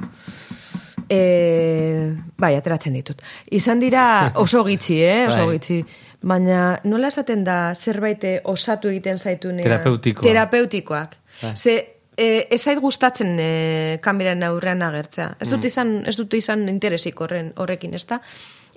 e, 1.09 2.13
bai, 2.37 2.53
ateratzen 2.57 2.93
ditut. 2.97 3.21
Izan 3.51 3.79
dira 3.79 4.05
oso 4.43 4.63
gitxi, 4.67 5.01
eh, 5.03 5.27
oso 5.29 5.45
Bai. 5.45 5.57
gitxi. 5.57 5.81
Baina 6.27 6.79
nola 6.89 7.11
esaten 7.13 7.43
da 7.45 7.73
zerbait 7.77 8.23
osatu 8.49 8.89
egiten 8.89 9.19
zaitunean? 9.19 9.63
Terapeutikoa. 9.67 10.23
Terapeutikoak. 10.25 11.15
Bai. 11.43 11.53
Ze, 11.55 11.75
e, 12.17 12.47
ez 12.49 12.61
zait 12.63 12.79
gustatzen 12.81 13.37
e, 13.39 13.99
kameraren 14.01 14.43
aurrean 14.43 14.81
agertzea. 14.81 15.35
Ez 15.39 15.47
Mm. 15.47 15.55
dut 15.55 15.65
izan, 15.69 15.93
ez 16.09 16.15
dut 16.17 16.33
izan 16.33 16.67
interesik 16.69 17.21
horren, 17.21 17.53
horrekin, 17.55 17.93
ezta? 17.93 18.19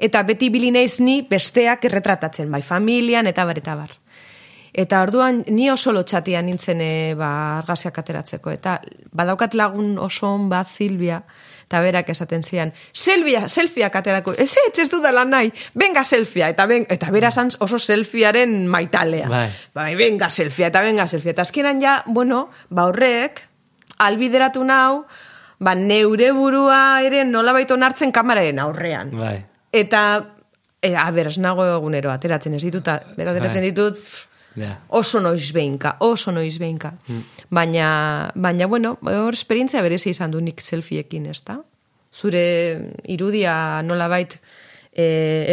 Eta 0.00 0.22
beti 0.22 0.48
bili 0.50 0.70
naiz 0.70 1.00
ni 1.00 1.20
besteak 1.28 1.85
erretratatzen, 1.85 2.50
bai 2.50 2.62
familian 2.62 3.26
eta 3.26 3.44
bar 3.44 3.59
eta 3.59 3.74
bar. 3.76 3.90
Eta 4.72 5.02
orduan 5.02 5.44
ni 5.48 5.70
oso 5.70 5.92
lotxatia 5.92 6.42
nintzen 6.42 6.80
e, 6.80 7.14
ba, 7.18 7.59
argazkiak 7.59 7.98
ateratzeko. 7.98 8.52
Eta 8.54 8.78
badaukat 9.12 9.54
lagun 9.59 9.96
oso 9.98 10.28
on 10.30 10.48
bat 10.50 10.68
Silvia, 10.68 11.22
eta 11.70 11.80
berak 11.83 12.09
esaten 12.11 12.42
zian, 12.42 12.72
Silvia, 12.92 13.44
selfieak 13.48 13.94
aterako, 14.00 14.33
ez 14.33 14.50
ez, 14.59 14.78
ez 14.83 14.88
dudala 14.90 15.24
nahi, 15.24 15.52
venga 15.78 16.02
selfia, 16.04 16.48
eta, 16.50 16.66
ben, 16.66 16.87
eta 16.90 17.11
bera 17.14 17.30
zan 17.30 17.50
oso 17.62 17.78
selfiaren 17.78 18.66
maitalea. 18.66 19.28
Bai. 19.30 19.48
Bai, 19.74 19.94
venga 19.94 20.30
selfia, 20.30 20.66
eta 20.70 20.83
venga 20.83 21.06
selfia. 21.06 21.30
Eta 21.30 21.42
azkenan 21.42 21.83
ja, 21.83 22.00
bueno, 22.06 22.48
ba 22.70 22.88
horrek, 22.90 23.44
albideratu 23.98 24.64
nau, 24.64 25.04
ba 25.61 25.74
neure 25.76 26.33
burua 26.33 27.02
ere 27.04 27.22
nola 27.24 27.52
baito 27.52 27.74
onartzen 27.78 28.11
kamararen 28.11 28.59
aurrean. 28.59 29.11
Bai. 29.14 29.37
Eta, 29.70 30.02
e, 30.83 30.96
a 30.96 31.06
ber, 31.14 31.30
nago 31.38 31.66
egunero, 31.66 32.11
ateratzen 32.11 32.54
ez 32.59 32.64
ditut, 32.64 32.88
a- 32.88 33.02
bero 33.16 33.30
ateratzen 33.30 33.62
Bai. 33.62 33.70
ditut, 33.70 34.02
Ja. 34.56 34.80
oso 34.88 35.20
noiz 35.20 35.52
behinka, 35.54 35.96
oso 36.00 36.32
noiz 36.32 36.58
behinka. 36.58 36.94
Baina, 37.50 38.32
baina, 38.34 38.66
bueno, 38.66 38.96
hor 39.02 39.34
esperientzia 39.34 39.82
berezi 39.82 40.10
izan 40.10 40.30
du 40.34 40.40
nik 40.40 40.60
selfieekin, 40.60 41.26
ez 41.30 41.42
da? 41.46 41.60
Zure 42.12 42.42
irudia 43.06 43.82
nolabait 43.86 44.34
e, 44.92 45.04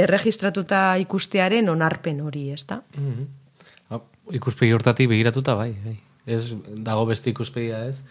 erregistratuta 0.01 0.97
ikustearen 0.97 1.69
onarpen 1.69 2.21
hori, 2.25 2.49
ez 2.51 2.65
da? 2.65 2.81
Mhm. 2.97 3.27
Hau, 3.89 4.01
Ikuspegi 4.33 4.73
hortatik 4.73 5.07
begiratuta 5.09 5.53
bai, 5.55 5.75
bai. 5.85 5.99
Ez 6.25 6.55
dago 6.83 7.05
beste 7.05 7.29
ikuspegia 7.29 7.85
ez. 7.87 8.01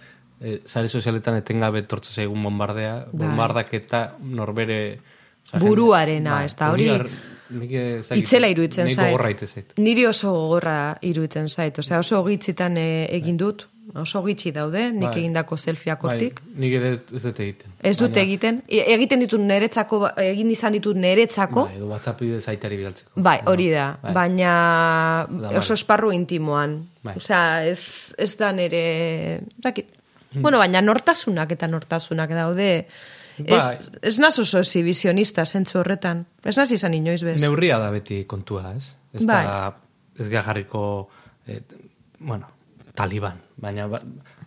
E, 0.40 0.60
sare 0.68 0.88
sozialetan 0.88 1.36
etengabe 1.42 1.82
tortze 1.82 2.12
zaigun 2.12 2.42
bombardea, 2.44 3.06
Bai. 3.10 3.26
bombardak 3.26 3.74
eta 3.74 4.14
norbere... 4.20 5.00
Buruarena, 5.58 6.38
jende- 6.40 6.44
ez 6.44 6.56
da, 6.58 6.70
hori- 6.72 6.88
ar- 6.90 7.04
nik 7.04 7.12
ez 7.12 7.14
dakit, 7.14 7.35
Itzela 7.50 8.48
iruditzen 8.48 8.86
nik 8.86 8.96
zait. 8.96 9.10
gogorra 9.12 9.30
ite 9.30 9.46
zait. 9.46 9.72
Niri 9.78 10.06
oso 10.06 10.32
gogorra 10.32 10.96
iruditzen 11.02 11.48
zait. 11.48 11.78
Osea, 11.78 11.98
oso 12.02 12.24
gitzitan 12.26 12.76
e, 12.76 13.06
egin 13.16 13.36
dut. 13.36 13.68
Oso 13.94 14.18
gitxi 14.24 14.50
daude, 14.50 14.90
nik 14.90 15.06
Bai. 15.12 15.20
egindako 15.20 15.56
selfieak 15.56 16.02
hortik. 16.04 16.40
Bai, 16.42 16.54
nik 16.64 16.72
ere 16.74 16.88
ez, 16.96 17.22
dut 17.22 17.38
egiten. 17.40 17.70
Ez 17.86 17.92
dut 17.96 18.16
egiten. 18.18 18.58
E- 18.66 18.82
Egiten 18.96 19.20
ditut 19.22 19.40
neretzako, 19.40 20.00
egin 20.18 20.50
izan 20.50 20.72
ditut 20.74 20.96
neretzako. 20.98 21.64
Bai, 21.68 21.76
edo 21.78 21.86
WhatsApp 21.92 22.20
bidez 22.20 22.42
aitari 22.50 22.76
bidaltzeko. 22.80 23.10
Bai, 23.22 23.36
hori 23.46 23.70
da. 23.70 23.86
Bai. 24.02 24.12
Baina 24.12 24.50
Da, 25.30 25.48
bai. 25.48 25.56
oso 25.56 25.74
esparru 25.78 26.10
intimoan. 26.12 26.80
Bai. 27.06 27.14
Osea, 27.16 27.64
ez, 27.64 28.12
ez 28.18 28.36
da 28.36 28.50
nere... 28.52 29.40
Dakit. 29.62 29.86
Bueno, 30.34 30.58
baina 30.58 30.82
nortasunak 30.82 31.52
eta 31.54 31.68
nortasunak 31.70 32.28
daude. 32.30 32.88
Ez, 33.44 33.64
Bai. 33.64 33.76
ez 34.02 34.18
naz 34.18 34.38
oso 34.38 34.58
exhibicionista 34.58 35.44
zentzu 35.44 35.78
horretan. 35.80 36.24
Ez 36.44 36.56
naz 36.56 36.70
izan 36.72 36.94
inoiz 36.94 37.22
bez. 37.22 37.40
Neurria 37.42 37.78
da 37.78 37.90
beti 37.90 38.24
kontua, 38.24 38.72
ez? 38.76 38.94
Ez 39.12 39.26
Bai. 39.26 39.44
da, 39.44 39.76
ez 40.18 40.28
gara 40.28 40.44
jarriko, 40.48 41.08
eh, 41.46 41.60
bueno, 42.18 42.48
taliban, 42.94 43.42
baina, 43.56 43.86
ba- 43.86 44.00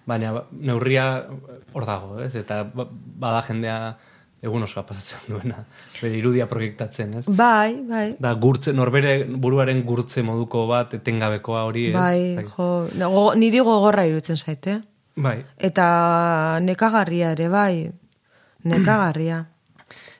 baina 0.10 0.32
ba- 0.34 0.45
neurria 0.52 1.25
hor 1.73 1.86
dago, 1.86 2.19
ez? 2.23 2.34
Eta 2.36 2.63
ba- 2.63 2.88
bada 2.89 3.41
jendea 3.45 3.97
egun 4.41 4.63
osoa 4.63 4.86
pasatzen 4.88 5.19
duena, 5.36 5.65
bere 6.02 6.17
irudia 6.17 6.47
proiektatzen, 6.47 7.13
ez? 7.19 7.25
Bai, 7.28 7.75
bai. 7.86 8.15
Da, 8.19 8.32
gurtze, 8.34 8.71
norbere 8.73 9.25
buruaren 9.25 9.84
gurtze 9.86 10.23
moduko 10.23 10.65
bat 10.67 10.93
etengabekoa 10.95 11.63
hori, 11.67 11.89
ez? 11.89 11.93
Bai, 11.93 12.45
jo, 12.56 12.88
go, 13.12 13.25
niri 13.36 13.60
gogorra 13.60 14.06
irutzen 14.08 14.38
zaite. 14.38 14.80
Bai. 15.19 15.43
Eta 15.58 16.58
nekagarria 16.63 17.34
ere, 17.36 17.49
bai. 17.52 17.91
Nekagarria. 18.63 19.43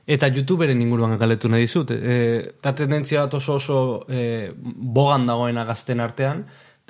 Eta 0.10 0.30
YouTuberen 0.34 0.80
inguruan 0.82 1.18
galetu 1.22 1.50
nahi 1.52 1.68
dizut. 1.68 1.92
E, 1.94 2.16
eta 2.56 2.72
tendentzia 2.74 3.28
bat 3.28 3.36
oso 3.38 3.60
oso 3.60 3.78
e, 4.10 4.50
bogan 4.58 5.28
dagoena 5.30 5.68
gazten 5.68 6.02
artean. 6.02 6.42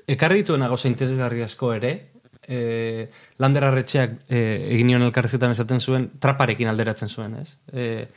Ekarri 0.08 0.46
dituena 0.46 0.70
gauza 0.72 0.88
interesgarri 0.88 1.44
asko 1.44 1.74
ere. 1.76 1.92
E, 2.48 3.10
Lander 3.44 3.68
Arretxeak 3.68 4.16
e, 4.32 4.40
egin 4.72 4.88
nion 4.88 5.04
elkarrezetan 5.10 5.52
esaten 5.52 5.84
zuen, 5.84 6.08
traparekin 6.24 6.72
alderatzen 6.72 7.12
zuen, 7.12 7.36
ez? 7.44 7.58
E, 7.74 8.08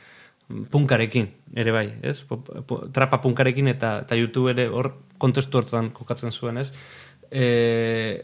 punkarekin, 0.71 1.27
ere 1.59 1.75
bai, 1.75 1.85
ez? 2.01 2.21
Trapa 2.95 3.19
punkarekin 3.21 3.67
eta, 3.73 3.97
eta 4.05 4.15
YouTube 4.15 4.53
ere 4.55 4.69
hor 4.71 4.93
kontestu 5.19 5.59
hortan 5.59 5.91
kokatzen 5.95 6.31
zuen, 6.31 6.63
ez? 6.63 6.69
E, 7.27 8.23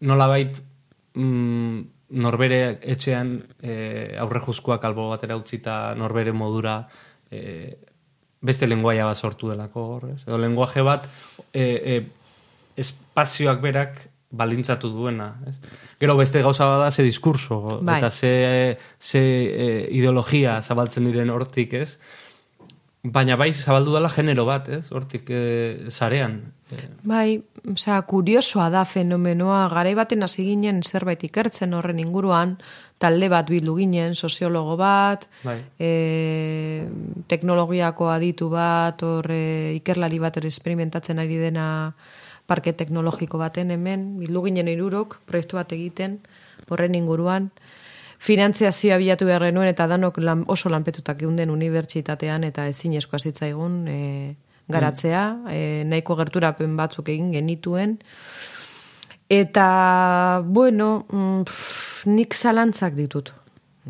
nolabait 0.00 0.58
mm, 1.14 2.01
norbere 2.12 2.78
etxean 2.94 3.34
e, 3.62 3.74
aurre 4.20 4.42
juzkoak 4.44 4.84
albo 4.84 5.08
batera 5.10 5.36
utzita 5.36 5.94
norbere 5.96 6.32
modura 6.32 6.76
e, 7.30 7.76
beste 8.42 8.66
lenguaia 8.66 9.06
bat 9.06 9.16
sortu 9.16 9.52
delako 9.52 9.84
hor, 9.94 10.08
ez? 10.14 10.20
Edo 10.26 10.38
lenguaje 10.40 10.84
bat 10.84 11.06
e, 11.52 11.62
e, 11.62 12.00
espazioak 12.76 13.62
berak 13.62 14.00
baldintzatu 14.32 14.90
duena, 14.92 15.32
ez? 15.46 15.56
Gero 16.02 16.16
beste 16.18 16.42
gauza 16.42 16.66
bada 16.66 16.90
ze 16.90 17.04
diskurso 17.06 17.78
Bai. 17.80 17.98
eta 17.98 18.10
ze, 18.10 18.78
ze 18.98 19.20
e, 19.20 19.68
ideologia 19.94 20.60
zabaltzen 20.62 21.06
diren 21.06 21.30
hortik, 21.30 21.74
ez? 21.78 21.98
Baina 23.02 23.34
bai 23.34 23.50
zabaldu 23.50 23.96
dela 23.96 24.06
genero 24.06 24.44
bat, 24.46 24.68
ez? 24.70 24.84
Hortik 24.94 25.26
e, 25.34 25.90
sarean. 25.90 26.36
E, 26.70 26.84
Bai, 27.02 27.42
osea, 27.72 27.96
kuriosoa 28.06 28.68
da 28.70 28.84
fenomenoa, 28.86 29.64
garai 29.72 29.96
baten 29.98 30.22
hasi 30.22 30.44
ginen 30.46 30.78
zerbait 30.86 31.24
ikertzen 31.26 31.74
horren 31.74 31.98
inguruan, 31.98 32.54
talde 33.02 33.26
bat 33.32 33.50
bildu 33.50 33.74
ginen, 33.80 34.14
soziologo 34.14 34.76
bat, 34.78 35.26
Bai. 35.42 35.58
e, 35.82 36.86
teknologiako 37.26 38.06
aditu 38.14 38.52
bat, 38.54 39.02
hor 39.02 39.26
e, 39.34 39.42
ikerlari 39.80 40.22
bat 40.22 40.38
hor 40.38 40.46
experimentatzen 40.46 41.18
ari 41.18 41.42
dena 41.42 41.66
parke 42.46 42.70
teknologiko 42.70 43.42
baten 43.42 43.74
hemen, 43.74 44.12
bildu 44.22 44.46
ginen 44.46 44.70
irurok, 44.70 45.18
proiektu 45.26 45.58
bat 45.58 45.74
egiten, 45.74 46.20
horren 46.70 46.94
inguruan, 46.94 47.50
finantziazioa 48.22 49.00
bilatu 49.02 49.26
behar 49.26 49.48
genuen 49.48 49.70
eta 49.72 49.88
danok 49.90 50.20
lan, 50.22 50.44
oso 50.52 50.70
lanpetutak 50.70 51.18
geunden 51.24 51.50
unibertsitatean 51.50 52.46
eta 52.46 52.68
ezinezkoa 52.70 53.18
zitzaigun 53.18 53.76
e, 53.90 53.98
garatzea, 54.72 55.24
e, 55.50 55.60
nahiko 55.88 56.16
gerturapen 56.20 56.76
batzuk 56.78 57.10
egin 57.12 57.32
genituen. 57.34 57.98
Eta, 59.32 59.66
bueno, 60.44 61.06
mm, 61.08 61.44
pff, 61.48 62.06
nik 62.12 62.34
zalantzak 62.36 62.94
ditut. 62.94 63.32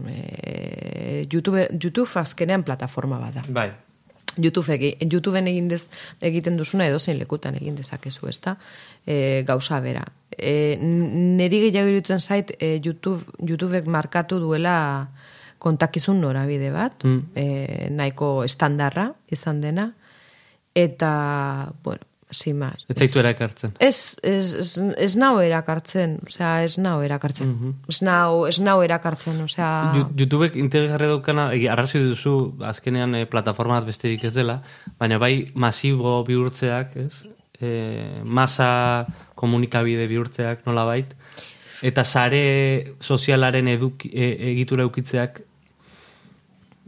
E, 0.09 1.27
YouTube, 1.29 1.67
YouTube 1.77 2.09
azkenean 2.21 2.65
plataforma 2.65 3.19
bada. 3.21 3.45
bai. 3.49 3.71
YouTube 4.39 4.79
YouTubeen 5.11 5.49
egin 5.49 5.69
dez, 5.69 5.89
egiten 6.21 6.57
duzuna 6.57 6.87
edo 6.87 6.99
zein 6.99 7.19
lekutan 7.19 7.55
egin 7.59 7.75
dezakezu, 7.77 8.29
ezta? 8.29 8.57
E, 9.07 9.43
gauza 9.47 9.81
bera. 9.81 10.05
E, 10.31 10.77
neri 10.81 11.61
gehiago 11.67 11.89
iruditzen 11.89 12.21
zait 12.21 12.55
e, 12.59 12.79
YouTube, 12.85 13.25
YouTubek 13.47 13.87
markatu 13.87 14.39
duela 14.41 15.09
kontakizun 15.63 16.21
norabide 16.21 16.71
bat, 16.75 17.05
Mm. 17.05 17.21
e, 17.35 17.89
nahiko 17.91 18.45
estandarra 18.45 19.13
izan 19.31 19.61
dena, 19.61 19.93
eta, 20.75 21.73
bueno, 21.85 22.03
sin 22.33 22.59
más. 22.59 22.85
Ez 22.89 22.97
zaitu 22.97 23.21
erakartzen. 23.21 23.75
Ez, 23.79 24.17
ez, 24.23 24.53
ez, 24.59 24.73
ez 24.97 25.13
nau 25.21 25.37
erakartzen, 25.45 26.19
osea, 26.27 26.63
ez 26.65 26.79
nau 26.83 26.99
erakartzen. 27.05 27.49
Mhm. 27.53 27.75
Ez 27.89 28.01
nau, 28.03 28.45
ez 28.49 28.59
nau 28.61 28.81
erakartzen, 28.83 29.39
osea... 29.45 29.69
YouTubek 30.19 30.57
integrarre 30.61 31.11
daukana, 31.13 31.51
egi, 31.57 31.69
arrazoi 31.73 32.03
duzu, 32.09 32.35
azkenean 32.73 33.15
e, 33.21 33.25
plataforma 33.31 33.79
bat 33.81 33.89
besterik 33.93 34.25
ez 34.29 34.35
dela, 34.35 34.61
baina 34.99 35.21
bai 35.23 35.49
masibo 35.55 36.19
bihurtzeak, 36.29 36.97
ez? 37.07 37.23
E, 37.63 37.71
masa 38.25 39.07
komunikabide 39.39 40.09
bihurtzeak 40.11 40.67
nola 40.67 40.85
bait, 40.89 41.15
eta 41.83 42.05
sare 42.05 42.95
sozialaren 43.01 43.69
eduk, 43.69 44.07
e, 44.07 44.35
egitura 44.53 44.87
eukitzeak 44.87 45.43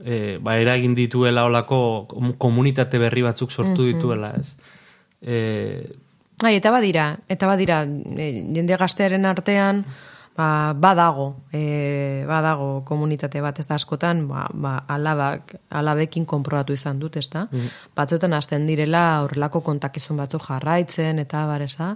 e, 0.05 0.39
ba, 0.43 0.57
eragin 0.59 0.95
dituela 0.95 1.45
olako 1.45 2.07
kom- 2.11 2.35
komunitate 2.39 2.99
berri 2.99 3.23
batzuk 3.23 3.53
sortu 3.53 3.87
dituela, 3.87 4.35
ez? 4.39 4.55
E, 5.25 6.05
Bai, 6.43 6.57
eta 6.59 6.73
badira, 6.75 7.21
eta 7.31 7.47
badira, 7.47 7.85
e, 7.87 8.25
jende 8.57 8.77
gaztearen 8.77 9.25
artean, 9.25 9.85
ba, 10.37 10.75
badago, 10.75 11.29
e, 11.55 12.25
badago 12.27 12.83
komunitate 12.85 13.41
bat, 13.41 13.61
ez 13.63 13.69
da 13.69 13.77
askotan, 13.79 14.25
ba, 14.29 14.49
ba, 14.51 14.75
alabak, 14.91 15.55
alabekin 15.71 16.27
konprobatu 16.27 16.75
izan 16.75 16.99
dut, 16.99 17.17
ez 17.17 17.29
da? 17.31 17.47
Batzuetan 17.95 18.35
hasten 18.35 18.67
direla 18.67 19.05
horrelako 19.23 19.63
kontakizun 19.63 20.19
batzuk 20.19 20.43
jarraitzen, 20.49 21.23
eta 21.23 21.47
baresa. 21.47 21.93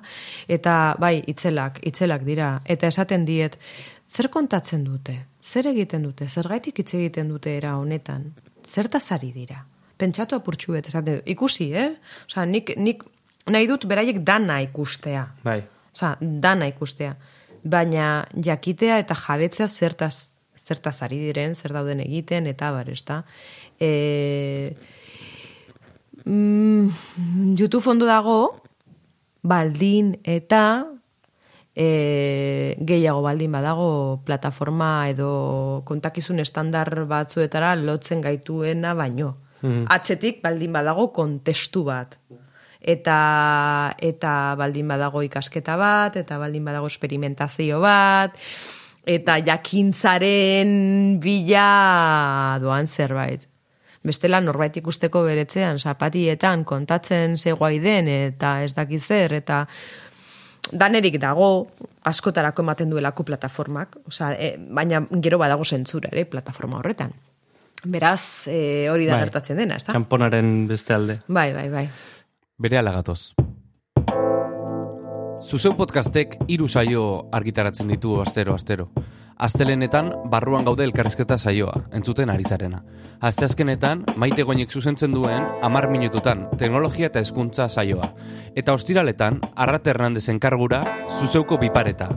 Eta, 0.47 0.95
bai, 1.03 1.16
itzelak, 1.26 1.83
itzelak 1.83 2.22
dira. 2.29 2.53
Eta 2.64 2.87
esaten 2.95 3.26
diet, 3.26 3.59
zer 4.07 4.31
kontatzen 4.31 4.87
dute? 4.87 5.18
Zer 5.43 5.66
egiten 5.74 6.07
dute? 6.07 6.29
Zergaitik 6.29 6.79
hitz 6.79 6.93
egiten 6.95 7.35
dute 7.35 7.57
era 7.59 7.74
honetan? 7.76 8.31
Zertaz 8.64 9.09
ari 9.18 9.33
dira? 9.35 9.64
Pentsatu 9.99 10.39
apurtxu 10.39 10.76
bet, 10.76 10.87
esaten. 10.87 11.24
Ikusi, 11.26 11.72
eh? 11.74 11.91
Osa, 12.29 12.47
nik, 12.47 12.76
nik 12.79 13.03
nahi 13.51 13.66
dut 13.66 13.86
beraiek 13.88 14.22
dana 14.24 14.61
ikustea. 14.62 15.26
bai. 15.44 15.62
Osa, 15.94 16.16
dana 16.20 16.68
ikustea. 16.70 17.16
Baina 17.64 18.26
jakitea 18.44 18.99
eta 19.03 19.16
jabetzea 19.18 19.68
zertaz, 19.68 20.36
zertaz 20.59 21.01
ari 21.03 21.18
diren, 21.18 21.57
zer 21.59 21.74
dauden 21.74 22.01
egiten, 22.05 22.46
eta 22.46 22.70
bar, 22.72 22.90
ez 22.92 23.03
da. 23.09 23.22
E, 23.80 24.74
mm, 26.24 27.57
YouTube 27.59 27.90
ondo 27.90 28.07
dago, 28.07 28.38
baldin 29.42 30.14
eta 30.22 30.62
e, 31.74 32.76
gehiago 32.78 33.22
baldin 33.22 33.53
badago 33.55 33.90
plataforma 34.26 35.09
edo 35.11 35.82
kontakizun 35.88 36.42
estandar 36.44 36.90
batzuetara 37.11 37.74
lotzen 37.80 38.22
gaituena 38.22 38.94
baino. 38.94 39.34
Atzetik 39.90 40.38
baldin 40.38 40.70
badago 40.70 41.09
kontestu 41.11 41.80
bat 41.82 42.14
eta 42.81 43.95
eta 43.99 44.55
baldin 44.59 44.89
badago 44.89 45.22
ikasketa 45.26 45.76
bat, 45.76 46.16
eta 46.16 46.39
baldin 46.39 46.64
badago 46.64 46.87
esperimentazio 46.87 47.81
bat, 47.81 48.37
eta 49.09 49.39
jakintzaren 49.45 51.18
bila 51.22 52.59
doan 52.62 52.87
zerbait. 52.87 53.49
Bestela 54.05 54.41
norbait 54.41 54.76
ikusteko 54.79 55.24
beretzean, 55.26 55.79
zapatietan 55.79 56.62
kontatzen 56.64 57.37
zegoai 57.37 57.79
den, 57.83 58.09
eta 58.09 58.62
ez 58.62 58.74
dakiz 58.76 59.03
zer, 59.05 59.35
eta 59.41 59.64
danerik 60.72 61.18
dago, 61.20 61.68
askotarako 62.09 62.62
ematen 62.62 62.93
duelako 62.93 63.24
plataformak, 63.24 63.97
osea, 64.07 64.33
e, 64.37 64.55
baina 64.59 65.03
gero 65.24 65.41
badago 65.41 65.64
zentzura 65.64 66.12
ere 66.12 66.24
plataforma 66.31 66.79
horretan. 66.79 67.12
Beraz, 67.85 68.49
e, 68.51 68.89
hori 68.91 69.07
da 69.07 69.14
Bai. 69.14 69.24
gertatzen 69.26 69.59
dena, 69.61 69.76
ezta? 69.79 69.95
Kanponaren 69.95 70.66
beste 70.68 70.95
alde. 70.95 71.20
Bai, 71.29 71.53
bai, 71.55 71.68
bai. 71.70 71.89
Bere 72.59 72.74
alagatoz. 72.78 73.36
Zuzeu 75.38 75.76
podcastek 75.78 76.32
hiru 76.50 76.66
saio 76.66 77.28
argitaratzen 77.30 77.86
ditu 77.86 78.16
astero-astero. 78.18 78.88
Astelenetan, 79.38 80.09
barruan 80.26 80.66
gaude 80.66 80.82
elkarrizketa 80.82 81.36
saioa, 81.38 81.84
entzuten 81.94 82.32
ari 82.34 82.42
zarena. 82.42 82.80
Asteazkenetan, 83.22 84.02
maite 84.18 84.42
goinek 84.42 84.74
zuzentzen 84.74 85.14
duen, 85.14 85.46
amar 85.62 85.86
minututan, 85.88 86.48
teknologia 86.59 87.06
eta 87.06 87.22
hezkuntza 87.22 87.68
saioa. 87.68 88.11
Eta 88.59 88.74
ostiraletan, 88.74 89.38
Arrat 89.54 89.86
Hernandezen 89.86 90.40
kargura, 90.42 90.82
zuzeuko 91.06 91.61
bipareta. 91.62 92.11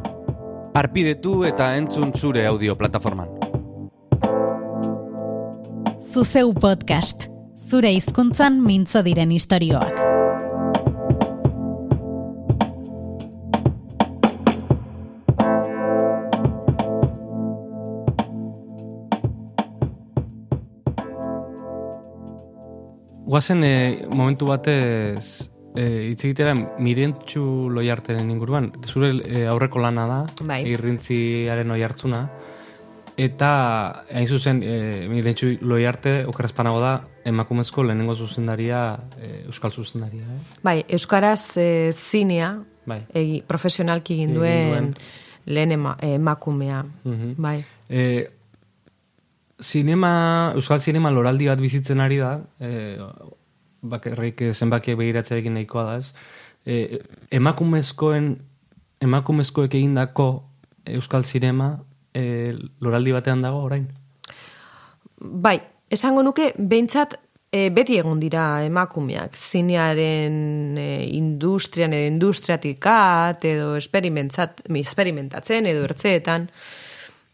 Arpidetu 0.73 1.43
eta 1.45 1.75
entzun 1.77 2.15
zure 2.17 2.47
audio 2.47 2.73
plataforman. 2.75 3.29
Zuzeu 6.11 6.49
podcast. 6.55 7.29
Zure 7.69 7.93
hizkuntzan 7.93 8.57
mintzo 8.65 9.05
diren 9.05 9.31
istorioak. 9.31 10.10
Guazen 23.31 23.63
e, 23.63 24.05
momentu 24.11 24.43
batez 24.49 25.47
e, 25.79 25.83
hitz 26.09 26.25
egitera 26.27 26.51
mirentxu 26.83 27.69
loiarteren 27.71 28.27
inguruan. 28.27 28.73
Zure 28.83 29.13
e, 29.23 29.45
aurreko 29.47 29.79
lana 29.79 30.03
da, 30.09 30.17
Bai. 30.49 30.65
irrintziaren 30.67 31.71
oiartzuna. 31.71 32.25
Eta, 33.15 33.51
hain 34.11 34.27
zuzen, 34.27 34.59
e, 34.67 35.07
mirentxu 35.07 35.53
loiarte, 35.63 36.25
okerazpanago 36.27 36.83
da, 36.83 36.91
emakumezko 37.31 37.87
lehenengo 37.87 38.17
zuzendaria, 38.19 38.81
e, 39.15 39.45
euskal 39.45 39.71
zuzendaria. 39.71 40.27
Eh? 40.27 40.59
Bai, 40.67 40.75
Euskaraz 40.89 41.55
e, 41.55 41.69
zinea, 41.95 42.51
Bai. 42.83 43.05
egi, 43.15 43.39
profesionalki 43.47 44.19
egin 44.19 44.35
duen 44.35 44.91
lehen 45.45 45.71
ema, 45.79 45.95
emakumea. 46.03 46.83
Mhm. 47.07 47.33
Bai. 47.39 47.61
E, 47.87 48.27
zinema, 49.61 50.53
euskal 50.55 50.81
zinema 50.81 51.11
loraldi 51.13 51.47
bat 51.47 51.61
bizitzen 51.61 52.01
ari 52.01 52.17
da, 52.17 52.35
e, 52.59 52.97
bakarrik 53.81 54.43
zenbakiak 54.51 54.97
begiratzearekin 54.99 55.57
nahikoa 55.57 55.85
da, 55.87 55.97
ez? 56.01 56.13
E, 56.65 56.99
emakumezkoen, 57.37 58.35
emakumezkoek 59.01 59.73
egindako 59.73 60.29
euskal 60.85 61.25
zinema 61.25 61.73
e, 62.13 62.53
loraldi 62.81 63.13
batean 63.15 63.41
dago 63.41 63.63
orain? 63.65 63.87
Bai, 65.21 65.57
esango 65.89 66.23
nuke, 66.25 66.51
behintzat 66.57 67.17
e, 67.51 67.69
beti 67.73 67.97
egon 68.01 68.21
dira 68.21 68.63
emakumeak, 68.65 69.35
zinearen 69.37 70.77
e, 70.79 70.87
industrian 71.17 71.93
edo 71.93 72.13
industriatik 72.13 72.87
at, 72.89 73.45
edo 73.45 73.75
esperimentatzen 73.77 75.69
edo 75.69 75.83
ertzeetan, 75.89 76.47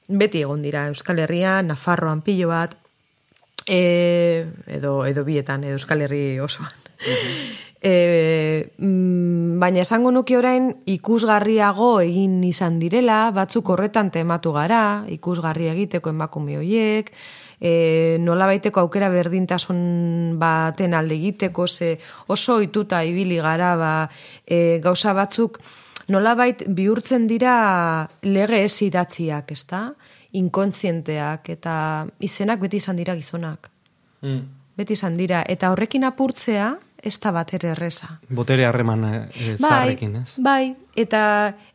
beti 0.08 0.42
egon 0.42 0.62
dira 0.62 0.88
Euskal 0.88 1.20
Herrian, 1.20 1.68
Nafarroan 1.68 2.22
pilo 2.22 2.50
bat, 2.50 2.78
e, 3.68 4.48
edo, 4.68 5.06
edo 5.06 5.24
bietan, 5.28 5.64
edo 5.64 5.78
Euskal 5.78 6.02
Herri 6.02 6.40
osoan. 6.40 6.74
E, 7.78 8.74
mm, 8.82 9.60
baina 9.62 9.84
esango 9.84 10.10
nuke 10.10 10.34
orain 10.34 10.72
ikusgarriago 10.90 12.00
egin 12.02 12.40
izan 12.44 12.80
direla, 12.82 13.30
batzuk 13.32 13.70
horretan 13.70 14.10
tematu 14.10 14.50
gara, 14.56 15.06
ikusgarri 15.14 15.70
egiteko 15.70 16.10
emakume 16.10 16.58
hoiek, 16.58 17.12
e, 17.62 18.18
nola 18.20 18.50
baiteko 18.50 18.82
aukera 18.82 19.12
berdintasun 19.14 20.40
baten 20.42 20.98
alde 20.98 21.16
egiteko, 21.22 21.68
ze 21.68 22.00
oso 22.28 22.58
ituta 22.66 23.04
ibili 23.06 23.38
gara, 23.38 23.76
ba, 23.78 23.94
e, 24.44 24.80
gauza 24.82 25.14
batzuk 25.14 25.62
nolabait 26.14 26.64
bihurtzen 26.68 27.28
dira 27.28 28.08
lege 28.24 28.64
ez 28.64 28.82
idatziak, 28.82 29.52
ezta? 29.52 29.82
Inkontzienteak 30.38 31.50
eta 31.50 31.76
izenak 32.20 32.60
beti 32.62 32.78
izan 32.82 33.00
dira 33.00 33.16
gizonak. 33.16 33.70
Mm. 34.22 34.44
Beti 34.78 34.94
izan 34.94 35.18
dira 35.18 35.44
eta 35.48 35.72
horrekin 35.74 36.06
apurtzea 36.08 36.76
ez 37.04 37.20
da 37.22 37.32
bat 37.32 37.54
ere 37.54 37.72
erreza. 37.76 38.10
Botere 38.30 38.66
harreman 38.66 39.04
e, 39.06 39.14
e, 39.30 39.56
zaharrekin, 39.58 40.16
ez? 40.24 40.34
Bai, 40.44 40.74
eta 40.98 41.22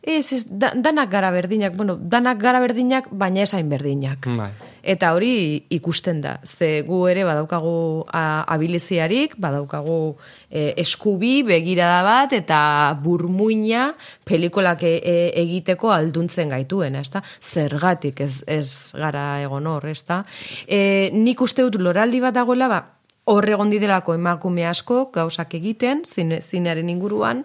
ez, 0.01 0.25
ez 0.35 0.43
da, 0.49 0.73
danak 0.75 1.09
gara 1.11 1.31
berdinak, 1.31 1.75
bueno, 1.77 1.95
danak 1.95 2.41
gara 2.41 2.59
berdinak, 2.63 3.07
baina 3.11 3.43
ez 3.45 3.53
hain 3.55 3.69
berdinak. 3.71 4.27
Bai. 4.27 4.51
Eta 4.83 5.13
hori 5.15 5.63
ikusten 5.71 6.19
da, 6.21 6.35
ze 6.43 6.81
gu 6.83 7.05
ere 7.07 7.23
badaukagu 7.23 8.03
a, 8.11 8.43
abiliziarik, 8.51 9.37
badaukagu 9.39 10.17
e, 10.49 10.73
eskubi, 10.83 11.37
begirada 11.47 12.01
bat, 12.03 12.35
eta 12.35 12.59
burmuina 13.03 13.93
pelikolak 14.27 14.83
e, 14.83 14.97
e, 14.99 15.15
egiteko 15.45 15.93
alduntzen 15.95 16.51
gaituena, 16.51 16.99
ezta? 16.99 17.23
Zergatik 17.39 18.19
ez, 18.27 18.33
ez 18.43 18.67
gara 18.99 19.39
egon 19.45 19.71
hor, 19.71 19.87
ezta? 19.87 20.25
E, 20.67 21.09
nik 21.15 21.41
uste 21.41 21.63
dut 21.63 21.79
loraldi 21.79 22.19
bat 22.19 22.35
dagoela, 22.35 22.67
ba, 22.67 22.83
hor 23.25 23.47
egon 23.47 23.69
didelako 23.71 24.17
emakume 24.17 24.65
asko 24.67 25.05
gauzak 25.13 25.53
egiten, 25.55 26.03
zine, 26.03 26.41
zinearen 26.41 26.89
inguruan, 26.91 27.43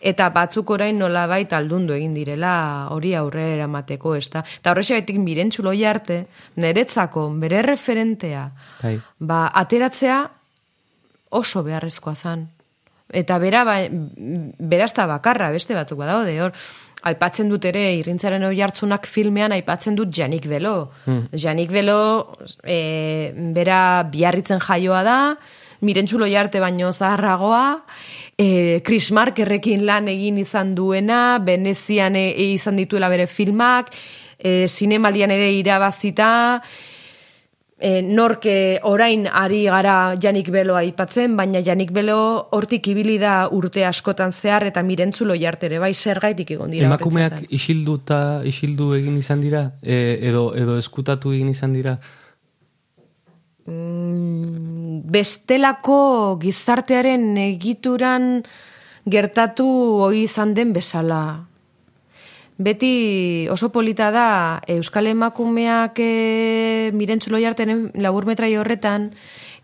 eta 0.00 0.28
batzuk 0.32 0.70
orain 0.72 0.98
nolabait 0.98 1.52
aldundu 1.52 1.92
egin 1.96 2.14
direla 2.16 2.88
hori 2.94 3.12
aurrera 3.18 3.58
eramateko, 3.58 4.14
ez 4.16 4.28
da? 4.32 4.44
Eta 4.60 4.72
horrexegatik 4.72 5.18
mirentxu 5.20 5.66
arte, 5.86 6.26
niretzako 6.56 7.28
bere 7.36 7.62
referentea, 7.62 8.50
Bai. 8.82 9.00
ba, 9.18 9.50
ateratzea 9.52 10.30
oso 11.30 11.62
beharrezkoa 11.62 12.14
zan. 12.14 12.48
Eta 13.12 13.38
bera, 13.38 13.64
ba, 13.64 13.76
berazta 14.58 15.06
bakarra, 15.06 15.50
beste 15.50 15.74
batzuk 15.74 15.98
badaude, 15.98 16.40
hor, 16.42 16.52
aipatzen 17.06 17.48
dut 17.50 17.64
ere, 17.68 17.84
irintzaren 18.00 18.42
hori 18.48 18.60
hartzunak 18.64 19.06
filmean 19.06 19.54
aipatzen 19.54 19.96
dut 19.98 20.10
Janik 20.14 20.48
Belo. 20.50 20.90
Hmm. 21.04 21.28
Janik 21.32 21.70
Belo, 21.70 22.34
e, 22.64 23.32
bera 23.54 24.02
biarritzen 24.10 24.60
jaioa 24.64 25.02
da, 25.06 25.18
mirentzulo 25.86 26.26
jarte 26.26 26.60
baino 26.60 26.90
zaharragoa, 26.92 27.64
e, 28.36 28.80
Chris 28.84 29.12
Markerrekin 29.14 29.84
lan 29.86 30.08
egin 30.10 30.38
izan 30.42 30.74
duena, 30.74 31.38
Venezian 31.44 32.16
e, 32.18 32.30
izan 32.54 32.80
dituela 32.80 33.10
bere 33.12 33.28
filmak, 33.30 33.92
e, 34.38 34.66
zinemaldian 34.66 35.30
ere 35.34 35.52
irabazita, 35.54 36.30
e, 37.78 38.02
norke 38.02 38.80
orain 38.82 39.26
ari 39.30 39.64
gara 39.70 40.14
Janik 40.20 40.50
Belo 40.50 40.76
aipatzen, 40.76 41.36
baina 41.38 41.62
Janik 41.64 41.92
Belo 41.94 42.48
hortik 42.52 42.88
ibili 42.90 43.18
da 43.18 43.48
urte 43.54 43.84
askotan 43.86 44.32
zehar 44.32 44.66
eta 44.66 44.82
mirentzulo 44.82 45.36
jartere, 45.38 45.78
bai 45.78 45.94
zer 45.94 46.20
gaitik 46.20 46.50
egon 46.56 46.74
dira. 46.74 46.90
Emakumeak 46.90 47.46
isildu 47.54 47.98
eta 48.02 48.20
isildu 48.44 48.92
egin 48.98 49.18
izan 49.18 49.42
dira, 49.44 49.64
e, 49.82 50.18
edo, 50.30 50.52
edo 50.58 50.78
eskutatu 50.78 51.32
egin 51.36 51.52
izan 51.54 51.76
dira? 51.76 51.98
Mm, 53.68 55.04
bestelako 55.12 56.38
gizartearen 56.42 57.36
egituran 57.50 58.42
gertatu 59.08 59.68
hoi 60.04 60.24
izan 60.24 60.54
den 60.56 60.72
bezala 60.72 61.47
beti 62.58 63.46
oso 63.50 63.70
polita 63.70 64.10
da 64.10 64.60
Euskal 64.66 65.06
Emakumeak 65.06 65.98
e, 66.02 66.90
mirentzulo 66.92 67.38
jartenen 67.38 67.88
labur 68.02 68.26
metrai 68.26 68.56
horretan 68.58 69.12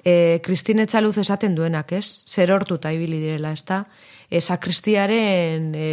e, 0.04 0.40
Kristine 0.44 0.86
Txaluz 0.86 1.18
esaten 1.18 1.56
duenak, 1.58 1.92
ez? 1.92 2.06
Zer 2.30 2.52
hortuta 2.54 2.92
ibili 2.94 3.18
direla, 3.18 3.50
ez 3.52 3.64
da? 3.66 3.82
Esa 4.30 4.56
kristiaren 4.62 5.72
e, 5.76 5.88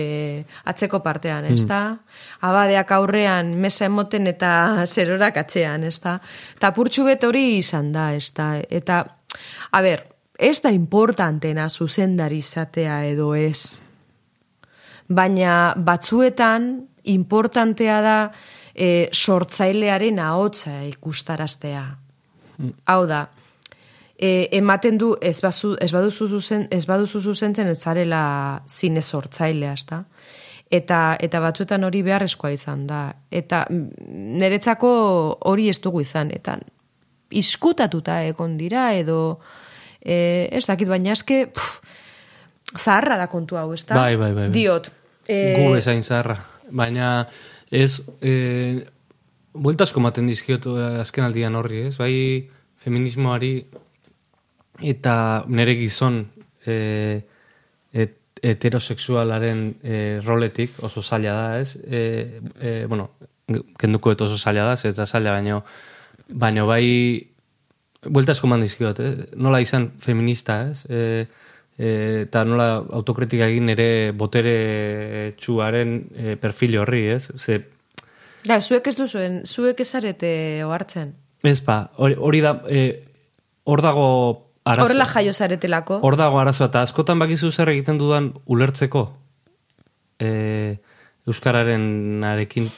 atzeko 0.70 1.02
partean, 1.04 1.50
ez 1.50 1.66
da? 1.66 1.82
Mm. 1.90 2.22
Abadeak 2.48 2.94
aurrean 2.96 3.54
mesa 3.60 3.90
emoten 3.90 4.30
eta 4.30 4.54
zerorak 4.94 5.42
atzean, 5.42 5.84
ez 5.90 5.98
da? 6.04 6.20
Ta 6.60 6.72
purtsu 6.76 7.08
bet 7.10 7.26
hori 7.26 7.58
izan 7.58 7.92
da, 7.96 8.12
ez 8.14 8.30
da? 8.38 8.54
Eta, 8.62 9.04
a 9.72 9.82
ber, 9.82 10.06
ez 10.38 10.60
da 10.62 10.70
importantena 10.74 11.70
zuzendari 11.70 12.42
izatea 12.46 13.06
edo 13.10 13.34
ez. 13.36 13.82
Baina 15.12 15.74
batzuetan 15.76 16.72
importantea 17.12 18.00
da 18.02 18.18
e, 18.74 19.10
sortzailearen 19.12 20.20
ahotsa 20.20 20.82
ikustaraztea. 20.88 21.84
Mm. 22.58 22.74
Hau 22.86 23.06
da, 23.10 23.26
e, 24.22 24.48
ematen 24.58 24.98
du 25.02 25.16
ez, 25.22 25.40
bazu, 25.42 25.74
ez 25.82 25.92
baduzu 25.92 26.28
zuzen, 26.30 26.68
ez 26.72 26.86
baduzu 26.86 27.22
zuzentzen 27.22 27.72
ez 27.74 27.80
zarela 27.82 28.24
zine 28.70 29.02
sortzailea, 29.02 29.74
ezta? 29.74 30.04
Eta, 30.72 31.18
eta 31.20 31.42
batzuetan 31.44 31.84
hori 31.84 32.04
beharrezkoa 32.06 32.54
izan 32.54 32.86
da. 32.88 33.02
Eta 33.32 33.66
niretzako 33.72 34.92
hori 35.50 35.68
ez 35.68 35.82
dugu 35.84 36.00
izan. 36.06 36.32
Eta 36.32 36.56
iskutatuta 37.32 38.22
egon 38.24 38.56
dira 38.60 38.92
edo 38.96 39.42
e, 40.00 40.48
ez 40.52 40.64
dakit 40.70 40.88
baina 40.88 41.12
eske 41.12 41.44
zaharra 42.78 43.18
da 43.20 43.28
kontu 43.28 43.60
hau, 43.60 43.74
ezta? 43.76 43.98
Bai, 44.00 44.16
bai, 44.16 44.32
bai, 44.32 44.48
bai. 44.48 44.50
Diot. 44.56 44.92
E, 45.28 45.56
Gu 45.58 45.76
ezain 45.78 46.04
zaharra. 46.04 46.38
Baina 46.72 47.28
ez, 47.72 48.02
e, 48.22 48.86
bueltasko 49.54 50.02
maten 50.04 50.30
dizkiotu 50.32 50.78
azken 51.02 51.28
aldian 51.28 51.56
horri, 51.56 51.86
ez? 51.90 51.96
Bai 52.00 52.14
feminismoari 52.82 53.54
eta 54.82 55.16
nere 55.48 55.76
gizon 55.80 56.24
e, 56.66 57.22
et, 57.94 58.18
heterosexualaren 58.42 59.66
e, 59.84 59.98
roletik 60.26 60.80
oso 60.82 61.04
zaila 61.04 61.34
da, 61.38 61.60
ez? 61.62 61.76
E, 61.86 62.42
e, 62.60 62.72
bueno, 62.90 63.12
kenduko 63.78 64.16
eto 64.16 64.26
oso 64.26 64.40
zaila 64.40 64.66
da, 64.72 64.80
ez 64.90 64.96
da 64.98 65.06
zaila, 65.06 65.36
baina 65.38 65.62
baina 66.32 66.66
bai 66.66 66.88
bueltasko 68.02 68.48
man 68.50 68.64
dizkiot, 68.66 69.00
eh? 69.00 69.14
Nola 69.38 69.62
izan 69.62 69.92
feminista, 70.02 70.62
ez? 70.72 70.86
E, 70.90 71.28
E, 71.82 71.92
eta 72.28 72.44
nola 72.46 72.68
autokritika 72.94 73.48
egin 73.50 73.72
ere 73.74 74.12
botere 74.14 75.34
txuaren 75.42 75.96
e, 76.14 76.36
perfil 76.42 76.78
horri, 76.84 77.08
ez? 77.16 77.32
Ze... 77.42 77.58
Da, 78.46 78.60
zuek 78.62 78.86
ez 78.90 78.96
duzuen, 78.98 79.42
zuek 79.46 79.82
ez 79.82 79.90
arete 79.98 80.32
oartzen. 80.66 81.16
Ez 81.42 81.60
pa, 81.66 81.88
hori, 81.98 82.42
da, 82.44 82.60
e, 82.70 83.02
hor 83.66 83.82
dago 83.82 84.06
arazo. 84.64 84.86
Horrela 84.86 85.10
jaio 85.10 85.34
zaretelako. 85.34 85.98
Hor 86.06 86.18
dago 86.22 86.38
arazoa, 86.42 86.70
eta 86.70 86.86
askotan 86.86 87.22
bakizu 87.22 87.50
zer 87.52 87.74
egiten 87.74 87.98
dudan 88.02 88.32
ulertzeko 88.46 89.08
e, 90.22 90.78
Euskararen 91.28 92.24
arekin 92.26 92.70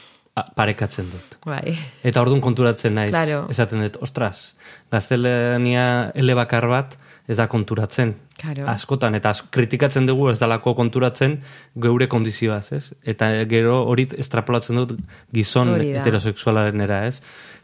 parekatzen 0.56 1.08
dut. 1.12 1.36
Bai. 1.46 1.76
Eta 2.06 2.22
orduan 2.24 2.42
konturatzen 2.44 2.96
naiz. 2.96 3.12
Claro. 3.12 3.44
Esaten 3.52 3.84
dut, 3.84 4.00
ostras, 4.04 4.54
gaztelania 4.92 6.10
ele 6.18 6.36
bakar 6.36 6.66
bat, 6.70 6.96
ez 7.28 7.36
da 7.36 7.46
konturatzen. 7.48 8.14
Claro. 8.40 8.66
Askotan, 8.68 9.14
eta 9.16 9.32
kritikatzen 9.54 10.06
dugu 10.06 10.28
ez 10.32 10.38
dalako 10.40 10.74
konturatzen 10.76 11.38
geure 11.80 12.08
kondizioaz, 12.12 12.66
ez? 12.76 12.84
Eta 13.04 13.30
gero 13.48 13.78
hori 13.88 14.08
estrapolatzen 14.20 14.82
dut 14.82 14.98
gizon 15.32 15.72
heterosexualaren 15.80 16.84
era, 16.84 17.04
ez? 17.08 17.22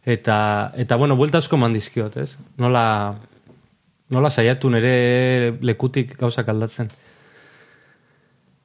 Eta, 0.09 0.39
eta 0.81 0.97
bueno, 0.97 1.17
buelta 1.17 1.43
asko 1.45 1.61
mandizkiot, 1.61 2.17
ez? 2.17 2.39
Nola, 2.59 2.85
nola 4.09 4.33
saiatu 4.33 4.73
nere 4.73 5.53
lekutik 5.61 6.17
gauzak 6.21 6.49
aldatzen. 6.49 6.89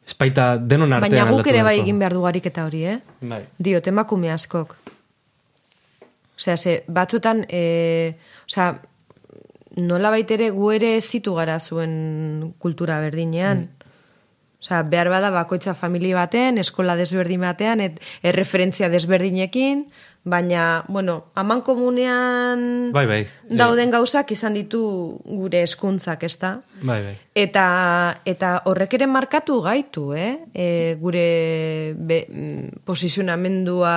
Espaita 0.06 0.54
denon 0.62 0.94
artean 0.94 1.12
Baina 1.12 1.30
guk 1.34 1.48
ere 1.50 1.64
bai 1.66 1.80
egin 1.82 2.00
behar 2.00 2.14
dugarik 2.16 2.46
eta 2.48 2.68
hori, 2.70 2.86
eh? 2.88 3.00
Bai. 3.20 3.44
Dio, 3.58 3.82
temakume 3.84 4.32
askok. 4.32 4.78
Osea, 6.36 6.56
ze, 6.56 6.84
batzutan, 6.88 7.44
e, 7.50 8.16
osea, 8.46 8.76
nola 9.78 10.12
baitere 10.12 10.50
gu 10.56 10.72
ere 10.72 11.00
zitu 11.02 11.36
gara 11.36 11.60
zuen 11.60 12.54
kultura 12.60 13.00
berdinean. 13.04 13.66
Mm. 13.66 13.85
Osa, 14.66 14.82
behar 14.82 15.12
bada 15.14 15.30
bakoitza 15.30 15.76
familia 15.78 16.16
baten, 16.18 16.58
eskola 16.58 16.96
desberdin 16.98 17.44
batean, 17.46 17.84
et, 17.86 18.00
erreferentzia 18.26 18.88
desberdinekin, 18.90 19.84
baina, 20.26 20.84
bueno, 20.88 21.28
aman 21.38 21.62
komunean 21.62 22.90
bai, 22.92 23.06
bai. 23.06 23.20
dauden 23.46 23.92
gauzak 23.94 24.32
izan 24.34 24.56
ditu 24.58 24.82
gure 25.22 25.62
eskuntzak, 25.62 26.24
ez 26.26 26.40
da? 26.42 26.56
Bai, 26.82 26.98
bai. 27.04 27.14
Eta, 27.38 27.66
eta 28.26 28.56
horrek 28.66 28.96
ere 28.98 29.06
markatu 29.06 29.60
gaitu, 29.62 30.08
eh? 30.18 30.32
E, 30.50 30.66
gure 30.98 31.28
be, 31.94 32.18
posizionamendua 32.90 33.94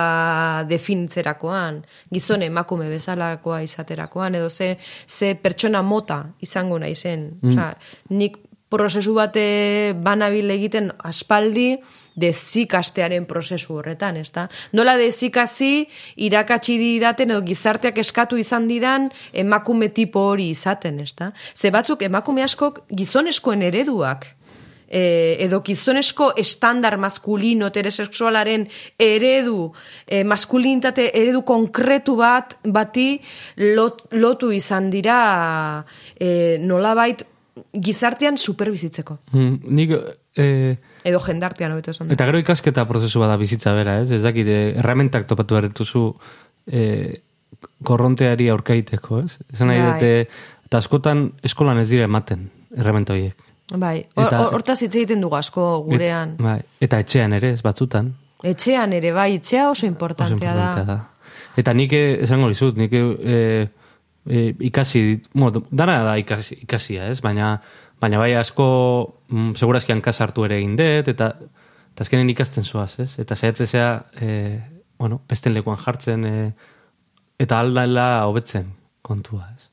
definitzerakoan, 0.69 1.81
gizone 2.13 2.51
emakume 2.53 2.91
bezalakoa 2.93 3.63
izaterakoan, 3.65 4.37
edo 4.37 4.51
ze, 4.53 4.75
ze 5.07 5.33
pertsona 5.33 5.81
mota 5.81 6.27
izango 6.45 6.77
nahi 6.77 6.93
zen. 6.93 7.25
Mm. 7.41 7.57
Osa, 7.57 7.71
nik 8.13 8.37
prozesu 8.69 9.15
bate 9.17 9.93
banabil 9.97 10.49
egiten 10.53 10.91
aspaldi, 11.09 11.73
dezikastearen 12.19 13.25
prozesu 13.29 13.77
horretan, 13.79 14.17
ez 14.19 14.29
da? 14.35 14.47
Nola 14.75 14.97
dezikasi 14.99 15.85
irakatsi 16.27 16.75
didaten 16.81 17.31
edo 17.31 17.43
gizarteak 17.47 18.01
eskatu 18.03 18.39
izan 18.39 18.67
didan 18.67 19.07
emakume 19.31 19.89
tipo 19.95 20.25
hori 20.31 20.49
izaten, 20.53 20.99
ez 21.05 21.13
da? 21.15 21.31
Ze 21.55 21.71
batzuk 21.71 22.03
emakume 22.03 22.43
askok 22.43 22.83
gizoneskoen 22.91 23.63
ereduak, 23.69 24.27
e, 24.89 25.37
edo 25.45 25.61
gizonesko 25.65 26.33
estandar 26.41 26.97
maskulino 26.97 27.69
heterosexualaren 27.69 28.67
eredu, 28.99 29.71
e, 30.05 30.23
maskulinitate 30.27 31.11
eredu 31.13 31.43
konkretu 31.47 32.17
bat 32.19 32.57
bati 32.65 33.11
lotu 33.55 34.51
izan 34.55 34.89
dira 34.89 35.19
e, 36.19 36.57
nolabait 36.59 37.23
gizartean 37.73 38.37
superbizitzeko. 38.37 39.19
Mm, 39.31 39.75
nik... 39.79 39.97
E 40.37 40.77
edo 41.03 41.19
jendartean 41.23 41.73
hobeto 41.73 41.93
esan. 41.93 42.11
Eta 42.13 42.27
gero 42.27 42.39
ikasketa 42.41 42.85
prozesu 42.89 43.21
bada 43.21 43.37
bizitza 43.39 43.73
bera, 43.77 43.99
ez? 44.03 44.11
Ez 44.11 44.21
dakit, 44.23 44.47
eh, 44.47 44.77
erramentak 44.79 45.27
topatu 45.29 45.57
berretuzu 45.57 46.05
eh, 46.67 47.21
korronteari 47.83 48.49
aurkaiteko, 48.51 49.21
ez? 49.25 49.37
Esan 49.53 49.71
nahi 49.71 49.81
bai. 49.83 49.91
dute, 49.93 50.41
eta 50.69 50.81
askotan 50.83 51.29
eskolan 51.43 51.79
ez 51.81 51.89
dira 51.91 52.07
ematen, 52.09 52.49
erramenta 52.75 53.15
horiek. 53.15 53.47
Bai, 53.79 54.07
hortaz 54.17 54.79
hitz 54.81 54.95
egiten 54.95 55.21
dugu 55.21 55.37
asko 55.37 55.83
gurean. 55.85 56.35
bai, 56.41 56.59
eta 56.81 56.99
etxean 57.05 57.33
ere, 57.37 57.53
ez 57.53 57.61
batzutan. 57.61 58.13
Etxean 58.43 58.93
ere, 58.97 59.11
bai, 59.13 59.33
etxea 59.37 59.69
oso 59.69 59.85
importantea, 59.85 60.35
oso 60.35 60.45
importantea 60.45 60.85
da. 60.87 60.99
Eta 61.59 61.73
nik 61.73 61.93
esango 61.93 62.47
dizut, 62.49 62.77
nik 62.79 62.93
e, 62.93 63.67
e, 64.27 64.55
ikasi, 64.59 65.21
mo, 65.33 65.51
dana 65.71 66.01
da 66.03 66.17
ikasi, 66.17 66.59
ikasia, 66.63 67.07
ez? 67.11 67.21
Baina, 67.21 67.59
Baina 67.99 68.19
bai 68.19 68.33
asko, 68.39 68.65
mm, 69.27 69.55
segurazkian 69.59 70.01
kasartu 70.01 70.45
ere 70.47 70.59
egin 70.61 70.77
dut, 70.79 71.09
eta, 71.11 71.33
eta 71.91 72.05
azkenen 72.05 72.29
ikasten 72.31 72.63
zoaz, 72.63 72.93
ez? 73.03 73.11
Eta 73.19 73.35
zehatzezea, 73.35 73.89
e, 74.21 74.29
bueno, 74.99 75.19
pesten 75.27 75.53
lekuan 75.53 75.77
jartzen, 75.81 76.23
e, 76.25 76.53
eta 77.39 77.59
aldala 77.59 78.05
hobetzen 78.27 78.71
kontua, 79.03 79.49
ez? 79.55 79.67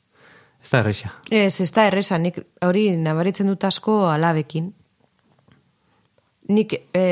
Ez 0.62 0.72
da 0.72 0.80
erresa. 0.82 1.12
Ez, 1.30 1.60
ez 1.62 1.70
da 1.70 1.86
erresa, 1.86 2.18
nik 2.18 2.40
hori 2.66 2.88
nabaritzen 2.98 3.46
dut 3.46 3.62
asko 3.68 4.08
alabekin. 4.10 4.72
Nik 6.50 6.74
e, 6.94 7.06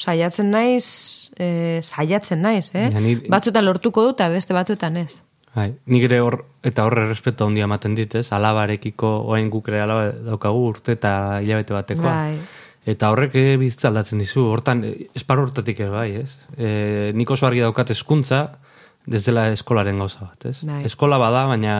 saiatzen 0.00 0.52
naiz, 0.52 1.32
e, 1.40 1.80
saiatzen 1.80 2.44
naiz, 2.44 2.70
eh? 2.76 2.90
Ja, 2.92 3.00
ni- 3.00 3.20
Batzuetan 3.32 3.64
lortuko 3.64 4.04
dut, 4.10 4.20
beste 4.32 4.52
batzuetan 4.52 5.00
ez. 5.00 5.22
Bai, 5.52 5.68
nik 5.92 6.06
ere 6.08 6.22
hor, 6.24 6.38
eta 6.64 6.86
horre 6.88 7.04
respeto 7.10 7.46
handia 7.46 7.66
ematen 7.68 7.94
dit, 7.94 8.14
ez? 8.16 8.26
Alabarekiko, 8.32 9.10
oain 9.28 9.50
guk 9.52 9.68
ere 9.68 9.82
alaba 9.84 10.08
daukagu 10.32 10.64
urte 10.70 10.96
eta 10.96 11.12
hilabete 11.44 11.76
batekoa. 11.76 12.12
Bai. 12.12 12.38
Eta 12.88 13.12
horrek 13.12 13.36
eh, 13.38 13.56
bizitza 13.60 13.90
aldatzen 13.92 14.22
dizu, 14.22 14.46
hortan, 14.50 14.80
esparru 15.14 15.44
hortatik 15.46 15.84
ere 15.84 15.92
bai, 15.92 16.08
ez? 16.22 16.32
E, 16.56 17.12
nik 17.14 17.30
oso 17.30 17.46
argi 17.46 17.62
daukat 17.62 17.92
hezkuntza 17.94 18.46
ez 19.10 19.24
dela 19.26 19.48
eskolaren 19.50 19.98
gauza 19.98 20.22
bat, 20.22 20.46
ez? 20.46 20.62
Bai. 20.66 20.80
Eskola 20.86 21.18
bada, 21.18 21.44
baina 21.50 21.74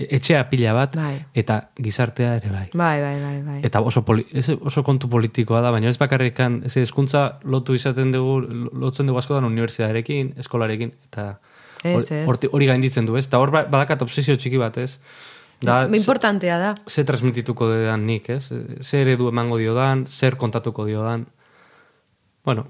etxea 0.00 0.42
pila 0.50 0.72
bat, 0.76 0.96
Bai. 0.96 1.14
eta 1.36 1.58
gizartea 1.76 2.34
ere 2.40 2.50
bai. 2.52 2.66
Bai, 2.72 2.96
bai, 3.02 3.14
bai, 3.20 3.34
bai. 3.44 3.58
Eta 3.68 3.82
oso, 3.84 4.02
poli, 4.08 4.24
ez, 4.32 4.48
oso 4.56 4.82
kontu 4.82 5.10
politikoa 5.12 5.60
da, 5.64 5.70
baina 5.70 5.92
ez 5.92 5.98
bakarrikan, 6.00 6.62
ez 6.64 6.74
hezkuntza 6.80 7.26
lotu 7.44 7.76
izaten 7.76 8.12
dugu, 8.12 8.40
lotzen 8.72 9.06
dugu 9.06 9.20
askotan 9.20 9.48
unibertsitatearekin, 9.50 10.34
eskolarekin, 10.40 10.94
eta 11.10 11.34
Ez, 11.82 12.10
ez. 12.10 12.26
horti- 12.28 12.48
hori 12.52 12.66
gainditzen 12.66 13.06
du, 13.06 13.16
ez? 13.16 13.26
Eta 13.26 13.38
hor 13.38 13.50
ba- 13.50 13.64
badakat 13.70 14.02
obsesio 14.02 14.36
txiki 14.36 14.58
bat, 14.58 14.76
ez? 14.78 14.98
Da, 15.62 15.86
ze, 15.88 15.96
Importantea 15.96 16.58
da. 16.58 16.74
ze 16.86 17.04
transmitituko 17.04 17.68
dedan 17.70 18.04
nik, 18.06 18.28
ez? 18.30 18.48
Ze 18.80 19.00
eredu 19.02 19.28
emango 19.28 19.58
diodan, 19.58 20.06
zer 20.06 20.36
kontatuko 20.36 20.84
diodan. 20.86 21.26
Bueno, 22.44 22.66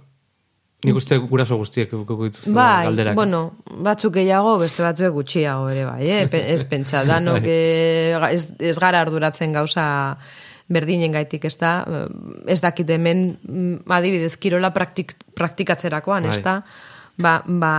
nik 0.85 0.97
uste 0.99 1.17
guraso 1.17 1.57
guztiek 1.57 1.93
edukiko 1.93 2.25
dituzte 2.27 2.53
Bai, 2.53 2.85
galderak. 2.85 3.15
bueno, 3.15 3.55
batzuk 3.81 4.15
gehiago, 4.19 4.59
beste 4.59 4.83
batzuek 4.83 5.13
gutxiago 5.15 5.69
ere 5.71 5.85
bai, 5.89 6.09
eh? 6.11 6.27
Pe- 6.29 6.43
ez 6.53 6.65
pentsa, 6.69 7.05
danok 7.09 7.41
Bai. 7.47 7.51
eh, 7.55 8.19
ez, 8.33 8.49
ez 8.59 8.77
gara 8.79 9.01
arduratzen 9.01 9.53
gauza 9.53 10.19
berdinen 10.73 11.13
gaitik, 11.13 11.45
ez 11.45 11.57
da, 11.61 11.85
ez 12.47 12.61
dakit 12.61 12.89
hemen, 12.91 13.39
mm, 13.43 13.91
adibidez, 13.93 14.37
kirola 14.41 14.71
praktik, 14.73 15.15
praktikatzerakoan, 15.37 16.25
ez 16.31 16.39
Bai. 16.41 16.61
Ba, 17.19 17.43
ba, 17.47 17.75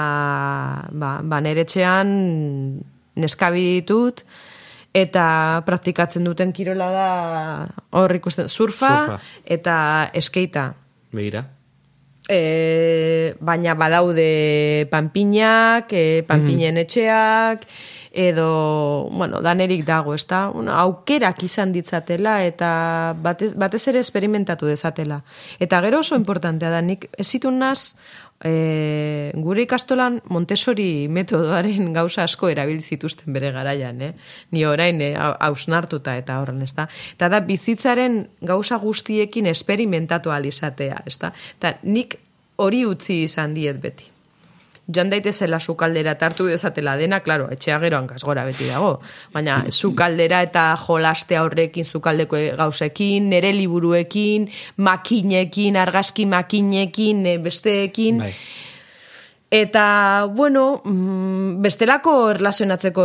ba, 0.91 1.11
ba 1.23 1.41
nere 1.41 1.65
etxean 1.65 2.09
neskabi 3.15 3.63
ditut, 3.79 4.23
eta 4.93 5.25
praktikatzen 5.65 6.23
duten 6.23 6.53
kirola 6.53 6.91
da 6.93 7.09
hor 7.97 8.13
ikusten 8.15 8.49
surfa, 8.49 8.93
Surfa. 8.93 9.19
eta 9.45 9.75
eskeita. 10.13 10.73
Begira. 11.13 11.43
E, 12.29 13.35
baina 13.43 13.73
badaude 13.75 14.87
panpinak, 14.91 15.91
e, 15.91 16.23
panpinen 16.23 16.77
etxeak, 16.79 17.65
edo, 18.13 19.09
bueno, 19.11 19.41
danerik 19.41 19.83
dago, 19.83 20.13
ez 20.13 20.23
da? 20.29 20.45
Bueno, 20.53 20.71
aukerak 20.77 21.41
izan 21.43 21.73
ditzatela 21.73 22.37
eta 22.45 23.15
batez, 23.19 23.51
batez 23.57 23.81
ere 23.89 23.99
esperimentatu 24.05 24.69
dezatela. 24.69 25.23
Eta 25.59 25.81
gero 25.81 25.99
oso 26.05 26.15
importantea 26.15 26.69
da, 26.69 26.81
nik 26.85 27.09
ez 27.17 27.33
naz, 27.51 27.95
e, 28.43 29.31
gure 29.35 29.63
ikastolan 29.63 30.19
Montessori 30.29 31.07
metodoaren 31.07 31.93
gauza 31.95 32.23
asko 32.27 32.49
erabil 32.51 32.81
zituzten 32.81 33.33
bere 33.33 33.51
garaian, 33.55 34.01
eh? 34.01 34.13
Ni 34.51 34.65
orain 34.67 35.01
eh, 35.01 35.13
hau- 35.17 35.35
hausnartuta 35.39 36.17
eta 36.19 36.39
horren, 36.41 36.61
ez 36.61 36.73
da? 36.75 36.87
Eta 37.15 37.29
da, 37.29 37.39
bizitzaren 37.39 38.27
gauza 38.41 38.77
guztiekin 38.83 39.47
esperimentatu 39.47 40.31
alizatea, 40.31 41.01
ez 41.05 41.17
da? 41.19 41.33
Eta 41.57 41.77
nik 41.83 42.19
hori 42.61 42.83
utzi 42.85 43.23
izan 43.23 43.55
diet 43.55 43.79
beti. 43.81 44.12
Joan 44.87 45.09
daitezela 45.13 45.59
sukaldera 45.59 46.11
eta 46.17 46.27
hartu 46.27 46.49
dezatela 46.49 46.97
dena, 46.99 47.21
claro, 47.23 47.47
etxea 47.53 47.77
gero 47.79 47.97
hankasgora 48.01 48.43
beti 48.43 48.67
dago. 48.67 48.97
Baina 49.31 49.61
sukaldera 49.71 50.41
eta 50.43 50.65
jolastea 50.81 51.43
horrekin, 51.45 51.85
sukaldeko 51.85 52.41
gauzekin, 52.57 53.29
nere 53.31 53.53
liburuekin, 53.55 54.49
makinekin, 54.77 55.79
argazki 55.79 56.25
makinekin, 56.25 57.25
eh, 57.25 57.37
besteekin. 57.39 58.19
Bai. 58.25 58.33
Eta, 59.53 60.25
bueno, 60.33 60.81
mm, 60.83 61.61
bestelako 61.61 62.31
erlazionatzeko 62.31 63.03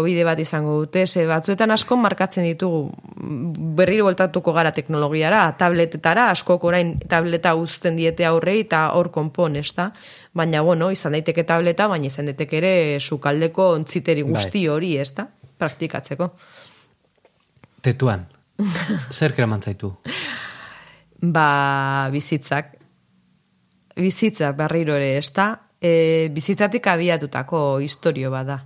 bide 0.00 0.22
bat 0.24 0.38
izango 0.40 0.78
dute, 0.78 1.02
ze 1.06 1.26
batzuetan 1.28 1.74
asko 1.74 1.98
markatzen 2.00 2.46
ditugu 2.48 2.86
mm, 2.88 3.74
berriro 3.76 4.06
voltatuko 4.08 4.54
gara 4.56 4.72
teknologiara, 4.72 5.42
tabletetara, 5.60 6.30
askok 6.32 6.64
orain 6.64 6.94
tableta 7.04 7.52
uzten 7.52 8.00
diete 8.00 8.24
aurrei 8.24 8.62
eta 8.62 8.86
hor 8.96 9.12
konpon, 9.12 9.60
ez 9.60 9.74
da? 9.76 9.90
Baina, 10.32 10.64
bueno, 10.64 10.88
izan 10.88 11.18
daiteke 11.18 11.44
tableta, 11.44 11.84
baina 11.92 12.08
izan 12.08 12.32
daiteke 12.32 12.62
ere 12.62 12.74
sukaldeko 12.98 13.74
ontziteri 13.76 14.24
guzti 14.24 14.66
hori, 14.72 14.96
ez 14.96 15.10
da? 15.20 15.28
Praktikatzeko. 15.60 16.32
Tetuan. 17.84 18.24
zer 19.18 19.36
keraman 19.36 19.60
zaitu? 19.60 19.98
Ba, 21.20 22.08
bizitzak. 22.08 22.78
Bizitzak 24.00 24.56
berriro 24.56 24.96
ere, 24.96 25.18
ez 25.20 25.28
da? 25.36 25.58
E, 25.80 26.28
bizitzatik 26.34 26.86
abiatutako 26.86 27.80
historio 27.80 28.30
bada. 28.30 28.60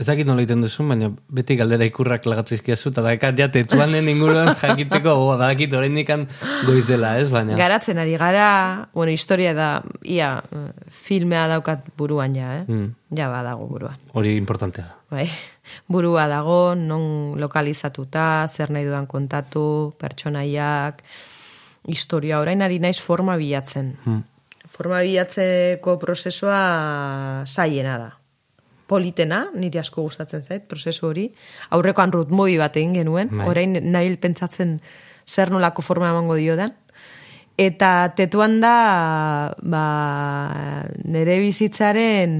Ez 0.00 0.06
dakit 0.08 0.24
nola 0.24 0.40
egiten 0.40 0.62
duzun, 0.64 0.88
baina 0.88 1.10
beti 1.36 1.58
galdera 1.60 1.84
ikurrak 1.84 2.24
lagatzizkiazu, 2.24 2.88
eta 2.88 3.02
dakat 3.04 3.36
ja 3.36 3.50
tetuanen 3.52 4.06
inguruan 4.08 4.54
jakiteko, 4.62 5.12
oh, 5.12 5.26
badakit 5.34 5.74
oraindik 5.76 6.08
goiz 6.64 6.86
dela, 6.88 7.18
ez? 7.20 7.26
Baina, 7.28 7.58
Garatzen 7.58 8.00
ari 8.00 8.16
gara, 8.16 8.46
bueno, 8.96 9.12
historia 9.12 9.52
da, 9.52 9.82
ia, 10.00 10.30
filmea 10.88 11.44
daukat 11.52 11.92
buruan 12.00 12.32
ja, 12.34 12.62
eh? 12.62 12.64
Mm. 12.64 12.94
Ja 13.18 13.28
badago 13.28 13.68
buruan. 13.68 14.00
hori 14.16 14.38
importantea 14.40 14.86
da. 14.86 14.96
Bai, 15.12 15.26
burua 15.92 16.24
dago, 16.32 16.74
non 16.74 17.36
lokalizatuta, 17.36 18.48
zer 18.48 18.72
nahi 18.72 18.88
dudan 18.88 19.04
kontatu, 19.06 19.92
pertsonaiak, 20.00 21.04
historia 21.92 22.40
orain 22.40 22.62
ari 22.62 22.80
naiz 22.80 22.96
forma 23.04 23.36
bilatzen. 23.36 23.98
Mm. 24.06 24.29
Forma 24.80 25.02
bilatzeko 25.04 25.98
prozesua 26.00 26.56
zaiena 27.44 27.98
da. 28.00 28.10
Politena, 28.88 29.42
niri 29.54 29.76
asko 29.78 30.06
gustatzen 30.06 30.40
zait, 30.42 30.64
prozesu 30.66 31.04
hori. 31.10 31.26
Aurrekoan 31.76 32.10
rutmoi 32.14 32.54
bat 32.58 32.78
egin 32.80 32.94
genuen, 32.96 33.28
Bai. 33.28 33.44
orain 33.52 33.76
nabil 33.92 34.16
pentsatzen 34.18 34.78
zer 35.28 35.52
nolako 35.52 35.84
forma 35.84 36.08
emango 36.10 36.34
diodan. 36.40 36.72
Eta 37.60 37.90
tetuan 38.16 38.56
da, 38.62 39.52
ba, 39.60 39.84
nere 41.04 41.36
bizitzaren, 41.44 42.32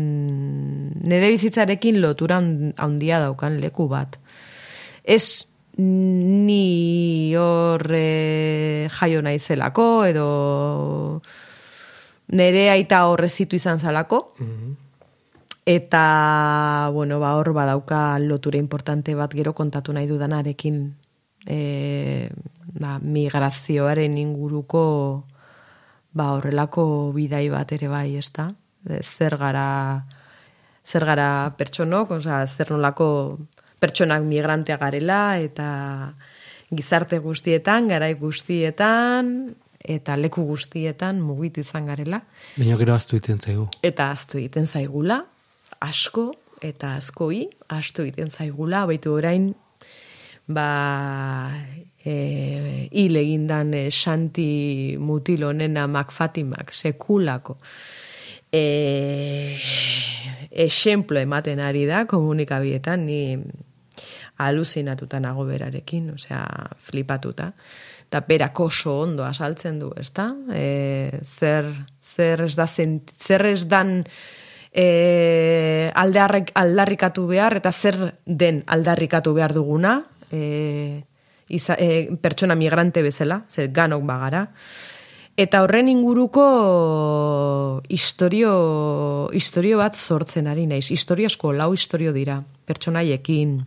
nere 1.12 1.28
bizitzarekin 1.36 2.00
lotura 2.00 2.40
hand- 2.40 2.72
handia 2.80 3.20
daukan 3.20 3.60
leku 3.60 3.84
bat. 3.92 4.16
Ez 5.04 5.44
ni 5.76 7.34
hor 7.36 7.84
eh, 7.94 8.88
jaio 8.96 9.20
naizelako, 9.22 9.90
edo 10.08 10.26
nere 12.32 12.70
aita 12.70 13.04
horrezitu 13.06 13.56
izan 13.56 13.78
zalako, 13.78 14.34
Eta, 15.70 16.90
bueno, 16.92 17.20
ba, 17.20 17.36
hor 17.36 17.52
badauka 17.52 18.18
lotura 18.18 18.58
importante 18.58 19.14
bat 19.14 19.30
gero 19.36 19.52
kontatu 19.54 19.92
nahi 19.92 20.08
dudanarekin 20.08 20.78
e, 21.46 22.30
ba, 22.80 22.96
migrazioaren 22.98 24.16
inguruko 24.18 24.82
ba, 26.12 26.32
horrelako 26.32 27.12
bidai 27.14 27.48
bat 27.52 27.72
ere 27.76 27.90
bai, 27.92 28.16
ez 28.16 28.32
da? 28.34 28.48
Zer 29.04 29.36
gara, 29.38 30.02
zer 30.82 31.04
gara 31.06 31.30
pertsonok, 31.56 32.16
oza, 32.18 32.40
zer 32.46 32.72
nolako 32.72 33.38
pertsonak 33.80 34.24
migrantea 34.24 34.78
garela, 34.80 35.38
eta 35.38 35.68
gizarte 36.70 37.18
guztietan, 37.20 37.88
garai 37.92 38.14
guztietan, 38.14 39.54
eta 39.80 40.16
leku 40.16 40.44
guztietan 40.44 41.20
mugitu 41.24 41.60
izan 41.64 41.86
garela 41.86 42.20
Baina 42.56 42.76
gero 42.76 42.94
aztu 42.94 43.16
egiten 43.16 43.40
zaigu. 43.40 43.68
eta 43.82 44.10
aztu 44.10 44.38
egiten 44.38 44.66
zaigula, 44.66 45.22
asko 45.80 46.32
eta 46.60 46.94
askoi, 46.96 47.46
astu 47.72 48.04
egiten 48.04 48.30
zaigula, 48.30 48.84
baitu 48.86 49.14
orain, 49.16 49.54
ba, 50.50 51.54
e, 52.04 52.88
hil 52.92 53.16
egindan 53.16 53.72
e, 53.74 53.86
Santi 53.90 54.96
Mutil 55.00 55.46
honena 55.48 55.86
Macfatimak 55.86 56.74
sekulako 56.74 57.56
e, 58.52 59.56
ematen 60.50 61.60
ari 61.60 61.86
da 61.86 62.04
komunikabietan, 62.06 63.06
ni 63.06 63.38
aluzinatuta 64.46 65.20
nago 65.20 65.44
berarekin, 65.48 66.10
osea, 66.16 66.42
flipatuta. 66.88 67.50
Eta 68.10 68.24
berak 68.26 68.60
oso 68.60 69.00
ondo 69.04 69.24
asaltzen 69.24 69.78
du, 69.78 69.92
ezta? 70.00 70.30
E, 70.54 71.20
zer, 71.22 71.68
zer 72.02 72.46
ez 72.46 72.54
da 72.58 72.66
zent, 72.66 73.12
zer 73.14 73.46
ez 73.52 73.64
dan 73.70 74.00
e, 74.72 75.90
aldarrik, 75.94 76.50
aldarrikatu 76.58 77.26
behar, 77.30 77.60
eta 77.60 77.72
zer 77.72 78.00
den 78.26 78.64
aldarrikatu 78.66 79.34
behar 79.36 79.54
duguna, 79.54 80.00
e, 80.32 81.02
iza, 81.50 81.76
e, 81.78 82.08
pertsona 82.22 82.58
migrante 82.58 83.02
bezala, 83.02 83.44
ze 83.48 83.68
ganok 83.68 84.06
bagara. 84.06 84.46
Eta 85.40 85.62
horren 85.62 85.88
inguruko 85.88 86.44
historio, 87.88 89.30
historio 89.32 89.78
bat 89.78 89.94
sortzen 89.96 90.50
ari 90.50 90.66
naiz. 90.66 90.90
Historio 90.90 91.30
asko, 91.30 91.54
lau 91.56 91.70
historio 91.72 92.12
dira, 92.12 92.42
pertsonaiekin, 92.66 93.60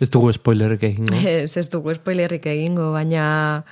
Ez 0.00 0.08
dugu 0.10 0.32
spoilerrik 0.32 0.84
egingo. 0.88 1.16
Ez, 1.28 1.56
ez 1.60 1.68
dugu 1.70 1.94
spoilerrik 1.94 2.46
egingo, 2.48 2.90
baina, 2.94 3.64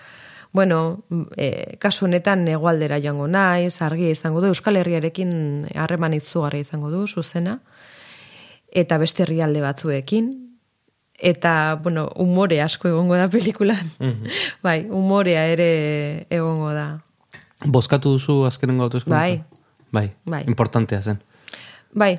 bueno, 0.52 1.04
e, 1.36 1.76
kasu 1.80 2.04
honetan 2.06 2.46
egualdera 2.52 3.00
joango 3.00 3.28
naiz, 3.32 3.80
argia 3.82 4.12
izango 4.12 4.42
du, 4.44 4.52
Euskal 4.52 4.76
Herriarekin 4.80 5.32
harreman 5.74 6.16
itzugarri 6.18 6.60
izango 6.66 6.92
du, 6.92 7.06
zuzena, 7.08 7.58
eta 8.68 8.98
beste 9.00 9.24
herrialde 9.24 9.64
batzuekin, 9.64 10.30
eta, 11.18 11.52
bueno, 11.82 12.08
umore 12.20 12.60
asko 12.62 12.92
egongo 12.92 13.16
da 13.16 13.28
pelikulan. 13.32 13.88
bai, 14.66 14.82
umorea 14.84 15.46
ere 15.50 15.70
egongo 16.30 16.74
da. 16.76 16.88
Bozkatu 17.64 18.12
duzu 18.14 18.42
azkenengo 18.46 18.84
autoeskuntza? 18.86 19.16
Bai. 19.18 19.40
Bai, 19.90 20.10
Bai. 20.24 20.42
importantea 20.46 21.00
zen. 21.00 21.22
Bai, 21.96 22.18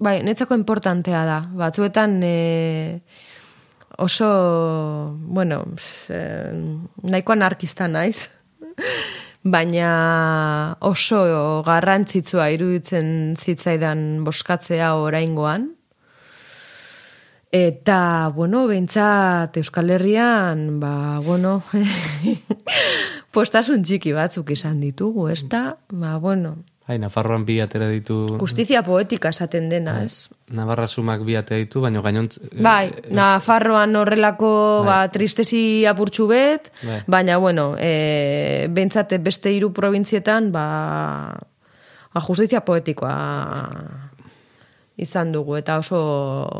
bai, 0.00 0.22
netzako 0.24 0.56
importantea 0.56 1.24
da. 1.28 1.38
Batzuetan 1.52 2.16
e, 2.24 2.34
oso, 3.98 5.16
bueno, 5.18 5.64
e, 6.08 6.18
nahiko 7.02 7.32
anarkista 7.32 7.88
naiz, 7.88 8.30
baina 9.54 10.76
oso 10.80 11.62
garrantzitsua 11.66 12.48
iruditzen 12.54 13.08
zitzaidan 13.36 14.24
boskatzea 14.24 14.94
oraingoan. 14.96 15.70
Eta, 17.54 18.32
bueno, 18.34 18.64
behintzat 18.66 19.56
Euskal 19.60 19.92
Herrian, 19.94 20.80
ba, 20.82 21.20
bueno, 21.22 21.60
postasun 23.36 23.84
txiki 23.86 24.10
batzuk 24.16 24.50
izan 24.50 24.80
ditugu, 24.82 25.28
ez 25.30 25.44
da? 25.46 25.76
Ba, 25.92 26.16
bueno, 26.18 26.56
Bai, 26.84 26.98
Nafarroan 27.00 27.46
bi 27.48 27.56
atera 27.64 27.86
ditu... 27.88 28.36
justizia 28.36 28.82
poetika 28.84 29.30
esaten 29.32 29.70
dena, 29.72 29.94
ez? 30.04 30.28
Navarra 30.52 30.84
sumak 30.84 31.22
bi 31.24 31.32
atera 31.38 31.62
ditu, 31.62 31.80
baina 31.80 32.02
gainontz... 32.04 32.36
Bai, 32.60 32.90
Nafarroan 33.08 33.96
horrelako 33.96 34.50
ba, 34.84 34.98
tristesi 35.12 35.86
apurtxu 35.88 36.26
bet, 36.28 36.68
Bai. 36.84 36.98
baina, 37.08 37.38
bueno, 37.40 37.70
e, 37.80 38.66
bentsate 38.68 39.16
beste 39.16 39.54
hiru 39.54 39.72
probintzietan, 39.72 40.50
ba, 40.52 40.66
ba, 42.12 42.24
justizia 42.26 42.60
poetikoa 42.60 43.14
izan 45.00 45.32
dugu, 45.32 45.56
eta 45.56 45.78
oso, 45.80 46.02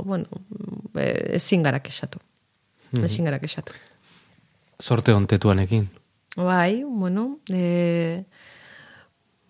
bueno, 0.09 0.41
e, 0.97 1.37
ezin 1.37 1.69
gara 1.69 1.85
kexatu. 1.85 2.23
Ezin 2.97 3.29
gara 3.29 3.43
kexatu. 3.43 3.77
Sorte 4.81 5.13
ontetuanekin. 5.13 5.85
Bai, 6.41 6.81
bueno, 6.89 7.43
e, 7.53 8.25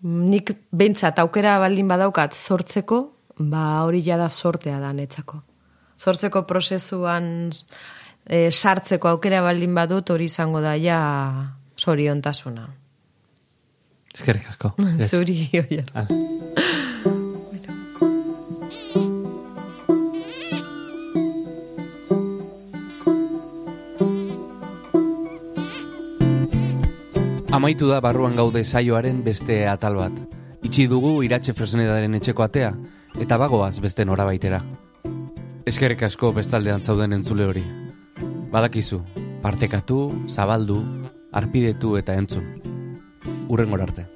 nik 0.05 0.51
behintzat 0.71 1.19
aukera 1.23 1.57
baldin 1.59 1.89
badaukat 1.89 2.35
sortzeko, 2.37 3.01
ba 3.39 3.81
hori 3.83 4.03
jada 4.05 4.29
sortea 4.29 4.79
da 4.79 4.93
netzako. 4.93 5.41
Sortzeko 5.97 6.43
prozesuan 6.47 7.27
e, 7.49 8.51
sartzeko 8.51 9.09
aukera 9.15 9.41
baldin 9.41 9.73
badut 9.75 10.11
hori 10.13 10.29
izango 10.29 10.61
da 10.61 10.75
ja 10.77 10.99
soriontasuna. 11.75 12.67
Eskerrik 14.15 14.47
asko. 14.53 14.75
Zuri, 15.09 15.49
oier. 15.59 15.89
Amaitu 27.55 27.87
da 27.87 28.01
barruan 28.03 28.33
gaude 28.35 28.65
saioaren 28.67 29.21
beste 29.23 29.61
atal 29.71 29.95
bat. 29.95 30.17
Itxi 30.67 30.89
dugu 30.91 31.21
iratxe 31.23 31.53
fresnedaren 31.55 32.17
etxeko 32.17 32.43
atea, 32.43 32.73
eta 33.15 33.37
bagoaz 33.39 33.77
beste 33.79 34.03
norabaitera. 34.03 34.59
Eskerrik 35.63 36.03
asko 36.03 36.33
bestaldean 36.35 36.83
zauden 36.83 37.15
entzule 37.15 37.47
hori. 37.47 37.63
Badakizu, 38.51 38.99
partekatu, 39.39 40.01
zabaldu, 40.27 40.81
arpidetu 41.31 41.95
eta 41.95 42.19
entzun. 42.19 42.43
Urren 43.47 43.71
arte. 43.79 44.09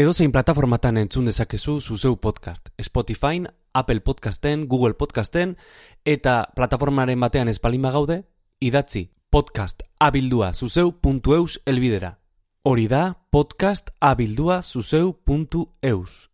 Edozein 0.00 0.32
plataformatan 0.32 0.96
entzun 0.96 1.26
dezakezu 1.28 1.74
zuzeu 1.80 2.14
podcast. 2.16 2.70
Spotify, 2.80 3.42
Apple 3.74 4.00
Podcasten, 4.00 4.62
Google 4.66 4.94
Podcasten, 4.94 5.58
eta 6.06 6.46
plataformaren 6.56 7.20
batean 7.20 7.50
espalima 7.52 7.90
gaude, 7.92 8.22
idatzi 8.60 9.10
podcast 9.28 9.82
abildua 9.98 10.54
zuzeu.eus 10.54 11.60
elbidera. 11.66 12.14
Hori 12.62 12.88
da 12.88 13.18
podcast 13.30 13.90
abildua 14.00 14.62
zuzeu.eus. 14.62 16.30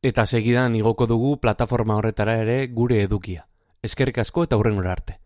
Eta 0.00 0.24
segidan 0.24 0.74
igoko 0.74 1.06
dugu 1.06 1.36
plataforma 1.36 2.00
horretara 2.00 2.40
ere 2.40 2.66
gure 2.68 3.02
edukia. 3.02 3.44
Eskerrik 3.82 4.24
asko 4.24 4.48
eta 4.48 4.56
hurren 4.56 4.80
arte. 4.86 5.20